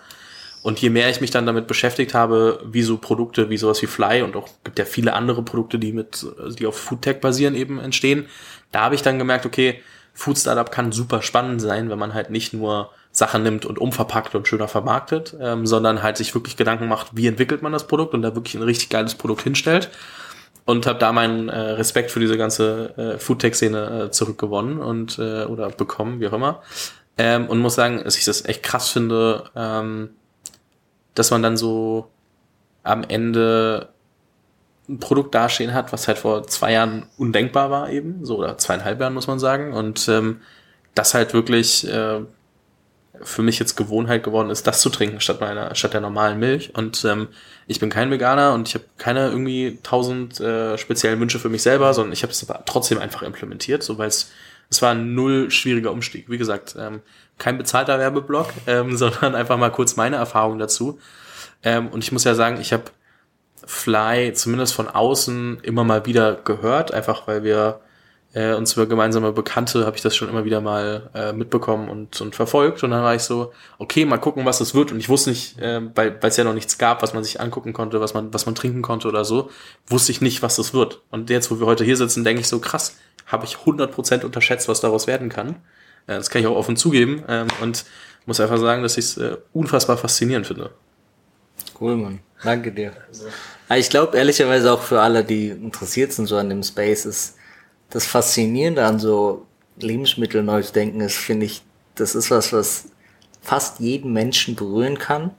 Und 0.62 0.78
je 0.80 0.90
mehr 0.90 1.08
ich 1.08 1.22
mich 1.22 1.30
dann 1.30 1.46
damit 1.46 1.66
beschäftigt 1.66 2.12
habe, 2.12 2.62
wie 2.66 2.82
so 2.82 2.98
Produkte 2.98 3.48
wie 3.48 3.56
sowas 3.56 3.80
wie 3.80 3.86
Fly 3.86 4.20
und 4.22 4.36
auch 4.36 4.48
gibt 4.62 4.78
ja 4.78 4.84
viele 4.84 5.14
andere 5.14 5.42
Produkte, 5.42 5.78
die 5.78 5.92
mit, 5.92 6.26
die 6.58 6.66
auf 6.66 6.76
Food 6.76 7.02
Tech 7.02 7.20
basieren 7.20 7.54
eben 7.54 7.78
entstehen, 7.78 8.26
da 8.72 8.82
habe 8.82 8.94
ich 8.94 9.02
dann 9.02 9.18
gemerkt, 9.18 9.46
okay, 9.46 9.80
Food 10.12 10.38
Startup 10.38 10.70
kann 10.70 10.92
super 10.92 11.22
spannend 11.22 11.62
sein, 11.62 11.88
wenn 11.88 11.98
man 11.98 12.12
halt 12.12 12.30
nicht 12.30 12.52
nur 12.52 12.90
Sachen 13.12 13.42
nimmt 13.42 13.64
und 13.64 13.78
umverpackt 13.78 14.34
und 14.34 14.46
schöner 14.46 14.68
vermarktet, 14.68 15.34
ähm, 15.40 15.66
sondern 15.66 16.02
halt 16.02 16.16
sich 16.16 16.34
wirklich 16.34 16.56
Gedanken 16.56 16.88
macht, 16.88 17.08
wie 17.16 17.26
entwickelt 17.26 17.62
man 17.62 17.72
das 17.72 17.86
Produkt 17.86 18.14
und 18.14 18.22
da 18.22 18.34
wirklich 18.34 18.54
ein 18.54 18.62
richtig 18.62 18.88
geiles 18.90 19.14
Produkt 19.14 19.42
hinstellt. 19.42 19.90
Und 20.70 20.86
habe 20.86 21.00
da 21.00 21.10
meinen 21.10 21.48
äh, 21.48 21.58
Respekt 21.58 22.12
für 22.12 22.20
diese 22.20 22.38
ganze 22.38 22.96
äh, 22.96 23.18
Foodtech-Szene 23.18 24.04
äh, 24.04 24.10
zurückgewonnen 24.12 24.78
und 24.78 25.18
äh, 25.18 25.42
oder 25.46 25.68
bekommen, 25.70 26.20
wie 26.20 26.28
auch 26.28 26.32
immer. 26.32 26.62
Ähm, 27.18 27.48
und 27.48 27.58
muss 27.58 27.74
sagen, 27.74 28.04
dass 28.04 28.16
ich 28.16 28.24
das 28.24 28.44
echt 28.44 28.62
krass 28.62 28.88
finde, 28.88 29.50
ähm, 29.56 30.10
dass 31.16 31.32
man 31.32 31.42
dann 31.42 31.56
so 31.56 32.08
am 32.84 33.02
Ende 33.02 33.88
ein 34.88 35.00
Produkt 35.00 35.34
dastehen 35.34 35.74
hat, 35.74 35.92
was 35.92 36.06
halt 36.06 36.18
vor 36.18 36.46
zwei 36.46 36.74
Jahren 36.74 37.06
undenkbar 37.16 37.72
war 37.72 37.90
eben, 37.90 38.24
so 38.24 38.38
oder 38.38 38.56
zweieinhalb 38.56 39.00
Jahren 39.00 39.14
muss 39.14 39.26
man 39.26 39.40
sagen. 39.40 39.72
Und 39.72 40.08
ähm, 40.08 40.40
das 40.94 41.14
halt 41.14 41.34
wirklich 41.34 41.84
äh, 41.88 42.20
für 43.22 43.42
mich 43.42 43.58
jetzt 43.58 43.76
Gewohnheit 43.76 44.22
geworden 44.22 44.50
ist, 44.50 44.66
das 44.66 44.80
zu 44.80 44.90
trinken 44.90 45.20
statt 45.20 45.40
meiner 45.40 45.74
statt 45.74 45.94
der 45.94 46.00
normalen 46.00 46.38
Milch. 46.38 46.74
Und 46.74 47.04
ähm, 47.04 47.28
ich 47.66 47.80
bin 47.80 47.90
kein 47.90 48.10
Veganer 48.10 48.54
und 48.54 48.68
ich 48.68 48.74
habe 48.74 48.84
keine 48.98 49.28
irgendwie 49.28 49.78
tausend 49.82 50.40
äh, 50.40 50.78
speziellen 50.78 51.20
Wünsche 51.20 51.38
für 51.38 51.48
mich 51.48 51.62
selber, 51.62 51.92
sondern 51.94 52.12
ich 52.12 52.22
habe 52.22 52.32
es 52.32 52.46
trotzdem 52.66 52.98
einfach 52.98 53.22
implementiert, 53.22 53.82
so 53.82 53.98
weil 53.98 54.08
es 54.08 54.30
es 54.70 54.80
war 54.82 54.92
ein 54.92 55.14
null 55.14 55.50
schwieriger 55.50 55.90
Umstieg. 55.90 56.30
Wie 56.30 56.38
gesagt, 56.38 56.76
ähm, 56.78 57.02
kein 57.38 57.58
bezahlter 57.58 57.98
Werbeblock, 57.98 58.52
ähm, 58.66 58.96
sondern 58.96 59.34
einfach 59.34 59.58
mal 59.58 59.72
kurz 59.72 59.96
meine 59.96 60.16
Erfahrung 60.16 60.58
dazu. 60.58 60.98
Ähm, 61.62 61.88
und 61.88 62.04
ich 62.04 62.12
muss 62.12 62.24
ja 62.24 62.34
sagen, 62.34 62.60
ich 62.60 62.72
habe 62.72 62.84
Fly 63.66 64.32
zumindest 64.32 64.72
von 64.72 64.88
außen 64.88 65.58
immer 65.62 65.84
mal 65.84 66.06
wieder 66.06 66.36
gehört, 66.36 66.94
einfach 66.94 67.26
weil 67.26 67.44
wir 67.44 67.80
äh, 68.32 68.54
uns 68.54 68.74
über 68.74 68.86
gemeinsame 68.86 69.32
Bekannte 69.32 69.86
habe 69.86 69.96
ich 69.96 70.02
das 70.02 70.14
schon 70.14 70.28
immer 70.28 70.44
wieder 70.44 70.60
mal 70.60 71.10
äh, 71.14 71.32
mitbekommen 71.32 71.88
und, 71.88 72.20
und 72.20 72.34
verfolgt. 72.36 72.82
Und 72.84 72.90
dann 72.90 73.02
war 73.02 73.14
ich 73.14 73.22
so, 73.22 73.52
okay, 73.78 74.04
mal 74.04 74.18
gucken, 74.18 74.44
was 74.44 74.58
das 74.58 74.74
wird. 74.74 74.92
Und 74.92 74.98
ich 74.98 75.08
wusste 75.08 75.30
nicht, 75.30 75.58
äh, 75.58 75.80
weil 75.94 76.18
es 76.22 76.36
ja 76.36 76.44
noch 76.44 76.54
nichts 76.54 76.78
gab, 76.78 77.02
was 77.02 77.12
man 77.12 77.24
sich 77.24 77.40
angucken 77.40 77.72
konnte, 77.72 78.00
was 78.00 78.14
man, 78.14 78.32
was 78.32 78.46
man 78.46 78.54
trinken 78.54 78.82
konnte 78.82 79.08
oder 79.08 79.24
so, 79.24 79.50
wusste 79.88 80.12
ich 80.12 80.20
nicht, 80.20 80.42
was 80.42 80.56
das 80.56 80.72
wird. 80.72 81.02
Und 81.10 81.28
jetzt, 81.28 81.50
wo 81.50 81.58
wir 81.58 81.66
heute 81.66 81.84
hier 81.84 81.96
sitzen, 81.96 82.22
denke 82.22 82.40
ich 82.40 82.48
so, 82.48 82.60
krass, 82.60 82.96
habe 83.26 83.46
ich 83.46 83.56
100% 83.56 84.24
unterschätzt, 84.24 84.68
was 84.68 84.80
daraus 84.80 85.06
werden 85.08 85.28
kann. 85.28 85.56
Äh, 86.06 86.14
das 86.14 86.30
kann 86.30 86.40
ich 86.40 86.46
auch 86.46 86.56
offen 86.56 86.76
zugeben. 86.76 87.24
Ähm, 87.28 87.48
und 87.60 87.84
muss 88.26 88.38
einfach 88.38 88.58
sagen, 88.58 88.82
dass 88.82 88.96
ich 88.96 89.06
es 89.06 89.16
äh, 89.16 89.38
unfassbar 89.52 89.96
faszinierend 89.96 90.46
finde. 90.46 90.70
Cool, 91.80 91.96
Mann. 91.96 92.20
Danke 92.44 92.70
dir. 92.70 92.92
Also. 93.08 93.26
Ich 93.74 93.90
glaube 93.90 94.16
ehrlicherweise 94.16 94.72
auch 94.72 94.82
für 94.82 95.00
alle, 95.00 95.24
die 95.24 95.48
interessiert 95.48 96.12
sind 96.12 96.26
so 96.26 96.36
an 96.36 96.48
dem 96.48 96.62
Space, 96.62 97.06
ist 97.06 97.36
das 97.90 98.06
Faszinierende 98.06 98.84
an 98.84 98.98
so 98.98 99.46
Lebensmittel 99.78 100.42
neu 100.42 100.62
zu 100.62 100.72
denken 100.72 101.00
ist, 101.00 101.16
finde 101.16 101.46
ich, 101.46 101.62
das 101.96 102.14
ist 102.14 102.30
was, 102.30 102.52
was 102.52 102.86
fast 103.42 103.80
jeden 103.80 104.12
Menschen 104.12 104.54
berühren 104.54 104.98
kann 104.98 105.32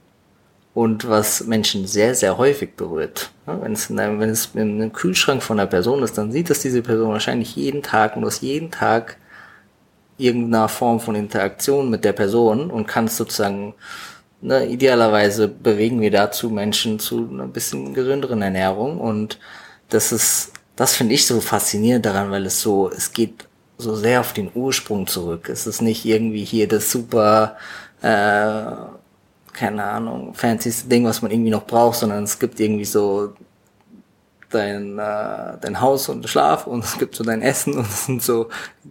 und 0.74 1.08
was 1.08 1.44
Menschen 1.44 1.86
sehr, 1.86 2.14
sehr 2.14 2.38
häufig 2.38 2.74
berührt. 2.76 3.30
Wenn 3.46 3.72
es, 3.72 3.90
in 3.90 3.98
einem, 3.98 4.20
wenn 4.20 4.30
es 4.30 4.50
in 4.54 4.80
einem 4.80 4.92
Kühlschrank 4.92 5.42
von 5.42 5.58
einer 5.58 5.68
Person 5.68 6.02
ist, 6.02 6.16
dann 6.18 6.32
sieht 6.32 6.50
das 6.50 6.60
diese 6.60 6.82
Person 6.82 7.10
wahrscheinlich 7.10 7.56
jeden 7.56 7.82
Tag 7.82 8.16
und 8.16 8.24
hast 8.24 8.42
jeden 8.42 8.70
Tag 8.70 9.16
irgendeiner 10.18 10.68
Form 10.68 11.00
von 11.00 11.14
Interaktion 11.14 11.90
mit 11.90 12.04
der 12.04 12.12
Person 12.12 12.70
und 12.70 12.86
kannst 12.86 13.16
sozusagen, 13.16 13.74
ne, 14.40 14.66
idealerweise 14.66 15.48
bewegen 15.48 16.00
wir 16.00 16.10
dazu 16.10 16.50
Menschen 16.50 16.98
zu 16.98 17.28
einer 17.30 17.46
bisschen 17.46 17.94
gesünderen 17.94 18.42
Ernährung 18.42 18.98
und 18.98 19.38
das 19.88 20.12
ist, 20.12 20.52
das 20.76 20.94
finde 20.94 21.14
ich 21.14 21.26
so 21.26 21.40
faszinierend 21.40 22.06
daran, 22.06 22.30
weil 22.30 22.46
es 22.46 22.60
so, 22.60 22.90
es 22.90 23.12
geht 23.12 23.46
so 23.78 23.96
sehr 23.96 24.20
auf 24.20 24.32
den 24.32 24.50
Ursprung 24.54 25.06
zurück. 25.06 25.48
Es 25.48 25.66
ist 25.66 25.82
nicht 25.82 26.04
irgendwie 26.04 26.44
hier 26.44 26.68
das 26.68 26.90
super, 26.90 27.56
äh, 28.00 28.62
keine 29.52 29.84
Ahnung, 29.84 30.34
fancyste 30.34 30.88
Ding, 30.88 31.04
was 31.04 31.20
man 31.22 31.30
irgendwie 31.30 31.50
noch 31.50 31.66
braucht, 31.66 31.98
sondern 31.98 32.24
es 32.24 32.38
gibt 32.38 32.58
irgendwie 32.60 32.84
so 32.84 33.34
dein, 34.50 34.98
äh, 34.98 35.58
dein 35.60 35.80
Haus 35.80 36.08
und 36.08 36.28
Schlaf 36.28 36.66
und 36.66 36.84
es 36.84 36.98
gibt 36.98 37.14
so 37.14 37.24
dein 37.24 37.42
Essen 37.42 37.74
und 37.78 37.86
das 37.86 38.06
sind 38.06 38.22
so 38.22 38.48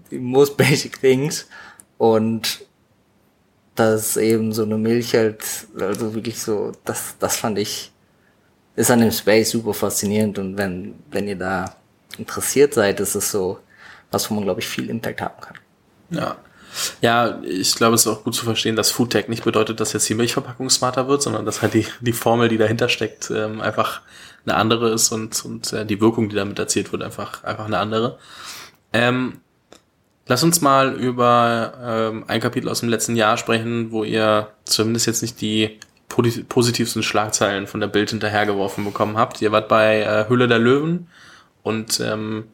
die 0.09 0.19
most 0.19 0.57
basic 0.57 0.99
things. 0.99 1.47
Und 1.97 2.65
das 3.75 4.17
eben 4.17 4.53
so 4.53 4.63
eine 4.63 4.77
Milch 4.77 5.13
halt, 5.15 5.43
also 5.79 6.13
wirklich 6.13 6.39
so, 6.39 6.71
das, 6.83 7.15
das 7.19 7.37
fand 7.37 7.57
ich, 7.57 7.90
ist 8.81 8.91
an 8.91 8.99
dem 8.99 9.11
Space 9.11 9.51
super 9.51 9.73
faszinierend 9.73 10.39
und 10.39 10.57
wenn, 10.57 10.95
wenn 11.11 11.27
ihr 11.27 11.37
da 11.37 11.75
interessiert 12.17 12.73
seid, 12.73 12.99
ist 12.99 13.15
es 13.15 13.31
so, 13.31 13.59
was 14.09 14.29
wo 14.29 14.35
man, 14.35 14.43
glaube 14.43 14.59
ich, 14.59 14.67
viel 14.67 14.89
Impact 14.89 15.21
haben 15.21 15.39
kann. 15.39 15.55
Ja. 16.09 16.35
Ja, 17.01 17.41
ich 17.43 17.75
glaube, 17.75 17.95
es 17.95 18.01
ist 18.01 18.07
auch 18.07 18.23
gut 18.23 18.33
zu 18.33 18.45
verstehen, 18.45 18.77
dass 18.77 18.91
Foodtech 18.91 19.27
nicht 19.27 19.43
bedeutet, 19.43 19.81
dass 19.81 19.91
jetzt 19.91 20.07
die 20.07 20.13
Milchverpackung 20.13 20.69
smarter 20.69 21.09
wird, 21.09 21.21
sondern 21.21 21.45
dass 21.45 21.61
halt 21.61 21.73
die, 21.73 21.85
die 21.99 22.13
Formel, 22.13 22.47
die 22.47 22.57
dahinter 22.57 22.87
steckt, 22.87 23.29
ähm, 23.29 23.59
einfach 23.59 24.01
eine 24.45 24.55
andere 24.55 24.89
ist 24.89 25.11
und, 25.11 25.43
und 25.43 25.73
äh, 25.73 25.85
die 25.85 25.99
Wirkung, 25.99 26.29
die 26.29 26.35
damit 26.35 26.57
erzielt 26.59 26.93
wird, 26.93 27.03
einfach, 27.03 27.43
einfach 27.43 27.65
eine 27.65 27.77
andere. 27.77 28.19
Ähm, 28.93 29.41
lass 30.27 30.43
uns 30.43 30.61
mal 30.61 30.93
über 30.93 31.73
ähm, 31.83 32.23
ein 32.27 32.39
Kapitel 32.39 32.69
aus 32.69 32.79
dem 32.79 32.87
letzten 32.87 33.17
Jahr 33.17 33.35
sprechen, 33.35 33.91
wo 33.91 34.05
ihr 34.05 34.47
zumindest 34.63 35.07
jetzt 35.07 35.21
nicht 35.21 35.41
die 35.41 35.77
positivsten 36.13 37.03
Schlagzeilen 37.03 37.67
von 37.67 37.79
der 37.79 37.87
Bild 37.87 38.09
hinterhergeworfen 38.09 38.83
bekommen 38.83 39.17
habt. 39.17 39.41
Ihr 39.41 39.51
wart 39.51 39.67
bei 39.67 40.01
äh, 40.01 40.29
Hülle 40.29 40.47
der 40.47 40.59
Löwen 40.59 41.07
und 41.63 41.99
ähm, 41.99 42.45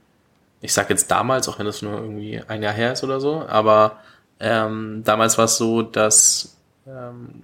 ich 0.61 0.73
sag 0.73 0.89
jetzt 0.89 1.11
damals, 1.11 1.47
auch 1.47 1.59
wenn 1.59 1.65
das 1.65 1.81
nur 1.81 1.93
irgendwie 1.93 2.41
ein 2.47 2.63
Jahr 2.63 2.73
her 2.73 2.93
ist 2.93 3.03
oder 3.03 3.19
so, 3.19 3.45
aber 3.47 3.99
ähm, 4.39 5.01
damals 5.03 5.37
war 5.37 5.45
es 5.45 5.57
so, 5.57 5.81
dass 5.81 6.57
ähm, 6.87 7.43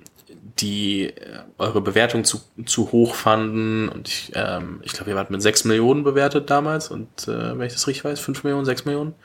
die 0.59 1.05
äh, 1.05 1.39
eure 1.57 1.81
Bewertung 1.81 2.23
zu, 2.23 2.41
zu 2.65 2.91
hoch 2.91 3.15
fanden 3.15 3.89
und 3.89 4.07
ich, 4.07 4.31
ähm, 4.35 4.79
ich 4.83 4.93
glaube, 4.93 5.11
ihr 5.11 5.15
wart 5.15 5.31
mit 5.31 5.41
6 5.41 5.65
Millionen 5.65 6.03
bewertet 6.03 6.49
damals 6.49 6.89
und 6.89 7.27
äh, 7.27 7.57
wenn 7.57 7.67
ich 7.67 7.73
das 7.73 7.87
richtig 7.87 8.05
weiß, 8.05 8.19
5 8.19 8.43
Millionen, 8.43 8.65
6 8.65 8.85
Millionen. 8.85 9.09
Mhm. 9.11 9.15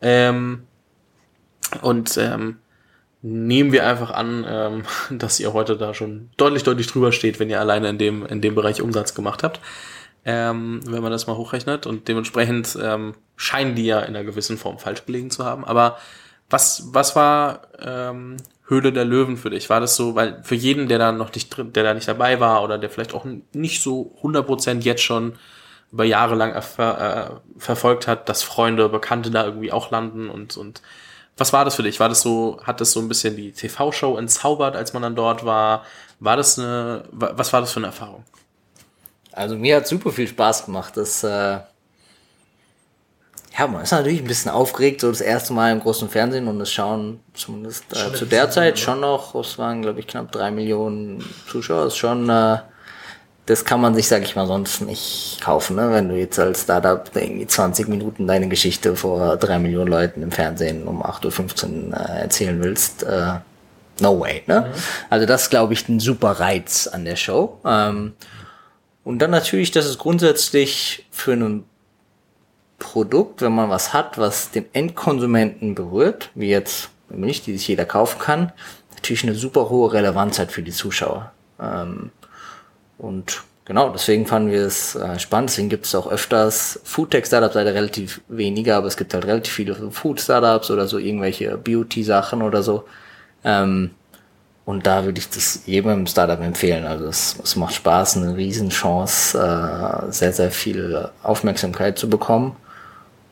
Ähm, 0.00 0.62
und 1.82 2.16
ähm, 2.16 2.58
nehmen 3.26 3.72
wir 3.72 3.86
einfach 3.86 4.12
an, 4.12 4.46
ähm, 4.48 4.82
dass 5.18 5.40
ihr 5.40 5.52
heute 5.52 5.76
da 5.76 5.94
schon 5.94 6.30
deutlich, 6.36 6.62
deutlich 6.62 6.86
drüber 6.86 7.12
steht, 7.12 7.40
wenn 7.40 7.50
ihr 7.50 7.60
alleine 7.60 7.88
in 7.88 7.98
dem, 7.98 8.24
in 8.24 8.40
dem 8.40 8.54
Bereich 8.54 8.80
Umsatz 8.80 9.14
gemacht 9.14 9.42
habt. 9.42 9.60
Ähm, 10.24 10.80
wenn 10.86 11.02
man 11.02 11.12
das 11.12 11.28
mal 11.28 11.36
hochrechnet 11.36 11.86
und 11.86 12.08
dementsprechend 12.08 12.76
ähm, 12.82 13.14
scheinen 13.36 13.76
die 13.76 13.86
ja 13.86 14.00
in 14.00 14.16
einer 14.16 14.24
gewissen 14.24 14.58
Form 14.58 14.78
falsch 14.78 15.06
gelegen 15.06 15.30
zu 15.30 15.44
haben. 15.44 15.64
Aber 15.64 15.98
was, 16.50 16.88
was 16.92 17.14
war 17.14 17.62
ähm, 17.80 18.36
Höhle 18.66 18.92
der 18.92 19.04
Löwen 19.04 19.36
für 19.36 19.50
dich? 19.50 19.70
War 19.70 19.78
das 19.78 19.94
so, 19.94 20.16
weil 20.16 20.42
für 20.42 20.56
jeden, 20.56 20.88
der 20.88 20.98
da 20.98 21.12
noch 21.12 21.32
nicht 21.32 21.50
drin, 21.50 21.72
der 21.72 21.84
da 21.84 21.94
nicht 21.94 22.08
dabei 22.08 22.40
war 22.40 22.64
oder 22.64 22.76
der 22.76 22.90
vielleicht 22.90 23.14
auch 23.14 23.24
nicht 23.52 23.82
so 23.82 24.16
100% 24.20 24.82
jetzt 24.82 25.02
schon 25.02 25.34
über 25.92 26.02
Jahre 26.02 26.34
lang 26.34 26.54
äh, 26.54 27.30
verfolgt 27.56 28.08
hat, 28.08 28.28
dass 28.28 28.42
Freunde, 28.42 28.88
Bekannte 28.88 29.30
da 29.30 29.44
irgendwie 29.44 29.70
auch 29.70 29.92
landen 29.92 30.28
und, 30.28 30.56
und 30.56 30.82
was 31.36 31.52
war 31.52 31.64
das 31.64 31.74
für 31.74 31.82
dich? 31.82 32.00
War 32.00 32.08
das 32.08 32.22
so, 32.22 32.58
hat 32.62 32.80
das 32.80 32.92
so 32.92 33.00
ein 33.00 33.08
bisschen 33.08 33.36
die 33.36 33.52
TV-Show 33.52 34.16
entzaubert, 34.16 34.74
als 34.74 34.92
man 34.92 35.02
dann 35.02 35.14
dort 35.14 35.44
war? 35.44 35.84
War 36.18 36.36
das 36.36 36.58
eine, 36.58 37.04
was 37.12 37.52
war 37.52 37.60
das 37.60 37.72
für 37.72 37.80
eine 37.80 37.88
Erfahrung? 37.88 38.24
Also 39.32 39.56
mir 39.56 39.76
hat 39.76 39.86
super 39.86 40.12
viel 40.12 40.26
Spaß 40.26 40.64
gemacht. 40.64 40.96
Das, 40.96 41.22
äh, 41.22 41.58
ja, 43.58 43.66
man 43.66 43.82
ist 43.82 43.90
natürlich 43.92 44.20
ein 44.20 44.26
bisschen 44.26 44.50
aufgeregt, 44.50 45.02
so 45.02 45.08
das 45.10 45.20
erste 45.20 45.52
Mal 45.52 45.72
im 45.72 45.80
großen 45.80 46.08
Fernsehen 46.08 46.48
und 46.48 46.60
es 46.60 46.72
schauen 46.72 47.20
zumindest 47.34 47.84
äh, 47.94 48.14
zu 48.14 48.24
der 48.24 48.50
Zeit 48.50 48.78
schon 48.78 49.00
noch, 49.00 49.34
es 49.34 49.58
waren 49.58 49.82
glaube 49.82 50.00
ich 50.00 50.06
knapp 50.06 50.30
drei 50.32 50.50
Millionen 50.50 51.24
Zuschauer, 51.50 51.84
das 51.84 51.94
ist 51.94 51.98
schon, 51.98 52.28
äh, 52.28 52.58
das 53.46 53.64
kann 53.64 53.80
man 53.80 53.94
sich, 53.94 54.08
sag 54.08 54.22
ich 54.22 54.34
mal, 54.34 54.46
sonst 54.46 54.80
nicht 54.80 55.38
kaufen, 55.40 55.76
ne? 55.76 55.92
wenn 55.92 56.08
du 56.08 56.16
jetzt 56.16 56.38
als 56.38 56.62
Startup 56.62 57.08
irgendwie 57.14 57.46
20 57.46 57.86
Minuten 57.86 58.26
deine 58.26 58.48
Geschichte 58.48 58.96
vor 58.96 59.36
drei 59.36 59.60
Millionen 59.60 59.88
Leuten 59.88 60.22
im 60.22 60.32
Fernsehen 60.32 60.86
um 60.88 61.02
8.15 61.02 61.90
Uhr 61.90 61.96
äh, 61.96 62.22
erzählen 62.22 62.60
willst. 62.60 63.04
Äh, 63.04 63.34
no 64.00 64.20
way. 64.20 64.42
Ne? 64.46 64.62
Mhm. 64.62 64.80
Also 65.10 65.26
das 65.26 65.48
glaube 65.48 65.74
ich 65.74 65.88
ein 65.88 66.00
super 66.00 66.32
Reiz 66.32 66.88
an 66.88 67.04
der 67.04 67.14
Show. 67.14 67.60
Ähm, 67.64 68.14
und 69.04 69.20
dann 69.20 69.30
natürlich, 69.30 69.70
dass 69.70 69.84
es 69.84 69.96
grundsätzlich 69.96 71.06
für 71.12 71.34
ein 71.34 71.64
Produkt, 72.80 73.42
wenn 73.42 73.52
man 73.52 73.70
was 73.70 73.92
hat, 73.92 74.18
was 74.18 74.50
den 74.50 74.66
Endkonsumenten 74.72 75.76
berührt, 75.76 76.30
wie 76.34 76.48
jetzt 76.48 76.90
Milch, 77.08 77.42
die 77.42 77.56
sich 77.56 77.68
jeder 77.68 77.84
kaufen 77.84 78.18
kann, 78.18 78.52
natürlich 78.96 79.22
eine 79.22 79.34
super 79.34 79.70
hohe 79.70 79.92
Relevanz 79.92 80.40
hat 80.40 80.50
für 80.50 80.62
die 80.62 80.72
Zuschauer. 80.72 81.30
Ähm, 81.60 82.10
und 82.98 83.42
genau, 83.64 83.90
deswegen 83.90 84.26
fanden 84.26 84.50
wir 84.50 84.66
es 84.66 84.94
äh, 84.94 85.18
spannend. 85.18 85.50
Deswegen 85.50 85.68
gibt 85.68 85.86
es 85.86 85.94
auch 85.94 86.10
öfters 86.10 86.80
Foodtech-Startups, 86.84 87.54
leider 87.54 87.74
relativ 87.74 88.20
weniger, 88.28 88.76
aber 88.76 88.86
es 88.86 88.96
gibt 88.96 89.14
halt 89.14 89.26
relativ 89.26 89.52
viele 89.52 89.90
Food-Startups 89.90 90.70
oder 90.70 90.86
so 90.86 90.98
irgendwelche 90.98 91.56
Beauty-Sachen 91.58 92.42
oder 92.42 92.62
so. 92.62 92.84
Ähm, 93.44 93.90
und 94.64 94.84
da 94.84 95.04
würde 95.04 95.20
ich 95.20 95.30
das 95.30 95.62
jedem 95.66 96.08
Startup 96.08 96.40
empfehlen. 96.40 96.86
Also 96.86 97.06
es, 97.06 97.38
es 97.42 97.54
macht 97.54 97.74
Spaß, 97.74 98.16
eine 98.16 98.36
Riesenchance, 98.36 99.38
äh, 99.38 100.10
sehr, 100.10 100.32
sehr 100.32 100.50
viel 100.50 101.08
Aufmerksamkeit 101.22 101.98
zu 101.98 102.10
bekommen. 102.10 102.56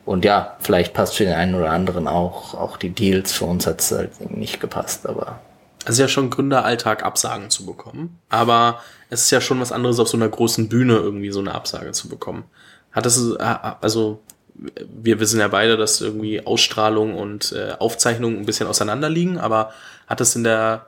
Und 0.05 0.23
ja, 0.23 0.55
vielleicht 0.61 0.93
passt 0.93 1.15
für 1.15 1.25
den 1.25 1.33
einen 1.33 1.55
oder 1.55 1.71
anderen 1.71 2.07
auch, 2.07 2.53
auch 2.53 2.77
die 2.77 2.91
Deals. 2.91 3.33
Für 3.33 3.45
uns 3.45 3.67
hat 3.67 3.81
es 3.81 3.91
halt 3.91 4.31
nicht 4.31 4.61
gepasst, 4.61 5.07
aber. 5.07 5.39
Es 5.85 5.91
ist 5.93 5.99
ja 5.99 6.07
schon 6.07 6.29
Gründeralltag, 6.29 7.03
Absagen 7.03 7.49
zu 7.49 7.65
bekommen. 7.65 8.19
Aber 8.29 8.81
es 9.09 9.21
ist 9.21 9.31
ja 9.31 9.39
schon 9.39 9.59
was 9.59 9.71
anderes, 9.71 9.99
auf 9.99 10.07
so 10.07 10.17
einer 10.17 10.29
großen 10.29 10.67
Bühne 10.67 10.95
irgendwie 10.95 11.31
so 11.31 11.39
eine 11.39 11.53
Absage 11.53 11.91
zu 11.91 12.09
bekommen. 12.09 12.43
Hat 12.91 13.05
das, 13.05 13.17
äh, 13.17 13.55
also, 13.81 14.21
wir 14.55 15.19
wissen 15.19 15.39
ja 15.39 15.47
beide, 15.47 15.77
dass 15.77 16.01
irgendwie 16.01 16.45
Ausstrahlung 16.45 17.15
und 17.15 17.51
äh, 17.51 17.73
Aufzeichnung 17.77 18.37
ein 18.37 18.45
bisschen 18.45 18.67
auseinanderliegen, 18.67 19.37
aber 19.37 19.71
hat 20.07 20.21
es 20.21 20.35
in 20.35 20.43
der, 20.43 20.87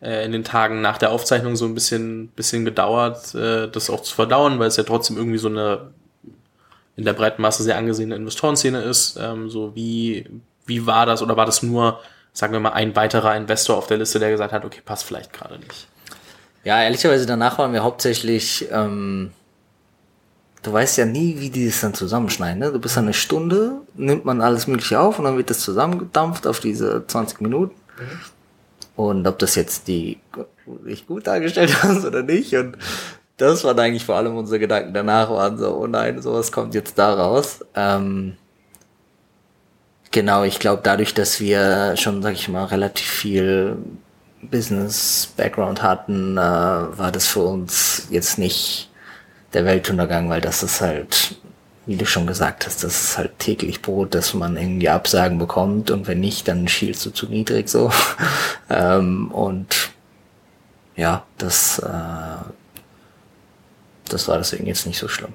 äh, 0.00 0.24
in 0.24 0.32
den 0.32 0.44
Tagen 0.44 0.80
nach 0.80 0.98
der 0.98 1.10
Aufzeichnung 1.10 1.56
so 1.56 1.64
ein 1.64 1.74
bisschen, 1.74 2.28
bisschen 2.28 2.64
gedauert, 2.64 3.34
äh, 3.34 3.68
das 3.68 3.90
auch 3.90 4.02
zu 4.02 4.14
verdauen, 4.14 4.58
weil 4.58 4.68
es 4.68 4.76
ja 4.76 4.84
trotzdem 4.84 5.16
irgendwie 5.16 5.38
so 5.38 5.48
eine 5.48 5.90
in 6.96 7.04
der 7.04 7.12
breiten 7.14 7.42
Masse 7.42 7.62
sehr 7.62 7.76
angesehene 7.76 8.16
Investorenszene 8.16 8.82
ist. 8.82 9.18
Ähm, 9.20 9.50
so 9.50 9.74
wie, 9.74 10.26
wie 10.66 10.86
war 10.86 11.06
das 11.06 11.22
oder 11.22 11.36
war 11.36 11.46
das 11.46 11.62
nur, 11.62 12.00
sagen 12.32 12.52
wir 12.52 12.60
mal, 12.60 12.72
ein 12.72 12.96
weiterer 12.96 13.36
Investor 13.36 13.76
auf 13.76 13.86
der 13.86 13.98
Liste, 13.98 14.18
der 14.18 14.30
gesagt 14.30 14.52
hat, 14.52 14.64
okay, 14.64 14.80
passt 14.84 15.04
vielleicht 15.04 15.32
gerade 15.32 15.58
nicht? 15.58 15.88
Ja, 16.64 16.82
ehrlicherweise 16.82 17.26
danach 17.26 17.58
waren 17.58 17.72
wir 17.72 17.82
hauptsächlich, 17.82 18.68
ähm, 18.70 19.32
du 20.62 20.72
weißt 20.72 20.96
ja 20.98 21.04
nie, 21.04 21.40
wie 21.40 21.50
die 21.50 21.66
das 21.66 21.80
dann 21.80 21.94
zusammenschneiden. 21.94 22.60
Ne? 22.60 22.72
Du 22.72 22.78
bist 22.78 22.96
eine 22.96 23.14
Stunde, 23.14 23.82
nimmt 23.94 24.24
man 24.24 24.40
alles 24.40 24.66
Mögliche 24.66 25.00
auf 25.00 25.18
und 25.18 25.24
dann 25.24 25.36
wird 25.36 25.50
das 25.50 25.60
zusammengedampft 25.60 26.46
auf 26.46 26.60
diese 26.60 27.04
20 27.06 27.40
Minuten. 27.40 27.74
Mhm. 27.98 28.20
Und 28.94 29.26
ob 29.26 29.38
das 29.38 29.54
jetzt 29.54 29.88
die 29.88 30.18
ich 30.86 31.06
gut 31.06 31.26
dargestellt 31.26 31.76
hast 31.82 32.04
oder 32.04 32.22
nicht. 32.22 32.54
Und 32.54 32.78
das 33.36 33.64
waren 33.64 33.78
eigentlich 33.78 34.04
vor 34.04 34.16
allem 34.16 34.36
unsere 34.36 34.58
Gedanken 34.58 34.94
danach, 34.94 35.30
waren 35.30 35.58
so, 35.58 35.76
oh 35.76 35.86
nein, 35.86 36.22
sowas 36.22 36.52
kommt 36.52 36.74
jetzt 36.74 36.98
da 36.98 37.14
raus. 37.14 37.64
Ähm, 37.74 38.36
genau, 40.12 40.44
ich 40.44 40.60
glaube, 40.60 40.82
dadurch, 40.84 41.14
dass 41.14 41.40
wir 41.40 41.96
schon, 41.96 42.22
sag 42.22 42.34
ich 42.34 42.48
mal, 42.48 42.64
relativ 42.66 43.06
viel 43.06 43.76
Business-Background 44.42 45.82
hatten, 45.82 46.36
äh, 46.36 46.40
war 46.40 47.10
das 47.10 47.26
für 47.26 47.40
uns 47.40 48.06
jetzt 48.10 48.38
nicht 48.38 48.90
der 49.52 49.64
Weltuntergang, 49.64 50.30
weil 50.30 50.40
das 50.40 50.62
ist 50.62 50.80
halt, 50.80 51.36
wie 51.86 51.96
du 51.96 52.06
schon 52.06 52.26
gesagt 52.26 52.66
hast, 52.66 52.84
das 52.84 53.02
ist 53.02 53.18
halt 53.18 53.38
täglich 53.38 53.82
Brot, 53.82 54.14
dass 54.14 54.34
man 54.34 54.56
irgendwie 54.56 54.88
Absagen 54.88 55.38
bekommt 55.38 55.90
und 55.90 56.06
wenn 56.06 56.20
nicht, 56.20 56.46
dann 56.46 56.68
schielst 56.68 57.04
du 57.04 57.10
zu 57.10 57.26
niedrig 57.26 57.68
so. 57.68 57.90
ähm, 58.70 59.30
und 59.32 59.90
ja, 60.96 61.24
das 61.38 61.78
äh, 61.80 62.44
das 64.12 64.28
war 64.28 64.38
deswegen 64.38 64.66
jetzt 64.66 64.86
nicht 64.86 64.98
so 64.98 65.08
schlimm. 65.08 65.32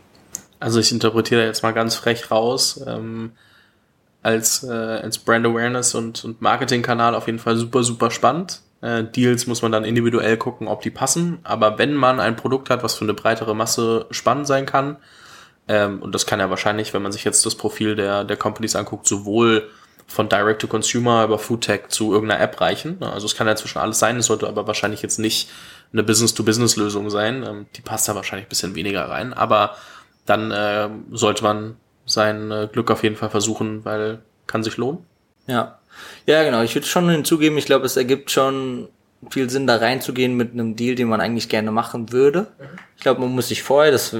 Also 0.59 0.79
ich 0.79 0.91
interpretiere 0.91 1.45
jetzt 1.45 1.63
mal 1.63 1.73
ganz 1.73 1.95
frech 1.95 2.31
raus. 2.31 2.81
Ähm, 2.85 3.31
als, 4.27 4.61
äh, 4.63 4.73
als 4.73 5.19
Brand 5.19 5.45
Awareness 5.45 5.95
und, 5.95 6.25
und 6.25 6.41
Marketingkanal 6.41 7.15
auf 7.15 7.27
jeden 7.27 7.39
Fall 7.39 7.55
super, 7.55 7.81
super 7.83 8.11
spannend. 8.11 8.59
Äh, 8.81 9.05
Deals 9.05 9.47
muss 9.47 9.61
man 9.61 9.71
dann 9.71 9.85
individuell 9.85 10.35
gucken, 10.35 10.67
ob 10.67 10.81
die 10.81 10.89
passen. 10.89 11.39
Aber 11.43 11.77
wenn 11.77 11.93
man 11.95 12.19
ein 12.19 12.35
Produkt 12.35 12.69
hat, 12.69 12.83
was 12.83 12.95
für 12.95 13.05
eine 13.05 13.13
breitere 13.13 13.55
Masse 13.55 14.05
spannend 14.11 14.45
sein 14.45 14.65
kann, 14.65 14.97
ähm, 15.69 16.01
und 16.01 16.13
das 16.13 16.25
kann 16.25 16.41
ja 16.41 16.49
wahrscheinlich, 16.49 16.93
wenn 16.93 17.01
man 17.01 17.13
sich 17.13 17.23
jetzt 17.23 17.45
das 17.45 17.55
Profil 17.55 17.95
der, 17.95 18.25
der 18.25 18.35
Companies 18.35 18.75
anguckt, 18.75 19.07
sowohl 19.07 19.69
von 20.07 20.27
Direct 20.27 20.61
to 20.61 20.67
Consumer 20.67 21.23
über 21.23 21.39
Foodtech 21.39 21.87
zu 21.87 22.11
irgendeiner 22.11 22.41
App 22.41 22.59
reichen. 22.59 23.01
Also 23.01 23.27
es 23.27 23.35
kann 23.35 23.47
ja 23.47 23.55
zwischen 23.55 23.79
alles 23.79 23.99
sein, 23.99 24.17
es 24.17 24.25
sollte 24.25 24.47
aber 24.47 24.67
wahrscheinlich 24.67 25.01
jetzt 25.01 25.19
nicht 25.19 25.49
eine 25.93 26.03
Business-to-Business-Lösung 26.03 27.09
sein. 27.09 27.43
Ähm, 27.47 27.65
die 27.77 27.81
passt 27.81 28.09
da 28.09 28.15
wahrscheinlich 28.15 28.47
ein 28.47 28.49
bisschen 28.49 28.75
weniger 28.75 29.07
rein. 29.07 29.33
Aber 29.33 29.77
dann 30.25 30.51
äh, 30.51 30.89
sollte 31.11 31.43
man 31.43 31.77
sein 32.07 32.49
äh, 32.49 32.67
Glück 32.71 32.89
auf 32.89 33.03
jeden 33.03 33.15
Fall 33.15 33.29
versuchen, 33.29 33.85
weil 33.85 34.19
kann 34.47 34.63
sich 34.63 34.77
lohnen. 34.77 34.99
Ja. 35.45 35.77
Ja, 36.25 36.43
genau. 36.43 36.61
Ich 36.63 36.73
würde 36.73 36.87
schon 36.87 37.09
hinzugeben, 37.09 37.57
ich 37.57 37.65
glaube, 37.65 37.85
es 37.85 37.97
ergibt 37.97 38.31
schon 38.31 38.87
viel 39.29 39.49
Sinn, 39.49 39.67
da 39.67 39.77
reinzugehen 39.77 40.35
mit 40.35 40.53
einem 40.53 40.75
Deal, 40.75 40.95
den 40.95 41.07
man 41.07 41.21
eigentlich 41.21 41.49
gerne 41.49 41.71
machen 41.71 42.11
würde. 42.11 42.47
Ich 42.95 43.01
glaube, 43.01 43.21
man 43.21 43.31
muss 43.31 43.49
sich 43.49 43.63
vorher, 43.63 43.91
das 43.91 44.15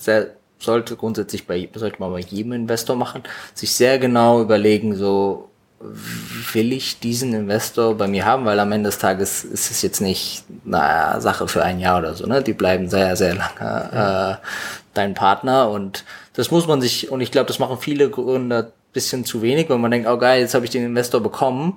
sehr, 0.00 0.30
sollte 0.58 0.96
grundsätzlich 0.96 1.46
bei, 1.46 1.68
sollte 1.74 2.00
man 2.00 2.12
bei 2.12 2.20
jedem 2.20 2.52
Investor 2.52 2.96
machen, 2.96 3.22
sich 3.54 3.72
sehr 3.72 3.98
genau 3.98 4.40
überlegen, 4.40 4.94
so, 4.94 5.50
will 5.80 6.72
ich 6.72 6.98
diesen 6.98 7.34
Investor 7.34 7.96
bei 7.96 8.08
mir 8.08 8.24
haben, 8.24 8.44
weil 8.44 8.58
am 8.58 8.72
Ende 8.72 8.88
des 8.88 8.98
Tages 8.98 9.44
ist 9.44 9.70
es 9.70 9.82
jetzt 9.82 10.00
nicht 10.00 10.44
eine 10.66 11.20
Sache 11.20 11.46
für 11.46 11.62
ein 11.62 11.78
Jahr 11.78 11.98
oder 11.98 12.14
so, 12.14 12.26
ne? 12.26 12.42
Die 12.42 12.52
bleiben 12.52 12.88
sehr, 12.88 13.14
sehr 13.16 13.34
lange 13.34 14.40
äh, 14.40 14.46
dein 14.94 15.14
Partner 15.14 15.70
und 15.70 16.04
das 16.34 16.50
muss 16.50 16.66
man 16.66 16.80
sich, 16.80 17.10
und 17.10 17.20
ich 17.20 17.30
glaube, 17.30 17.46
das 17.46 17.58
machen 17.58 17.78
viele 17.78 18.10
Gründer 18.10 18.72
bisschen 18.92 19.24
zu 19.24 19.42
wenig, 19.42 19.68
weil 19.68 19.78
man 19.78 19.90
denkt, 19.90 20.08
oh 20.08 20.18
geil, 20.18 20.40
jetzt 20.40 20.54
habe 20.54 20.64
ich 20.64 20.70
den 20.70 20.84
Investor 20.84 21.20
bekommen. 21.20 21.76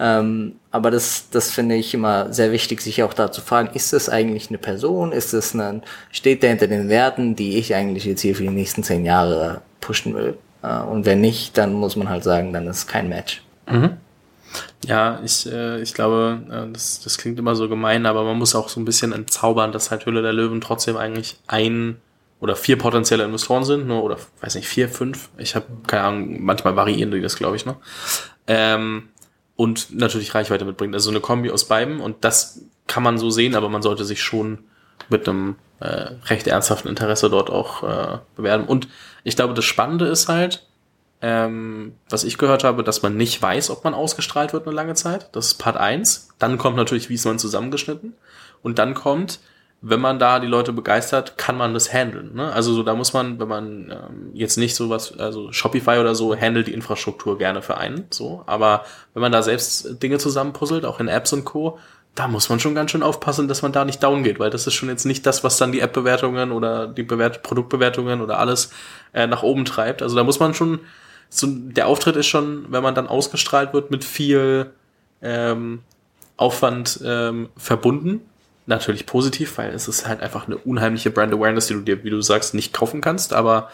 Ähm, 0.00 0.56
aber 0.70 0.90
das, 0.90 1.28
das 1.30 1.50
finde 1.50 1.74
ich 1.74 1.92
immer 1.92 2.32
sehr 2.32 2.52
wichtig, 2.52 2.80
sich 2.80 3.02
auch 3.02 3.14
da 3.14 3.32
zu 3.32 3.40
fragen, 3.40 3.70
ist 3.74 3.92
das 3.92 4.08
eigentlich 4.08 4.48
eine 4.48 4.58
Person? 4.58 5.10
Ist 5.10 5.32
das 5.32 5.54
ein, 5.54 5.82
steht 6.12 6.42
der 6.42 6.50
hinter 6.50 6.68
den 6.68 6.88
Werten, 6.88 7.34
die 7.34 7.58
ich 7.58 7.74
eigentlich 7.74 8.04
jetzt 8.04 8.20
hier 8.20 8.36
für 8.36 8.44
die 8.44 8.50
nächsten 8.50 8.84
zehn 8.84 9.04
Jahre 9.04 9.60
pushen 9.80 10.14
will? 10.14 10.38
Äh, 10.62 10.80
und 10.82 11.04
wenn 11.04 11.20
nicht, 11.20 11.58
dann 11.58 11.72
muss 11.72 11.96
man 11.96 12.08
halt 12.08 12.22
sagen, 12.22 12.52
dann 12.52 12.66
ist 12.68 12.78
es 12.78 12.86
kein 12.86 13.08
Match. 13.08 13.42
Mhm. 13.68 13.96
Ja, 14.86 15.20
ich, 15.24 15.50
äh, 15.50 15.82
ich 15.82 15.94
glaube, 15.94 16.42
äh, 16.48 16.72
das, 16.72 17.00
das 17.00 17.18
klingt 17.18 17.38
immer 17.38 17.56
so 17.56 17.68
gemein, 17.68 18.06
aber 18.06 18.22
man 18.22 18.38
muss 18.38 18.54
auch 18.54 18.68
so 18.68 18.80
ein 18.80 18.84
bisschen 18.84 19.12
entzaubern, 19.12 19.72
dass 19.72 19.90
halt 19.90 20.06
Hülle 20.06 20.22
der 20.22 20.32
Löwen 20.32 20.60
trotzdem 20.60 20.96
eigentlich 20.96 21.36
ein 21.48 22.00
oder 22.40 22.56
vier 22.56 22.78
potenzielle 22.78 23.24
Investoren 23.24 23.64
sind, 23.64 23.86
ne, 23.86 24.00
oder 24.00 24.16
weiß 24.40 24.54
nicht, 24.54 24.68
vier, 24.68 24.88
fünf. 24.88 25.28
Ich 25.38 25.54
habe 25.54 25.66
keine 25.86 26.04
Ahnung, 26.04 26.42
manchmal 26.42 26.76
variieren 26.76 27.10
die 27.10 27.20
das, 27.20 27.36
glaube 27.36 27.56
ich, 27.56 27.66
ne? 27.66 27.76
Ähm, 28.46 29.08
und 29.56 29.94
natürlich 29.94 30.34
Reichweite 30.34 30.64
mitbringt. 30.64 30.94
Also 30.94 31.10
eine 31.10 31.20
Kombi 31.20 31.50
aus 31.50 31.64
beiden 31.64 32.00
und 32.00 32.24
das 32.24 32.62
kann 32.86 33.02
man 33.02 33.18
so 33.18 33.30
sehen, 33.30 33.54
aber 33.54 33.68
man 33.68 33.82
sollte 33.82 34.04
sich 34.04 34.22
schon 34.22 34.58
mit 35.08 35.28
einem 35.28 35.56
äh, 35.80 36.10
recht 36.26 36.46
ernsthaften 36.46 36.88
Interesse 36.88 37.30
dort 37.30 37.50
auch 37.50 37.82
äh, 37.82 38.18
bewerben. 38.36 38.64
Und 38.64 38.88
ich 39.24 39.36
glaube, 39.36 39.54
das 39.54 39.64
Spannende 39.64 40.06
ist 40.06 40.28
halt, 40.28 40.66
ähm, 41.20 41.94
was 42.08 42.24
ich 42.24 42.38
gehört 42.38 42.64
habe, 42.64 42.84
dass 42.84 43.02
man 43.02 43.16
nicht 43.16 43.40
weiß, 43.40 43.70
ob 43.70 43.84
man 43.84 43.94
ausgestrahlt 43.94 44.52
wird 44.52 44.66
eine 44.66 44.76
lange 44.76 44.94
Zeit. 44.94 45.28
Das 45.32 45.46
ist 45.46 45.54
Part 45.54 45.76
eins. 45.76 46.28
Dann 46.38 46.58
kommt 46.58 46.76
natürlich, 46.76 47.08
wie 47.08 47.14
ist 47.14 47.24
man 47.24 47.38
zusammengeschnitten. 47.38 48.14
Und 48.62 48.78
dann 48.78 48.94
kommt, 48.94 49.40
wenn 49.80 50.00
man 50.00 50.18
da 50.18 50.40
die 50.40 50.48
Leute 50.48 50.72
begeistert, 50.72 51.38
kann 51.38 51.56
man 51.56 51.72
das 51.72 51.92
handeln. 51.92 52.34
Ne? 52.34 52.52
Also 52.52 52.72
so, 52.72 52.82
da 52.82 52.94
muss 52.94 53.12
man, 53.12 53.38
wenn 53.38 53.48
man 53.48 53.90
ähm, 53.90 54.30
jetzt 54.34 54.58
nicht 54.58 54.74
so 54.74 54.90
was, 54.90 55.16
also 55.18 55.52
Shopify 55.52 55.98
oder 55.98 56.16
so, 56.16 56.36
handelt 56.36 56.66
die 56.66 56.72
Infrastruktur 56.72 57.38
gerne 57.38 57.62
für 57.62 57.76
einen, 57.76 58.06
so. 58.10 58.42
Aber 58.46 58.84
wenn 59.14 59.22
man 59.22 59.30
da 59.30 59.42
selbst 59.42 60.02
Dinge 60.02 60.18
zusammenpuzzelt, 60.18 60.84
auch 60.84 60.98
in 60.98 61.06
Apps 61.06 61.32
und 61.32 61.44
Co., 61.44 61.78
da 62.16 62.26
muss 62.26 62.48
man 62.48 62.58
schon 62.58 62.74
ganz 62.74 62.90
schön 62.90 63.04
aufpassen, 63.04 63.46
dass 63.46 63.62
man 63.62 63.70
da 63.70 63.84
nicht 63.84 64.02
down 64.02 64.24
geht, 64.24 64.40
weil 64.40 64.50
das 64.50 64.66
ist 64.66 64.74
schon 64.74 64.88
jetzt 64.88 65.04
nicht 65.04 65.24
das, 65.24 65.44
was 65.44 65.58
dann 65.58 65.70
die 65.70 65.78
App-Bewertungen 65.78 66.50
oder 66.50 66.88
die 66.88 67.04
Bewert 67.04 67.44
Produktbewertungen 67.44 68.20
oder 68.20 68.40
alles 68.40 68.72
äh, 69.12 69.28
nach 69.28 69.44
oben 69.44 69.64
treibt. 69.64 70.02
Also 70.02 70.16
da 70.16 70.24
muss 70.24 70.40
man 70.40 70.54
schon, 70.54 70.80
so, 71.28 71.46
der 71.48 71.86
Auftritt 71.86 72.16
ist 72.16 72.26
schon, 72.26 72.66
wenn 72.70 72.82
man 72.82 72.96
dann 72.96 73.06
ausgestrahlt 73.06 73.72
wird, 73.72 73.92
mit 73.92 74.02
viel 74.02 74.72
ähm, 75.22 75.82
Aufwand 76.36 77.00
ähm, 77.04 77.50
verbunden 77.56 78.22
natürlich 78.68 79.06
positiv, 79.06 79.58
weil 79.58 79.70
es 79.70 79.88
ist 79.88 80.06
halt 80.06 80.20
einfach 80.20 80.46
eine 80.46 80.58
unheimliche 80.58 81.10
Brand 81.10 81.32
Awareness, 81.32 81.66
die 81.66 81.74
du 81.74 81.80
dir, 81.80 82.04
wie 82.04 82.10
du 82.10 82.20
sagst, 82.20 82.54
nicht 82.54 82.72
kaufen 82.72 83.00
kannst, 83.00 83.32
aber 83.32 83.70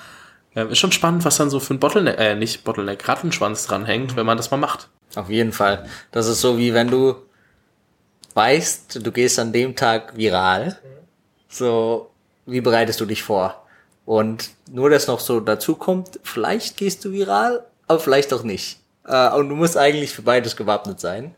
äh, 0.54 0.70
ist 0.70 0.78
schon 0.78 0.92
spannend, 0.92 1.24
was 1.24 1.36
dann 1.36 1.50
so 1.50 1.60
für 1.60 1.74
ein 1.74 1.80
Bottleneck, 1.80 2.18
äh, 2.18 2.34
nicht 2.34 2.64
Bottleneck, 2.64 3.06
Rattenschwanz 3.06 3.66
dranhängt, 3.66 4.16
wenn 4.16 4.26
man 4.26 4.36
das 4.36 4.50
mal 4.50 4.56
macht. 4.56 4.88
Auf 5.14 5.28
jeden 5.28 5.52
Fall. 5.52 5.86
Das 6.12 6.26
ist 6.26 6.40
so 6.40 6.58
wie 6.58 6.74
wenn 6.74 6.88
du 6.88 7.16
weißt, 8.34 9.04
du 9.04 9.12
gehst 9.12 9.38
an 9.38 9.52
dem 9.52 9.76
Tag 9.76 10.16
viral. 10.16 10.78
So, 11.48 12.10
wie 12.46 12.60
bereitest 12.60 13.00
du 13.00 13.06
dich 13.06 13.22
vor? 13.22 13.66
Und 14.04 14.50
nur, 14.70 14.90
dass 14.90 15.06
noch 15.06 15.20
so 15.20 15.40
dazu 15.40 15.76
kommt, 15.76 16.20
vielleicht 16.22 16.76
gehst 16.76 17.04
du 17.04 17.12
viral, 17.12 17.64
aber 17.86 18.00
vielleicht 18.00 18.32
auch 18.32 18.42
nicht. 18.42 18.80
Äh, 19.06 19.30
und 19.30 19.48
du 19.48 19.54
musst 19.54 19.76
eigentlich 19.76 20.12
für 20.12 20.22
beides 20.22 20.56
gewappnet 20.56 21.00
sein. 21.00 21.34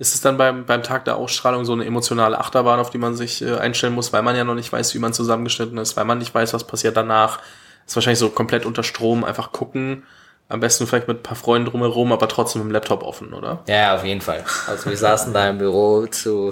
Ist 0.00 0.14
es 0.14 0.22
dann 0.22 0.38
beim, 0.38 0.64
beim 0.64 0.82
Tag 0.82 1.04
der 1.04 1.16
Ausstrahlung 1.16 1.66
so 1.66 1.74
eine 1.74 1.84
emotionale 1.84 2.38
Achterbahn, 2.38 2.80
auf 2.80 2.88
die 2.88 2.96
man 2.96 3.14
sich 3.14 3.42
äh, 3.42 3.56
einstellen 3.56 3.92
muss, 3.92 4.14
weil 4.14 4.22
man 4.22 4.34
ja 4.34 4.44
noch 4.44 4.54
nicht 4.54 4.72
weiß, 4.72 4.94
wie 4.94 4.98
man 4.98 5.12
zusammengeschnitten 5.12 5.76
ist, 5.76 5.94
weil 5.98 6.06
man 6.06 6.16
nicht 6.16 6.34
weiß, 6.34 6.54
was 6.54 6.64
passiert 6.64 6.96
danach? 6.96 7.40
Ist 7.86 7.96
wahrscheinlich 7.96 8.18
so 8.18 8.30
komplett 8.30 8.64
unter 8.64 8.82
Strom, 8.82 9.24
einfach 9.24 9.52
gucken. 9.52 10.04
Am 10.48 10.60
besten 10.60 10.86
vielleicht 10.86 11.06
mit 11.06 11.18
ein 11.18 11.22
paar 11.22 11.36
Freunden 11.36 11.68
drumherum, 11.68 12.12
aber 12.12 12.28
trotzdem 12.28 12.62
im 12.62 12.70
Laptop 12.70 13.02
offen, 13.02 13.34
oder? 13.34 13.62
Ja, 13.68 13.94
auf 13.94 14.02
jeden 14.02 14.22
Fall. 14.22 14.42
Also 14.66 14.88
wir 14.88 14.96
saßen 14.96 15.34
da 15.34 15.50
im 15.50 15.58
Büro 15.58 16.06
zu, 16.06 16.48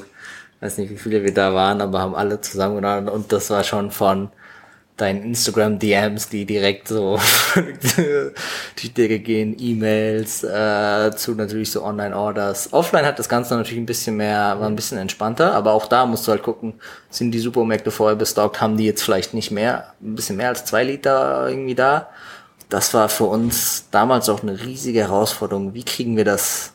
weiß 0.60 0.76
nicht, 0.76 0.90
wie 0.90 0.98
viele 0.98 1.24
wir 1.24 1.32
da 1.32 1.54
waren, 1.54 1.80
aber 1.80 2.00
haben 2.00 2.14
alle 2.14 2.42
zusammengenommen 2.42 3.08
und 3.08 3.32
das 3.32 3.48
war 3.48 3.64
schon 3.64 3.90
von 3.90 4.28
deinen 5.00 5.22
Instagram-DMs, 5.22 6.28
die 6.28 6.44
direkt 6.44 6.88
so 6.88 7.18
die 8.78 8.92
Decke 8.92 9.20
gehen, 9.20 9.56
E-Mails, 9.58 10.42
äh, 10.42 11.12
zu 11.16 11.34
natürlich 11.34 11.70
so 11.70 11.84
Online-Orders. 11.84 12.72
Offline 12.72 13.06
hat 13.06 13.18
das 13.18 13.28
Ganze 13.28 13.54
natürlich 13.54 13.80
ein 13.80 13.86
bisschen 13.86 14.16
mehr, 14.16 14.56
war 14.58 14.66
ein 14.66 14.76
bisschen 14.76 14.98
entspannter, 14.98 15.54
aber 15.54 15.72
auch 15.72 15.86
da 15.86 16.04
musst 16.04 16.26
du 16.26 16.32
halt 16.32 16.42
gucken, 16.42 16.74
sind 17.10 17.30
die 17.30 17.38
Supermärkte 17.38 17.90
vorher 17.90 18.16
bestockt, 18.16 18.60
haben 18.60 18.76
die 18.76 18.84
jetzt 18.84 19.02
vielleicht 19.02 19.34
nicht 19.34 19.52
mehr, 19.52 19.94
ein 20.02 20.16
bisschen 20.16 20.36
mehr 20.36 20.48
als 20.48 20.64
zwei 20.64 20.82
Liter 20.82 21.48
irgendwie 21.48 21.76
da. 21.76 22.08
Das 22.68 22.92
war 22.92 23.08
für 23.08 23.24
uns 23.24 23.88
damals 23.90 24.28
auch 24.28 24.42
eine 24.42 24.60
riesige 24.60 25.00
Herausforderung. 25.00 25.74
Wie 25.74 25.84
kriegen 25.84 26.16
wir 26.16 26.24
das 26.24 26.72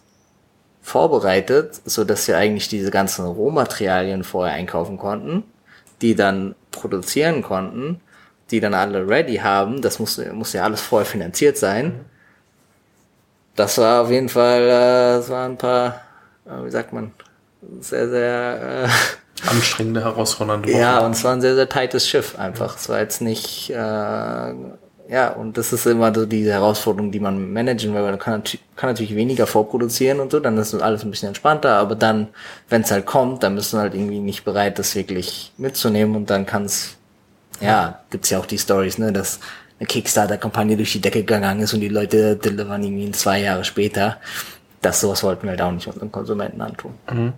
vorbereitet, 0.81 1.81
so 1.85 2.03
dass 2.03 2.27
wir 2.27 2.37
eigentlich 2.37 2.67
diese 2.67 2.89
ganzen 2.89 3.25
Rohmaterialien 3.25 4.23
vorher 4.23 4.55
einkaufen 4.55 4.97
konnten, 4.97 5.43
die 6.01 6.15
dann 6.15 6.55
produzieren 6.71 7.41
konnten 7.41 8.01
die 8.53 8.59
dann 8.59 8.75
alle 8.75 9.07
ready 9.07 9.37
haben, 9.37 9.81
das 9.81 9.97
muss, 9.99 10.21
muss 10.31 10.53
ja 10.53 10.63
alles 10.63 10.79
vorher 10.79 11.07
finanziert 11.07 11.57
sein. 11.57 12.05
Das 13.55 13.79
war 13.79 14.03
auf 14.03 14.11
jeden 14.11 14.29
Fall, 14.29 14.61
äh, 14.61 15.17
das 15.17 15.29
waren 15.29 15.53
ein 15.53 15.57
paar, 15.57 16.01
äh, 16.45 16.65
wie 16.65 16.71
sagt 16.71 16.93
man, 16.93 17.11
sehr, 17.79 18.09
sehr 18.09 18.85
äh, 18.85 19.47
anstrengende, 19.49 20.01
herausfordernde 20.03 20.69
Wochen. 20.69 20.79
Ja, 20.79 20.99
und 20.99 21.11
es 21.11 21.23
war 21.23 21.33
ein 21.33 21.41
sehr, 21.41 21.55
sehr 21.55 21.67
tightes 21.67 22.07
Schiff 22.07 22.37
einfach. 22.37 22.77
Es 22.77 22.89
war 22.89 22.99
jetzt 22.99 23.21
nicht, 23.21 23.71
äh, 23.71 23.73
ja, 23.75 25.29
und 25.35 25.57
das 25.57 25.73
ist 25.73 25.87
immer 25.87 26.13
so 26.13 26.27
diese 26.27 26.51
Herausforderung, 26.51 27.11
die 27.11 27.19
man 27.19 27.51
managen 27.51 27.95
will. 27.95 28.03
Man 28.03 28.19
kann, 28.19 28.43
kann 28.75 28.89
natürlich 28.91 29.15
weniger 29.15 29.47
vorproduzieren 29.47 30.19
und 30.19 30.31
so, 30.31 30.39
dann 30.39 30.57
ist 30.59 30.75
alles 30.75 31.03
ein 31.03 31.09
bisschen 31.09 31.29
entspannter, 31.29 31.75
aber 31.75 31.95
dann, 31.95 32.27
wenn 32.69 32.83
es 32.83 32.91
halt 32.91 33.07
kommt, 33.07 33.41
dann 33.41 33.55
bist 33.55 33.73
du 33.73 33.77
halt 33.77 33.95
irgendwie 33.95 34.19
nicht 34.19 34.45
bereit, 34.45 34.77
das 34.77 34.95
wirklich 34.95 35.51
mitzunehmen 35.57 36.15
und 36.15 36.29
dann 36.29 36.45
kann 36.45 36.65
es 36.65 36.97
ja, 37.61 37.99
gibt's 38.09 38.29
ja 38.29 38.39
auch 38.39 38.45
die 38.45 38.57
Stories, 38.57 38.97
ne, 38.97 39.11
dass 39.11 39.39
eine 39.79 39.87
Kickstarter-Kampagne 39.87 40.77
durch 40.77 40.91
die 40.91 41.01
Decke 41.01 41.23
gegangen 41.23 41.61
ist 41.61 41.73
und 41.73 41.81
die 41.81 41.89
Leute 41.89 42.35
delivern 42.35 42.83
irgendwie 42.83 43.11
zwei 43.11 43.41
Jahre 43.41 43.63
später. 43.63 44.17
Das 44.81 45.01
sowas 45.01 45.23
wollten 45.23 45.43
wir 45.43 45.51
halt 45.51 45.61
auch 45.61 45.71
nicht 45.71 45.87
unseren 45.87 46.11
Konsumenten 46.11 46.61
antun. 46.61 46.93
Mhm. 47.11 47.33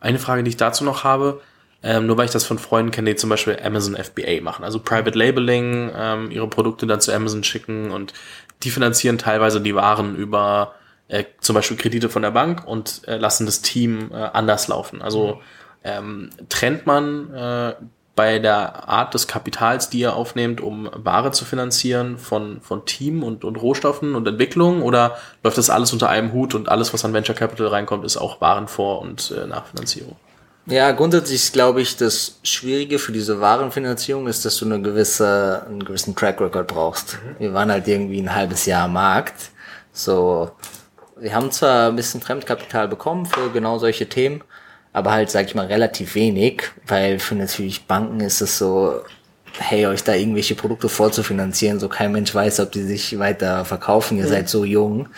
Eine 0.00 0.18
Frage, 0.18 0.42
die 0.42 0.50
ich 0.50 0.56
dazu 0.56 0.84
noch 0.84 1.04
habe, 1.04 1.40
ähm, 1.82 2.06
nur 2.06 2.16
weil 2.16 2.26
ich 2.26 2.30
das 2.30 2.44
von 2.44 2.58
Freunden 2.58 2.90
kenne, 2.90 3.10
die 3.10 3.16
zum 3.16 3.30
Beispiel 3.30 3.58
Amazon 3.62 3.96
FBA 3.96 4.40
machen, 4.42 4.64
also 4.64 4.78
Private 4.78 5.18
Labeling, 5.18 5.90
ähm, 5.96 6.30
ihre 6.30 6.48
Produkte 6.48 6.86
dann 6.86 7.00
zu 7.00 7.12
Amazon 7.12 7.44
schicken 7.44 7.90
und 7.90 8.12
die 8.62 8.70
finanzieren 8.70 9.18
teilweise 9.18 9.60
die 9.60 9.74
Waren 9.74 10.16
über 10.16 10.74
äh, 11.08 11.24
zum 11.40 11.54
Beispiel 11.54 11.76
Kredite 11.76 12.08
von 12.08 12.22
der 12.22 12.30
Bank 12.30 12.66
und 12.66 13.02
äh, 13.06 13.18
lassen 13.18 13.46
das 13.46 13.60
Team 13.60 14.10
äh, 14.12 14.16
anders 14.16 14.68
laufen. 14.68 15.02
Also 15.02 15.40
ähm, 15.84 16.30
trennt 16.48 16.86
man 16.86 17.32
äh, 17.34 17.74
bei 18.16 18.38
der 18.38 18.88
Art 18.88 19.14
des 19.14 19.26
Kapitals, 19.26 19.90
die 19.90 20.00
ihr 20.00 20.14
aufnehmt, 20.14 20.60
um 20.60 20.88
Ware 20.94 21.32
zu 21.32 21.44
finanzieren 21.44 22.18
von, 22.18 22.60
von 22.60 22.84
Team 22.84 23.22
und, 23.22 23.44
und 23.44 23.56
Rohstoffen 23.56 24.14
und 24.14 24.28
Entwicklung? 24.28 24.82
Oder 24.82 25.16
läuft 25.42 25.58
das 25.58 25.70
alles 25.70 25.92
unter 25.92 26.08
einem 26.08 26.32
Hut 26.32 26.54
und 26.54 26.68
alles, 26.68 26.92
was 26.94 27.04
an 27.04 27.12
Venture 27.12 27.34
Capital 27.34 27.68
reinkommt, 27.68 28.04
ist 28.04 28.16
auch 28.16 28.40
Warenvor- 28.40 29.00
und 29.00 29.32
äh, 29.36 29.46
Nachfinanzierung? 29.46 30.16
Ja, 30.66 30.92
grundsätzlich 30.92 31.52
glaube 31.52 31.82
ich, 31.82 31.96
das 31.96 32.38
Schwierige 32.42 32.98
für 32.98 33.12
diese 33.12 33.40
Warenfinanzierung 33.40 34.26
ist, 34.28 34.44
dass 34.44 34.56
du 34.56 34.64
eine 34.64 34.80
gewisse, 34.80 35.62
einen 35.68 35.84
gewissen 35.84 36.16
Track 36.16 36.40
Record 36.40 36.68
brauchst. 36.68 37.18
Mhm. 37.22 37.40
Wir 37.40 37.54
waren 37.54 37.70
halt 37.70 37.86
irgendwie 37.86 38.20
ein 38.20 38.34
halbes 38.34 38.64
Jahr 38.64 38.84
am 38.84 38.94
Markt. 38.94 39.50
So, 39.92 40.50
wir 41.16 41.34
haben 41.34 41.50
zwar 41.50 41.88
ein 41.88 41.96
bisschen 41.96 42.20
Fremdkapital 42.20 42.88
bekommen 42.88 43.26
für 43.26 43.50
genau 43.50 43.78
solche 43.78 44.08
Themen, 44.08 44.42
aber 44.94 45.12
halt, 45.12 45.30
sag 45.30 45.46
ich 45.46 45.54
mal, 45.54 45.66
relativ 45.66 46.14
wenig, 46.14 46.62
weil 46.86 47.18
für 47.18 47.34
natürlich 47.34 47.84
Banken 47.86 48.20
ist 48.20 48.40
es 48.40 48.56
so, 48.56 49.02
hey, 49.58 49.86
euch 49.86 50.02
da 50.02 50.14
irgendwelche 50.14 50.54
Produkte 50.54 50.88
vorzufinanzieren, 50.88 51.78
so 51.78 51.90
kein 51.90 52.12
Mensch 52.12 52.34
weiß, 52.34 52.60
ob 52.60 52.72
die 52.72 52.82
sich 52.82 53.18
weiter 53.18 53.66
verkaufen, 53.66 54.16
ihr 54.16 54.24
mhm. 54.24 54.28
seid 54.28 54.48
so 54.48 54.64
jung 54.64 55.10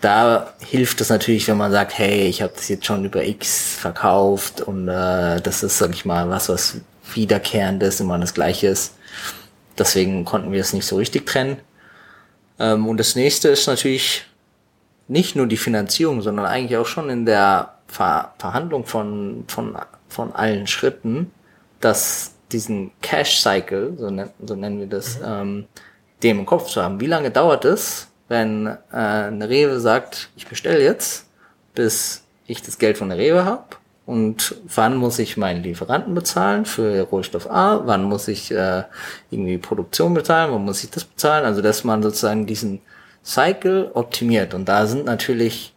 da 0.00 0.54
hilft 0.60 1.00
es 1.00 1.08
natürlich, 1.08 1.48
wenn 1.48 1.56
man 1.56 1.72
sagt, 1.72 1.98
hey, 1.98 2.28
ich 2.28 2.42
habe 2.42 2.52
das 2.54 2.68
jetzt 2.68 2.86
schon 2.86 3.04
über 3.04 3.24
X 3.24 3.74
verkauft 3.74 4.60
und 4.60 4.88
äh, 4.88 5.40
das 5.40 5.62
ist, 5.62 5.78
sag 5.78 5.90
ich 5.90 6.04
mal, 6.04 6.28
was, 6.30 6.48
was 6.48 6.76
wiederkehrendes, 7.14 8.00
immer 8.00 8.18
das 8.18 8.34
Gleiche 8.34 8.68
ist. 8.68 8.94
Deswegen 9.76 10.24
konnten 10.24 10.52
wir 10.52 10.60
es 10.60 10.72
nicht 10.72 10.86
so 10.86 10.96
richtig 10.96 11.26
trennen. 11.26 11.58
Ähm, 12.58 12.86
und 12.86 12.98
das 12.98 13.16
nächste 13.16 13.48
ist 13.48 13.66
natürlich 13.66 14.24
nicht 15.08 15.34
nur 15.34 15.46
die 15.46 15.56
Finanzierung, 15.56 16.22
sondern 16.22 16.46
eigentlich 16.46 16.76
auch 16.76 16.86
schon 16.86 17.10
in 17.10 17.26
der 17.26 17.77
Ver 17.88 18.34
Verhandlung 18.38 18.84
von, 18.84 19.44
von, 19.48 19.76
von 20.08 20.32
allen 20.34 20.66
Schritten, 20.66 21.32
dass 21.80 22.32
diesen 22.52 22.92
Cash 23.02 23.40
Cycle, 23.40 23.94
so, 23.98 24.10
nen 24.10 24.30
so 24.44 24.54
nennen 24.54 24.78
wir 24.78 24.86
das, 24.86 25.18
mhm. 25.18 25.24
ähm, 25.26 25.66
dem 26.22 26.40
im 26.40 26.46
Kopf 26.46 26.68
zu 26.68 26.82
haben. 26.82 27.00
Wie 27.00 27.06
lange 27.06 27.30
dauert 27.30 27.64
es, 27.64 28.08
wenn 28.28 28.66
äh, 28.66 28.76
eine 28.92 29.48
Rewe 29.48 29.80
sagt, 29.80 30.30
ich 30.36 30.46
bestelle 30.46 30.82
jetzt, 30.82 31.26
bis 31.74 32.24
ich 32.46 32.62
das 32.62 32.78
Geld 32.78 32.98
von 32.98 33.08
der 33.08 33.18
Rewe 33.18 33.44
habe 33.44 33.76
und 34.06 34.56
wann 34.74 34.96
muss 34.96 35.18
ich 35.18 35.36
meinen 35.36 35.62
Lieferanten 35.62 36.14
bezahlen 36.14 36.64
für 36.64 37.02
Rohstoff 37.02 37.48
A, 37.50 37.82
wann 37.84 38.04
muss 38.04 38.26
ich 38.28 38.50
äh, 38.50 38.84
irgendwie 39.30 39.58
Produktion 39.58 40.14
bezahlen, 40.14 40.52
wann 40.52 40.64
muss 40.64 40.82
ich 40.82 40.90
das 40.90 41.04
bezahlen, 41.04 41.44
also 41.44 41.62
dass 41.62 41.84
man 41.84 42.02
sozusagen 42.02 42.46
diesen 42.46 42.80
Cycle 43.24 43.90
optimiert. 43.94 44.54
Und 44.54 44.66
da 44.66 44.86
sind 44.86 45.04
natürlich 45.04 45.74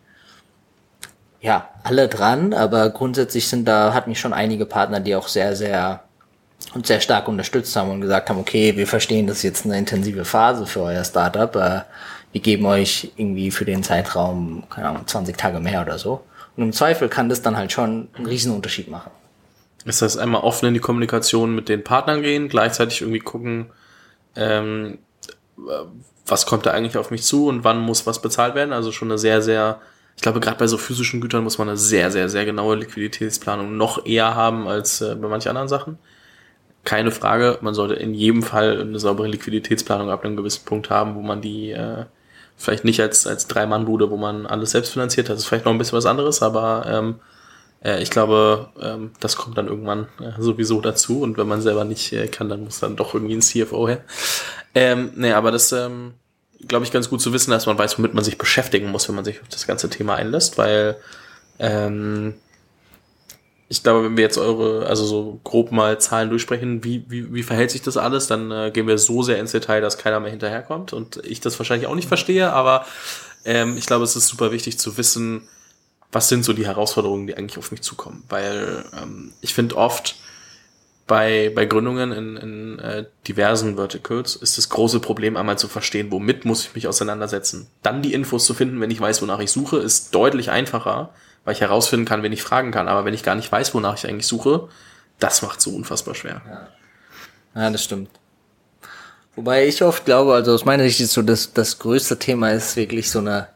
ja 1.42 1.70
alle 1.84 2.08
dran, 2.08 2.54
aber 2.54 2.90
grundsätzlich 2.90 3.48
sind 3.48 3.66
da 3.68 3.94
hat 3.94 4.08
mich 4.08 4.20
schon 4.20 4.34
einige 4.34 4.66
Partner, 4.66 5.00
die 5.00 5.16
auch 5.16 5.28
sehr 5.28 5.56
sehr 5.56 6.04
und 6.74 6.86
sehr 6.88 7.02
stark 7.02 7.28
unterstützt 7.28 7.76
haben 7.76 7.90
und 7.90 8.02
gesagt 8.02 8.30
haben, 8.30 8.40
okay, 8.40 8.78
wir 8.78 8.88
verstehen, 8.88 9.28
das 9.28 9.38
ist 9.38 9.44
jetzt 9.44 9.66
eine 9.66 9.78
intensive 9.78 10.26
Phase 10.26 10.66
für 10.66 10.82
euer 10.82 11.04
Startup, 11.04 11.54
äh, 11.56 11.82
wir 12.32 12.42
geben 12.42 12.66
euch 12.66 13.12
irgendwie 13.18 13.52
für 13.52 13.66
den 13.66 13.84
Zeitraum, 13.84 14.64
keine 14.70 14.90
Ahnung, 14.90 15.06
20 15.06 15.38
Tage 15.38 15.60
mehr 15.60 15.82
oder 15.82 15.98
so. 15.98 16.22
Und 16.56 16.64
im 16.64 16.74
Zweifel 16.74 17.10
kann 17.10 17.30
das 17.30 17.42
dann 17.42 17.58
halt 17.58 17.72
schon 17.72 18.08
einen 18.14 18.26
riesen 18.26 18.54
Unterschied 18.54 18.90
machen. 18.90 19.12
Ist 19.86 20.02
das 20.02 20.18
einmal 20.18 20.42
offen 20.42 20.68
in 20.68 20.74
die 20.74 20.80
Kommunikation 20.80 21.56
mit 21.56 21.68
den 21.68 21.84
Partnern 21.84 22.22
gehen, 22.22 22.48
gleichzeitig 22.48 23.02
irgendwie 23.02 23.20
gucken, 23.20 23.68
ähm, 24.36 25.00
was 26.26 26.46
kommt 26.46 26.66
da 26.66 26.72
eigentlich 26.72 26.98
auf 26.98 27.12
mich 27.12 27.24
zu 27.24 27.48
und 27.48 27.64
wann 27.64 27.80
muss 27.80 28.06
was 28.06 28.22
bezahlt 28.22 28.56
werden? 28.56 28.74
Also 28.74 28.92
schon 28.92 29.10
eine 29.10 29.18
sehr, 29.18 29.42
sehr, 29.42 29.82
ich 30.16 30.22
glaube, 30.22 30.40
gerade 30.40 30.58
bei 30.58 30.68
so 30.68 30.78
physischen 30.78 31.22
Gütern 31.22 31.44
muss 31.44 31.58
man 31.58 31.70
eine 31.70 31.78
sehr, 31.78 32.12
sehr, 32.12 32.30
sehr 32.30 32.46
genaue 32.46 32.76
Liquiditätsplanung 32.76 33.76
noch 33.78 34.06
eher 34.06 34.36
haben 34.36 34.68
als 34.68 35.02
äh, 35.02 35.16
bei 35.16 35.28
manchen 35.28 35.50
anderen 35.50 35.68
Sachen. 35.68 35.98
Keine 36.84 37.12
Frage, 37.12 37.60
man 37.62 37.74
sollte 37.74 37.96
in 37.96 38.14
jedem 38.14 38.44
Fall 38.44 38.82
eine 38.82 39.00
saubere 39.00 39.28
Liquiditätsplanung 39.28 40.10
ab 40.10 40.26
einem 40.26 40.36
gewissen 40.36 40.66
Punkt 40.66 40.90
haben, 40.90 41.16
wo 41.16 41.22
man 41.22 41.42
die 41.42 41.72
äh, 41.72 42.06
Vielleicht 42.62 42.86
nicht 42.86 43.02
als, 43.02 43.26
als 43.26 43.48
Drei-Mann-Bude, 43.48 44.12
wo 44.12 44.18
man 44.18 44.46
alles 44.46 44.70
selbst 44.70 44.94
finanziert 44.94 45.30
hat. 45.30 45.34
Das 45.34 45.44
ist 45.44 45.48
vielleicht 45.48 45.66
noch 45.66 45.72
ein 45.72 45.80
bisschen 45.80 45.98
was 45.98 46.06
anderes, 46.06 46.44
aber 46.44 46.86
ähm, 46.86 47.16
äh, 47.84 48.04
ich 48.04 48.12
glaube, 48.12 48.70
ähm, 48.80 49.14
das 49.20 49.36
kommt 49.36 49.58
dann 49.58 49.68
irgendwann 49.68 50.08
äh, 50.20 50.40
sowieso 50.40 50.80
dazu. 50.80 51.22
Und 51.22 51.40
wenn 51.40 51.48
man 51.48 51.64
selber 51.64 51.86
nicht 51.86 52.14
äh, 52.14 52.28
kann, 52.28 52.50
dann 52.50 52.64
muss 52.64 52.80
dann 52.80 52.96
doch 52.96 53.16
irgendwie 53.16 53.34
ein 53.34 53.42
CFO 53.42 53.88
her. 53.88 54.04
Ähm, 54.76 55.12
nee, 55.16 55.32
aber 55.32 55.50
das, 55.50 55.72
ähm, 55.72 56.14
glaube 56.68 56.86
ich, 56.86 56.92
ganz 56.92 57.10
gut 57.10 57.22
zu 57.22 57.34
wissen, 57.34 57.52
dass 57.52 57.66
man 57.66 57.78
weiß, 57.78 57.98
womit 57.98 58.14
man 58.14 58.24
sich 58.24 58.38
beschäftigen 58.38 58.90
muss, 58.90 59.08
wenn 59.08 59.16
man 59.16 59.26
sich 59.26 59.42
auf 59.42 59.48
das 59.50 59.68
ganze 59.68 59.90
Thema 59.90 60.16
einlässt, 60.16 60.58
weil 60.58 60.98
ähm, 61.60 62.36
ich 63.70 63.84
glaube, 63.84 64.04
wenn 64.04 64.18
wir 64.18 64.24
jetzt 64.24 64.38
eure, 64.38 64.86
also 64.88 65.06
so 65.06 65.40
grob 65.44 65.72
mal 65.72 66.00
Zahlen 66.00 66.30
durchsprechen, 66.30 66.84
wie, 66.84 67.06
wie, 67.08 67.34
wie 67.34 67.44
verhält 67.44 67.72
sich 67.72 67.82
das 67.82 67.96
alles, 67.96 68.28
dann 68.28 68.52
äh, 68.52 68.72
gehen 68.74 68.88
wir 68.88 68.98
so 68.98 69.24
sehr 69.24 69.40
ins 69.40 69.54
Detail, 69.54 69.82
dass 69.82 69.98
keiner 69.98 70.20
mehr 70.20 70.32
hinterherkommt 70.32 70.92
und 70.92 71.18
ich 71.26 71.40
das 71.40 71.58
wahrscheinlich 71.58 71.88
auch 71.88 71.96
nicht 71.96 72.08
verstehe, 72.08 72.52
aber 72.52 72.86
ähm, 73.46 73.78
ich 73.78 73.86
glaube, 73.86 74.04
es 74.04 74.16
ist 74.16 74.28
super 74.28 74.52
wichtig 74.52 74.78
zu 74.78 74.98
wissen, 74.98 75.48
was 76.12 76.28
sind 76.28 76.44
so 76.44 76.54
die 76.54 76.66
Herausforderungen, 76.66 77.28
die 77.28 77.38
eigentlich 77.38 77.58
auf 77.58 77.72
mich 77.72 77.82
zukommen. 77.82 78.24
Weil 78.28 78.84
ähm, 79.02 79.32
ich 79.42 79.54
finde 79.54 79.78
oft 79.78 80.16
bei, 81.12 81.52
bei 81.54 81.66
Gründungen 81.66 82.14
in, 82.14 82.38
in 82.38 82.80
äh, 82.80 83.06
diversen 83.28 83.76
Verticals 83.76 84.36
ist 84.38 84.58
das 84.58 84.70
große 84.70 85.02
Problem 85.02 85.36
einmal 85.36 85.58
zu 85.58 85.68
verstehen, 85.68 86.12
womit 86.12 86.46
muss 86.46 86.64
ich 86.64 86.74
mich 86.74 86.88
auseinandersetzen. 86.88 87.68
Dann 87.84 88.02
die 88.02 88.14
Infos 88.14 88.46
zu 88.46 88.54
finden, 88.54 88.80
wenn 88.80 88.92
ich 88.92 89.02
weiß, 89.02 89.22
wonach 89.22 89.40
ich 89.40 89.52
suche, 89.52 89.78
ist 89.78 90.16
deutlich 90.16 90.52
einfacher 90.52 91.12
weil 91.44 91.54
ich 91.54 91.62
herausfinden 91.62 92.06
kann, 92.06 92.24
wen 92.24 92.34
ich 92.34 92.44
fragen 92.44 92.72
kann. 92.72 92.88
Aber 92.88 93.06
wenn 93.06 93.14
ich 93.14 93.24
gar 93.24 93.36
nicht 93.36 93.52
weiß, 93.52 93.74
wonach 93.74 93.98
ich 93.98 94.08
eigentlich 94.08 94.28
suche, 94.28 94.70
das 95.20 95.42
macht 95.42 95.62
so 95.62 95.72
unfassbar 95.72 96.16
schwer. 96.16 96.42
Ja, 97.56 97.64
ja 97.64 97.70
das 97.70 97.84
stimmt. 97.84 98.10
Wobei 99.36 99.68
ich 99.68 99.84
oft 99.84 100.06
glaube, 100.06 100.34
also 100.34 100.54
aus 100.54 100.66
meiner 100.66 100.84
Sicht 100.84 101.00
ist 101.00 101.14
so, 101.14 101.22
dass 101.22 101.54
das 101.54 101.80
größte 101.80 102.20
Thema 102.20 102.52
ist 102.52 102.76
wirklich 102.76 103.10
so 103.10 103.20
eine 103.20 103.48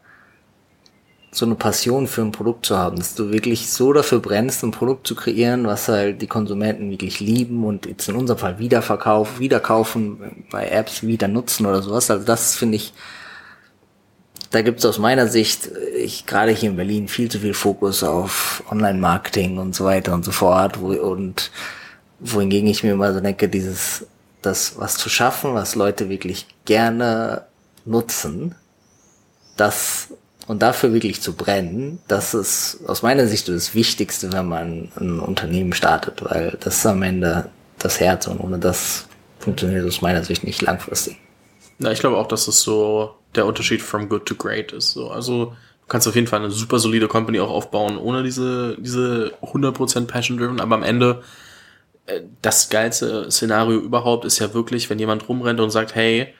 so 1.36 1.44
eine 1.44 1.54
Passion 1.54 2.06
für 2.06 2.22
ein 2.22 2.32
Produkt 2.32 2.66
zu 2.66 2.76
haben, 2.76 2.96
dass 2.96 3.14
du 3.14 3.30
wirklich 3.30 3.70
so 3.70 3.92
dafür 3.92 4.20
brennst, 4.20 4.64
ein 4.64 4.70
Produkt 4.70 5.06
zu 5.06 5.14
kreieren, 5.14 5.66
was 5.66 5.88
halt 5.88 6.22
die 6.22 6.26
Konsumenten 6.26 6.90
wirklich 6.90 7.20
lieben 7.20 7.64
und 7.64 7.86
jetzt 7.86 8.08
in 8.08 8.16
unserem 8.16 8.38
Fall 8.38 8.58
wiederverkaufen, 8.58 9.38
wiederkaufen, 9.38 10.46
bei 10.50 10.68
Apps 10.68 11.02
wieder 11.02 11.28
nutzen 11.28 11.66
oder 11.66 11.82
sowas. 11.82 12.10
Also 12.10 12.24
das 12.24 12.54
finde 12.54 12.76
ich 12.76 12.92
da 14.50 14.62
gibt 14.62 14.78
es 14.78 14.86
aus 14.86 14.98
meiner 14.98 15.26
Sicht, 15.26 15.70
ich 15.96 16.24
gerade 16.24 16.52
hier 16.52 16.70
in 16.70 16.76
Berlin, 16.76 17.08
viel 17.08 17.30
zu 17.30 17.40
viel 17.40 17.52
Fokus 17.52 18.02
auf 18.02 18.62
Online-Marketing 18.70 19.58
und 19.58 19.74
so 19.74 19.84
weiter 19.84 20.14
und 20.14 20.24
so 20.24 20.32
fort. 20.32 20.80
Wo, 20.80 20.92
und 20.92 21.50
wohingegen 22.20 22.68
ich 22.68 22.82
mir 22.82 22.92
immer 22.92 23.12
so 23.12 23.20
denke, 23.20 23.48
dieses, 23.48 24.06
das 24.42 24.78
was 24.78 24.96
zu 24.96 25.08
schaffen, 25.08 25.54
was 25.54 25.74
Leute 25.74 26.08
wirklich 26.08 26.46
gerne 26.64 27.44
nutzen, 27.84 28.54
das 29.56 30.08
und 30.46 30.62
dafür 30.62 30.92
wirklich 30.92 31.20
zu 31.20 31.34
brennen, 31.34 31.98
das 32.08 32.34
ist 32.34 32.80
aus 32.86 33.02
meiner 33.02 33.26
Sicht 33.26 33.48
das 33.48 33.74
Wichtigste, 33.74 34.32
wenn 34.32 34.48
man 34.48 34.92
ein 34.98 35.20
Unternehmen 35.20 35.72
startet, 35.72 36.24
weil 36.24 36.56
das 36.60 36.78
ist 36.78 36.86
am 36.86 37.02
Ende 37.02 37.50
das 37.78 38.00
Herz 38.00 38.26
und 38.26 38.40
ohne 38.40 38.58
das 38.58 39.08
funktioniert 39.38 39.86
aus 39.86 40.02
meiner 40.02 40.24
Sicht 40.24 40.44
nicht 40.44 40.62
langfristig. 40.62 41.18
Na, 41.78 41.92
ich 41.92 42.00
glaube 42.00 42.16
auch, 42.16 42.28
dass 42.28 42.48
es 42.48 42.62
so 42.62 43.14
der 43.34 43.46
Unterschied 43.46 43.82
from 43.82 44.08
good 44.08 44.24
to 44.26 44.34
great 44.34 44.72
ist. 44.72 44.92
So, 44.92 45.10
also 45.10 45.46
du 45.46 45.86
kannst 45.88 46.08
auf 46.08 46.14
jeden 46.14 46.26
Fall 46.26 46.40
eine 46.40 46.50
super 46.50 46.78
solide 46.78 47.08
Company 47.08 47.40
auch 47.40 47.50
aufbauen, 47.50 47.98
ohne 47.98 48.22
diese, 48.22 48.76
diese 48.80 49.32
100% 49.42 50.06
Passion 50.06 50.38
Driven, 50.38 50.60
aber 50.60 50.76
am 50.76 50.82
Ende 50.82 51.22
äh, 52.06 52.22
das 52.40 52.70
geilste 52.70 53.30
Szenario 53.30 53.78
überhaupt 53.78 54.24
ist 54.24 54.38
ja 54.38 54.54
wirklich, 54.54 54.88
wenn 54.90 54.98
jemand 54.98 55.28
rumrennt 55.28 55.60
und 55.60 55.70
sagt, 55.70 55.94
hey, 55.94 56.32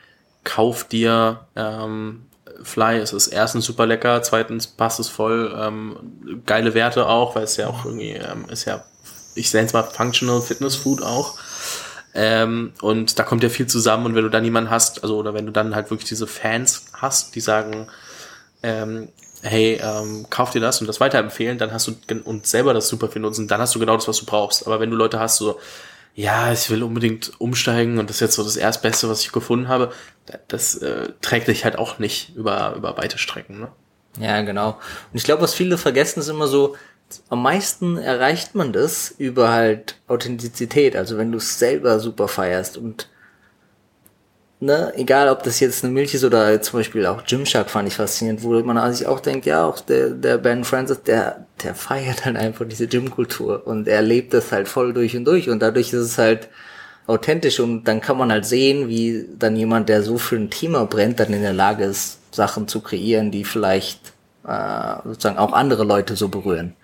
kauf 0.44 0.84
dir 0.84 1.46
ähm, 1.56 2.25
Fly, 2.66 2.98
es 2.98 3.12
ist 3.12 3.28
erstens 3.28 3.64
super 3.64 3.86
lecker, 3.86 4.22
zweitens 4.22 4.66
passt 4.66 4.98
es 4.98 5.08
voll, 5.08 5.54
ähm, 5.56 6.42
geile 6.46 6.74
Werte 6.74 7.08
auch, 7.08 7.36
weil 7.36 7.44
es 7.44 7.56
ja 7.56 7.68
auch 7.68 7.84
irgendwie 7.84 8.10
ähm, 8.10 8.46
ist 8.50 8.64
ja, 8.64 8.84
ich 9.34 9.52
nenne 9.54 9.66
es 9.66 9.72
mal 9.72 9.84
Functional 9.84 10.40
Fitness 10.40 10.76
Food 10.76 11.02
auch. 11.02 11.38
Ähm, 12.12 12.72
und 12.80 13.18
da 13.18 13.22
kommt 13.22 13.42
ja 13.42 13.50
viel 13.50 13.66
zusammen 13.66 14.06
und 14.06 14.14
wenn 14.14 14.24
du 14.24 14.30
dann 14.30 14.44
jemanden 14.44 14.70
hast, 14.70 15.02
also 15.02 15.16
oder 15.16 15.34
wenn 15.34 15.46
du 15.46 15.52
dann 15.52 15.74
halt 15.74 15.90
wirklich 15.90 16.08
diese 16.08 16.26
Fans 16.26 16.86
hast, 16.94 17.34
die 17.34 17.40
sagen, 17.40 17.88
ähm, 18.62 19.08
hey, 19.42 19.80
ähm, 19.82 20.26
kauf 20.30 20.50
dir 20.50 20.60
das 20.60 20.80
und 20.80 20.86
das 20.86 20.98
weiterempfehlen, 20.98 21.58
dann 21.58 21.72
hast 21.72 21.86
du 21.86 21.94
und 22.24 22.46
selber 22.46 22.74
das 22.74 22.88
super 22.88 23.08
viel 23.08 23.22
nutzen, 23.22 23.48
dann 23.48 23.60
hast 23.60 23.74
du 23.74 23.78
genau 23.78 23.94
das, 23.94 24.08
was 24.08 24.18
du 24.18 24.26
brauchst. 24.26 24.66
Aber 24.66 24.80
wenn 24.80 24.90
du 24.90 24.96
Leute 24.96 25.20
hast, 25.20 25.36
so, 25.36 25.58
ja, 26.16 26.50
ich 26.50 26.70
will 26.70 26.82
unbedingt 26.82 27.38
umsteigen 27.38 27.98
und 27.98 28.08
das 28.08 28.16
ist 28.16 28.20
jetzt 28.20 28.36
so 28.36 28.42
das 28.42 28.56
Erstbeste, 28.56 29.08
was 29.10 29.20
ich 29.20 29.32
gefunden 29.32 29.68
habe, 29.68 29.92
das 30.48 30.76
äh, 30.76 31.10
trägt 31.20 31.46
dich 31.46 31.64
halt 31.64 31.78
auch 31.78 31.98
nicht 31.98 32.34
über, 32.34 32.74
über 32.74 32.96
weite 32.96 33.18
Strecken. 33.18 33.60
Ne? 33.60 33.68
Ja, 34.18 34.40
genau. 34.40 34.70
Und 35.12 35.16
ich 35.18 35.24
glaube, 35.24 35.42
was 35.42 35.52
viele 35.52 35.76
vergessen, 35.76 36.20
ist 36.20 36.28
immer 36.28 36.46
so, 36.46 36.74
am 37.28 37.42
meisten 37.42 37.98
erreicht 37.98 38.54
man 38.54 38.72
das 38.72 39.10
über 39.10 39.50
halt 39.50 40.00
Authentizität. 40.08 40.96
Also 40.96 41.18
wenn 41.18 41.32
du 41.32 41.38
es 41.38 41.58
selber 41.58 42.00
super 42.00 42.28
feierst 42.28 42.78
und 42.78 43.10
ne, 44.66 44.92
egal 44.96 45.28
ob 45.30 45.42
das 45.42 45.60
jetzt 45.60 45.82
eine 45.84 45.92
Milch 45.92 46.14
ist 46.14 46.24
oder 46.24 46.60
zum 46.60 46.80
Beispiel 46.80 47.06
auch 47.06 47.24
Gymshark 47.24 47.70
fand 47.70 47.88
ich 47.88 47.94
faszinierend, 47.94 48.42
wo 48.42 48.60
man 48.62 48.92
sich 48.92 49.06
auch 49.06 49.20
denkt, 49.20 49.46
ja, 49.46 49.64
auch 49.64 49.80
der, 49.80 50.10
der 50.10 50.36
Ben 50.38 50.64
Francis, 50.64 51.02
der, 51.02 51.46
der 51.62 51.74
feiert 51.74 52.26
halt 52.26 52.36
einfach 52.36 52.66
diese 52.68 52.86
Gymkultur 52.86 53.66
und 53.66 53.88
er 53.88 54.02
lebt 54.02 54.34
das 54.34 54.52
halt 54.52 54.68
voll 54.68 54.92
durch 54.92 55.16
und 55.16 55.24
durch 55.24 55.48
und 55.48 55.60
dadurch 55.60 55.88
ist 55.88 56.00
es 56.00 56.18
halt 56.18 56.48
authentisch 57.06 57.60
und 57.60 57.84
dann 57.84 58.00
kann 58.00 58.18
man 58.18 58.30
halt 58.30 58.44
sehen, 58.44 58.88
wie 58.88 59.26
dann 59.38 59.56
jemand, 59.56 59.88
der 59.88 60.02
so 60.02 60.18
für 60.18 60.36
ein 60.36 60.50
Thema 60.50 60.84
brennt, 60.84 61.20
dann 61.20 61.32
in 61.32 61.42
der 61.42 61.52
Lage 61.52 61.84
ist, 61.84 62.18
Sachen 62.34 62.68
zu 62.68 62.80
kreieren, 62.80 63.30
die 63.30 63.44
vielleicht 63.44 64.12
äh, 64.46 64.96
sozusagen 65.04 65.38
auch 65.38 65.52
andere 65.52 65.84
Leute 65.84 66.16
so 66.16 66.28
berühren. 66.28 66.74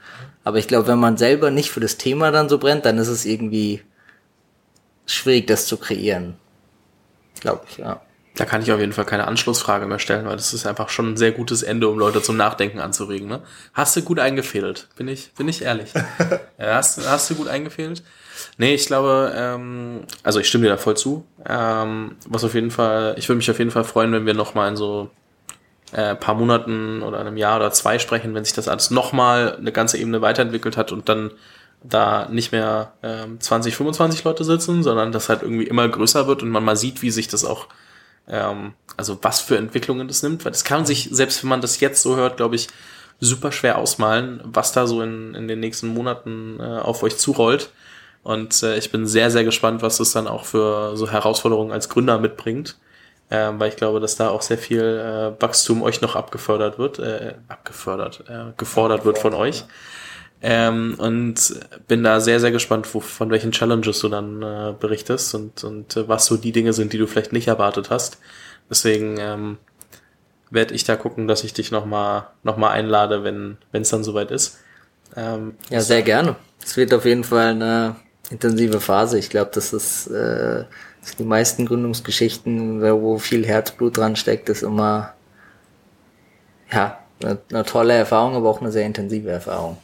Aber 0.45 0.59
ich 0.59 0.69
glaube, 0.69 0.89
wenn 0.89 0.99
man 0.99 1.17
selber 1.17 1.51
nicht 1.51 1.71
für 1.71 1.81
das 1.81 1.99
Thema 1.99 2.31
dann 2.31 2.49
so 2.49 2.59
brennt, 2.59 2.85
dann 2.85 2.99
ist 2.99 3.09
es 3.09 3.25
irgendwie 3.25 3.83
schwierig, 5.07 5.47
das 5.47 5.67
zu 5.67 5.77
kreieren. 5.77 6.35
Glaube 7.41 7.63
ich, 7.69 7.79
ja. 7.79 8.01
Da 8.35 8.47
kann 8.47 8.63
ich 8.63 8.73
auf 8.73 8.81
jeden 8.81 8.95
Fall 8.95 9.05
keine 9.05 9.27
Anschlussfrage 9.27 9.87
mehr 9.87 9.99
stellen, 9.99 10.25
weil 10.25 10.37
das 10.37 10.55
ist 10.55 10.67
einfach 10.67 10.89
schon 10.89 11.13
ein 11.13 11.17
sehr 11.19 11.33
gutes 11.33 11.63
Ende, 11.63 11.89
um 11.89 11.99
Leute 11.99 12.23
zum 12.23 12.39
Nachdenken 12.39 12.81
anzuregen. 12.81 13.29
Ne? 13.29 13.43
Hast 13.75 13.95
du 13.95 14.03
gut 14.03 14.19
eingefädelt, 14.19 14.89
bin 14.97 15.07
ich, 15.07 15.33
bin 15.35 15.49
ich 15.49 15.63
ehrlich. 15.63 15.93
hast, 16.59 17.07
hast 17.07 17.29
du 17.29 17.35
gut 17.35 17.49
eingefädelt? 17.49 18.03
Nee, 18.57 18.75
ich 18.75 18.87
glaube, 18.87 19.35
ähm, 19.37 20.05
also 20.23 20.41
ich 20.41 20.49
stimme 20.49 20.65
dir 20.65 20.71
da 20.71 20.77
voll 20.79 20.97
zu. 20.97 21.27
Ähm, 21.47 22.17
was 22.27 22.43
auf 22.43 22.55
jeden 22.55 22.71
Fall, 22.71 23.15
ich 23.19 23.29
würde 23.29 23.37
mich 23.37 23.51
auf 23.51 23.59
jeden 23.59 23.71
Fall 23.71 23.85
freuen, 23.85 24.13
wenn 24.13 24.25
wir 24.25 24.35
nochmal 24.35 24.71
in 24.71 24.77
so 24.77 25.11
äh, 25.93 26.15
paar 26.15 26.35
Monaten 26.35 27.03
oder 27.03 27.21
einem 27.21 27.37
Jahr 27.37 27.57
oder 27.57 27.71
zwei 27.71 27.99
sprechen, 27.99 28.35
wenn 28.35 28.45
sich 28.45 28.55
das 28.55 28.67
alles 28.67 28.91
nochmal 28.91 29.57
eine 29.57 29.73
ganze 29.73 29.99
Ebene 29.99 30.23
weiterentwickelt 30.23 30.79
hat 30.79 30.91
und 30.91 31.09
dann 31.09 31.33
da 31.85 32.29
nicht 32.31 32.53
mehr 32.53 32.93
ähm, 33.03 33.41
20, 33.41 33.77
25 33.77 34.25
Leute 34.25 34.45
sitzen, 34.45 34.83
sondern 34.83 35.13
das 35.13 35.29
halt 35.29 35.43
irgendwie 35.43 35.67
immer 35.67 35.89
größer 35.89 36.27
wird 36.27 36.43
und 36.43 36.51
man 36.51 36.65
mal 36.65 36.77
sieht, 36.77 37.03
wie 37.03 37.11
sich 37.11 37.29
das 37.29 37.45
auch, 37.45 37.69
ähm, 38.29 38.75
also 38.97 39.19
was 39.23 39.41
für 39.41 39.57
Entwicklungen 39.57 40.09
das 40.09 40.23
nimmt, 40.23 40.45
weil 40.45 40.53
das 40.53 40.65
kann 40.65 40.87
sich, 40.87 41.09
selbst 41.11 41.43
wenn 41.43 41.51
man 41.51 41.61
das 41.61 41.81
jetzt 41.81 42.03
so 42.03 42.17
hört, 42.17 42.37
glaube 42.37 42.57
ich, 42.57 42.69
super 43.21 43.53
schwer 43.53 43.79
ausmalen, 43.79 44.41
was 44.45 44.73
da 44.73 44.87
so 44.87 45.03
in, 45.03 45.35
in 45.35 45.49
den 45.49 45.61
nächsten 45.61 45.89
Monaten 45.89 46.59
äh, 46.61 46.63
auf 46.63 47.03
euch 47.03 47.19
zurollt. 47.19 47.71
Und 48.25 48.63
äh, 48.63 48.77
ich 48.77 48.91
bin 48.91 49.07
sehr, 49.07 49.31
sehr 49.31 49.45
gespannt, 49.45 49.83
was 49.83 49.99
das 49.99 50.13
dann 50.13 50.27
auch 50.27 50.45
für 50.45 50.97
so 50.97 51.11
Herausforderungen 51.11 51.73
als 51.73 51.89
Gründer 51.89 52.19
mitbringt. 52.19 52.77
Ähm, 53.31 53.59
weil 53.59 53.71
ich 53.71 53.77
glaube, 53.77 53.99
dass 53.99 54.17
da 54.17 54.29
auch 54.29 54.43
sehr 54.43 54.59
viel 54.59 54.83
äh, 54.83 55.41
Wachstum 55.41 55.83
euch 55.83 56.03
noch 56.03 56.17
abgefördert 56.17 56.79
wird, 56.79 56.99
äh, 56.99 57.35
abgefördert, 57.49 58.25
äh, 58.29 58.53
gefordert 58.59 59.07
wird 59.07 59.19
von 59.19 59.33
euch. 59.33 59.65
Ähm, 60.45 60.97
und 60.99 61.55
bin 61.87 62.03
da 62.03 62.19
sehr, 62.19 62.41
sehr 62.41 62.51
gespannt, 62.51 62.93
wo, 62.93 63.01
von 63.01 63.31
welchen 63.31 63.53
Challenges 63.53 64.01
du 64.01 64.09
dann 64.09 64.43
äh, 64.43 64.75
berichtest 64.79 65.37
und, 65.37 65.63
und 65.63 65.97
äh, 65.97 66.09
was 66.09 66.27
so 66.27 66.37
die 66.37 66.51
Dinge 66.51 66.73
sind, 66.73 66.93
die 66.93 66.99
du 66.99 67.07
vielleicht 67.07 67.33
nicht 67.33 67.47
erwartet 67.47 67.91
hast. 67.91 68.19
Deswegen 68.69 69.19
ähm, 69.21 69.59
werde 70.51 70.75
ich 70.75 70.83
da 70.83 70.97
gucken, 70.97 71.29
dass 71.29 71.45
ich 71.45 71.53
dich 71.53 71.71
nochmal 71.71 72.27
noch 72.43 72.57
mal 72.57 72.71
einlade, 72.71 73.23
wenn 73.23 73.57
es 73.71 73.91
dann 73.91 74.03
soweit 74.03 74.33
ist. 74.33 74.59
Ähm, 75.15 75.55
ja, 75.71 75.81
sehr 75.81 76.03
gerne. 76.03 76.35
Es 76.65 76.77
wird 76.77 76.93
auf 76.93 77.05
jeden 77.05 77.25
Fall 77.25 77.51
eine 77.51 77.95
intensive 78.31 78.81
Phase. 78.81 79.21
Ich 79.21 79.31
glaube, 79.31 79.53
das 79.55 79.73
ist 79.73 80.09
äh, 80.09 80.65
die 81.21 81.25
meisten 81.25 81.67
Gründungsgeschichten, 81.67 82.83
wo 82.83 83.19
viel 83.19 83.47
Herzblut 83.47 83.97
dran 83.97 84.17
steckt, 84.17 84.49
ist 84.49 84.63
immer 84.63 85.15
ja 86.73 86.99
eine, 87.23 87.39
eine 87.51 87.65
tolle 87.65 87.93
Erfahrung, 87.93 88.35
aber 88.35 88.51
auch 88.51 88.61
eine 88.61 88.73
sehr 88.73 88.87
intensive 88.87 89.31
Erfahrung 89.31 89.79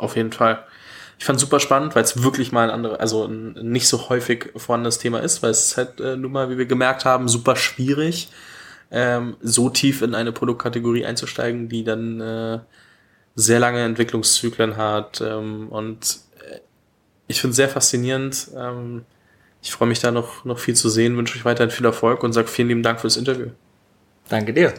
auf 0.00 0.16
jeden 0.16 0.32
Fall. 0.32 0.64
Ich 1.18 1.24
fand 1.26 1.38
super 1.38 1.60
spannend, 1.60 1.94
weil 1.94 2.02
es 2.02 2.22
wirklich 2.22 2.50
mal 2.50 2.64
ein 2.64 2.70
anderes, 2.70 2.98
also 2.98 3.26
ein 3.26 3.52
nicht 3.52 3.88
so 3.88 4.08
häufig 4.08 4.52
vorhandenes 4.56 4.98
Thema 4.98 5.20
ist, 5.20 5.42
weil 5.42 5.50
es 5.50 5.66
ist 5.66 5.76
halt 5.76 6.00
äh, 6.00 6.16
nun 6.16 6.32
mal, 6.32 6.48
wie 6.50 6.56
wir 6.56 6.66
gemerkt 6.66 7.04
haben, 7.04 7.28
super 7.28 7.56
schwierig, 7.56 8.30
ähm, 8.90 9.36
so 9.42 9.68
tief 9.68 10.00
in 10.02 10.14
eine 10.14 10.32
Produktkategorie 10.32 11.04
einzusteigen, 11.04 11.68
die 11.68 11.84
dann 11.84 12.20
äh, 12.20 12.60
sehr 13.34 13.60
lange 13.60 13.84
Entwicklungszyklen 13.84 14.76
hat. 14.76 15.20
Ähm, 15.20 15.68
und 15.68 16.20
äh, 16.40 16.60
ich 17.26 17.40
finde 17.40 17.50
es 17.50 17.56
sehr 17.56 17.68
faszinierend. 17.68 18.48
Ähm, 18.56 19.04
ich 19.62 19.72
freue 19.72 19.88
mich 19.88 20.00
da 20.00 20.10
noch, 20.10 20.44
noch 20.44 20.58
viel 20.58 20.74
zu 20.74 20.88
sehen, 20.88 21.16
wünsche 21.16 21.36
euch 21.38 21.44
weiterhin 21.44 21.70
viel 21.70 21.86
Erfolg 21.86 22.22
und 22.22 22.32
sage 22.32 22.48
vielen 22.48 22.68
lieben 22.68 22.82
Dank 22.82 23.00
fürs 23.00 23.16
Interview. 23.16 23.48
Danke 24.28 24.54
dir. 24.54 24.72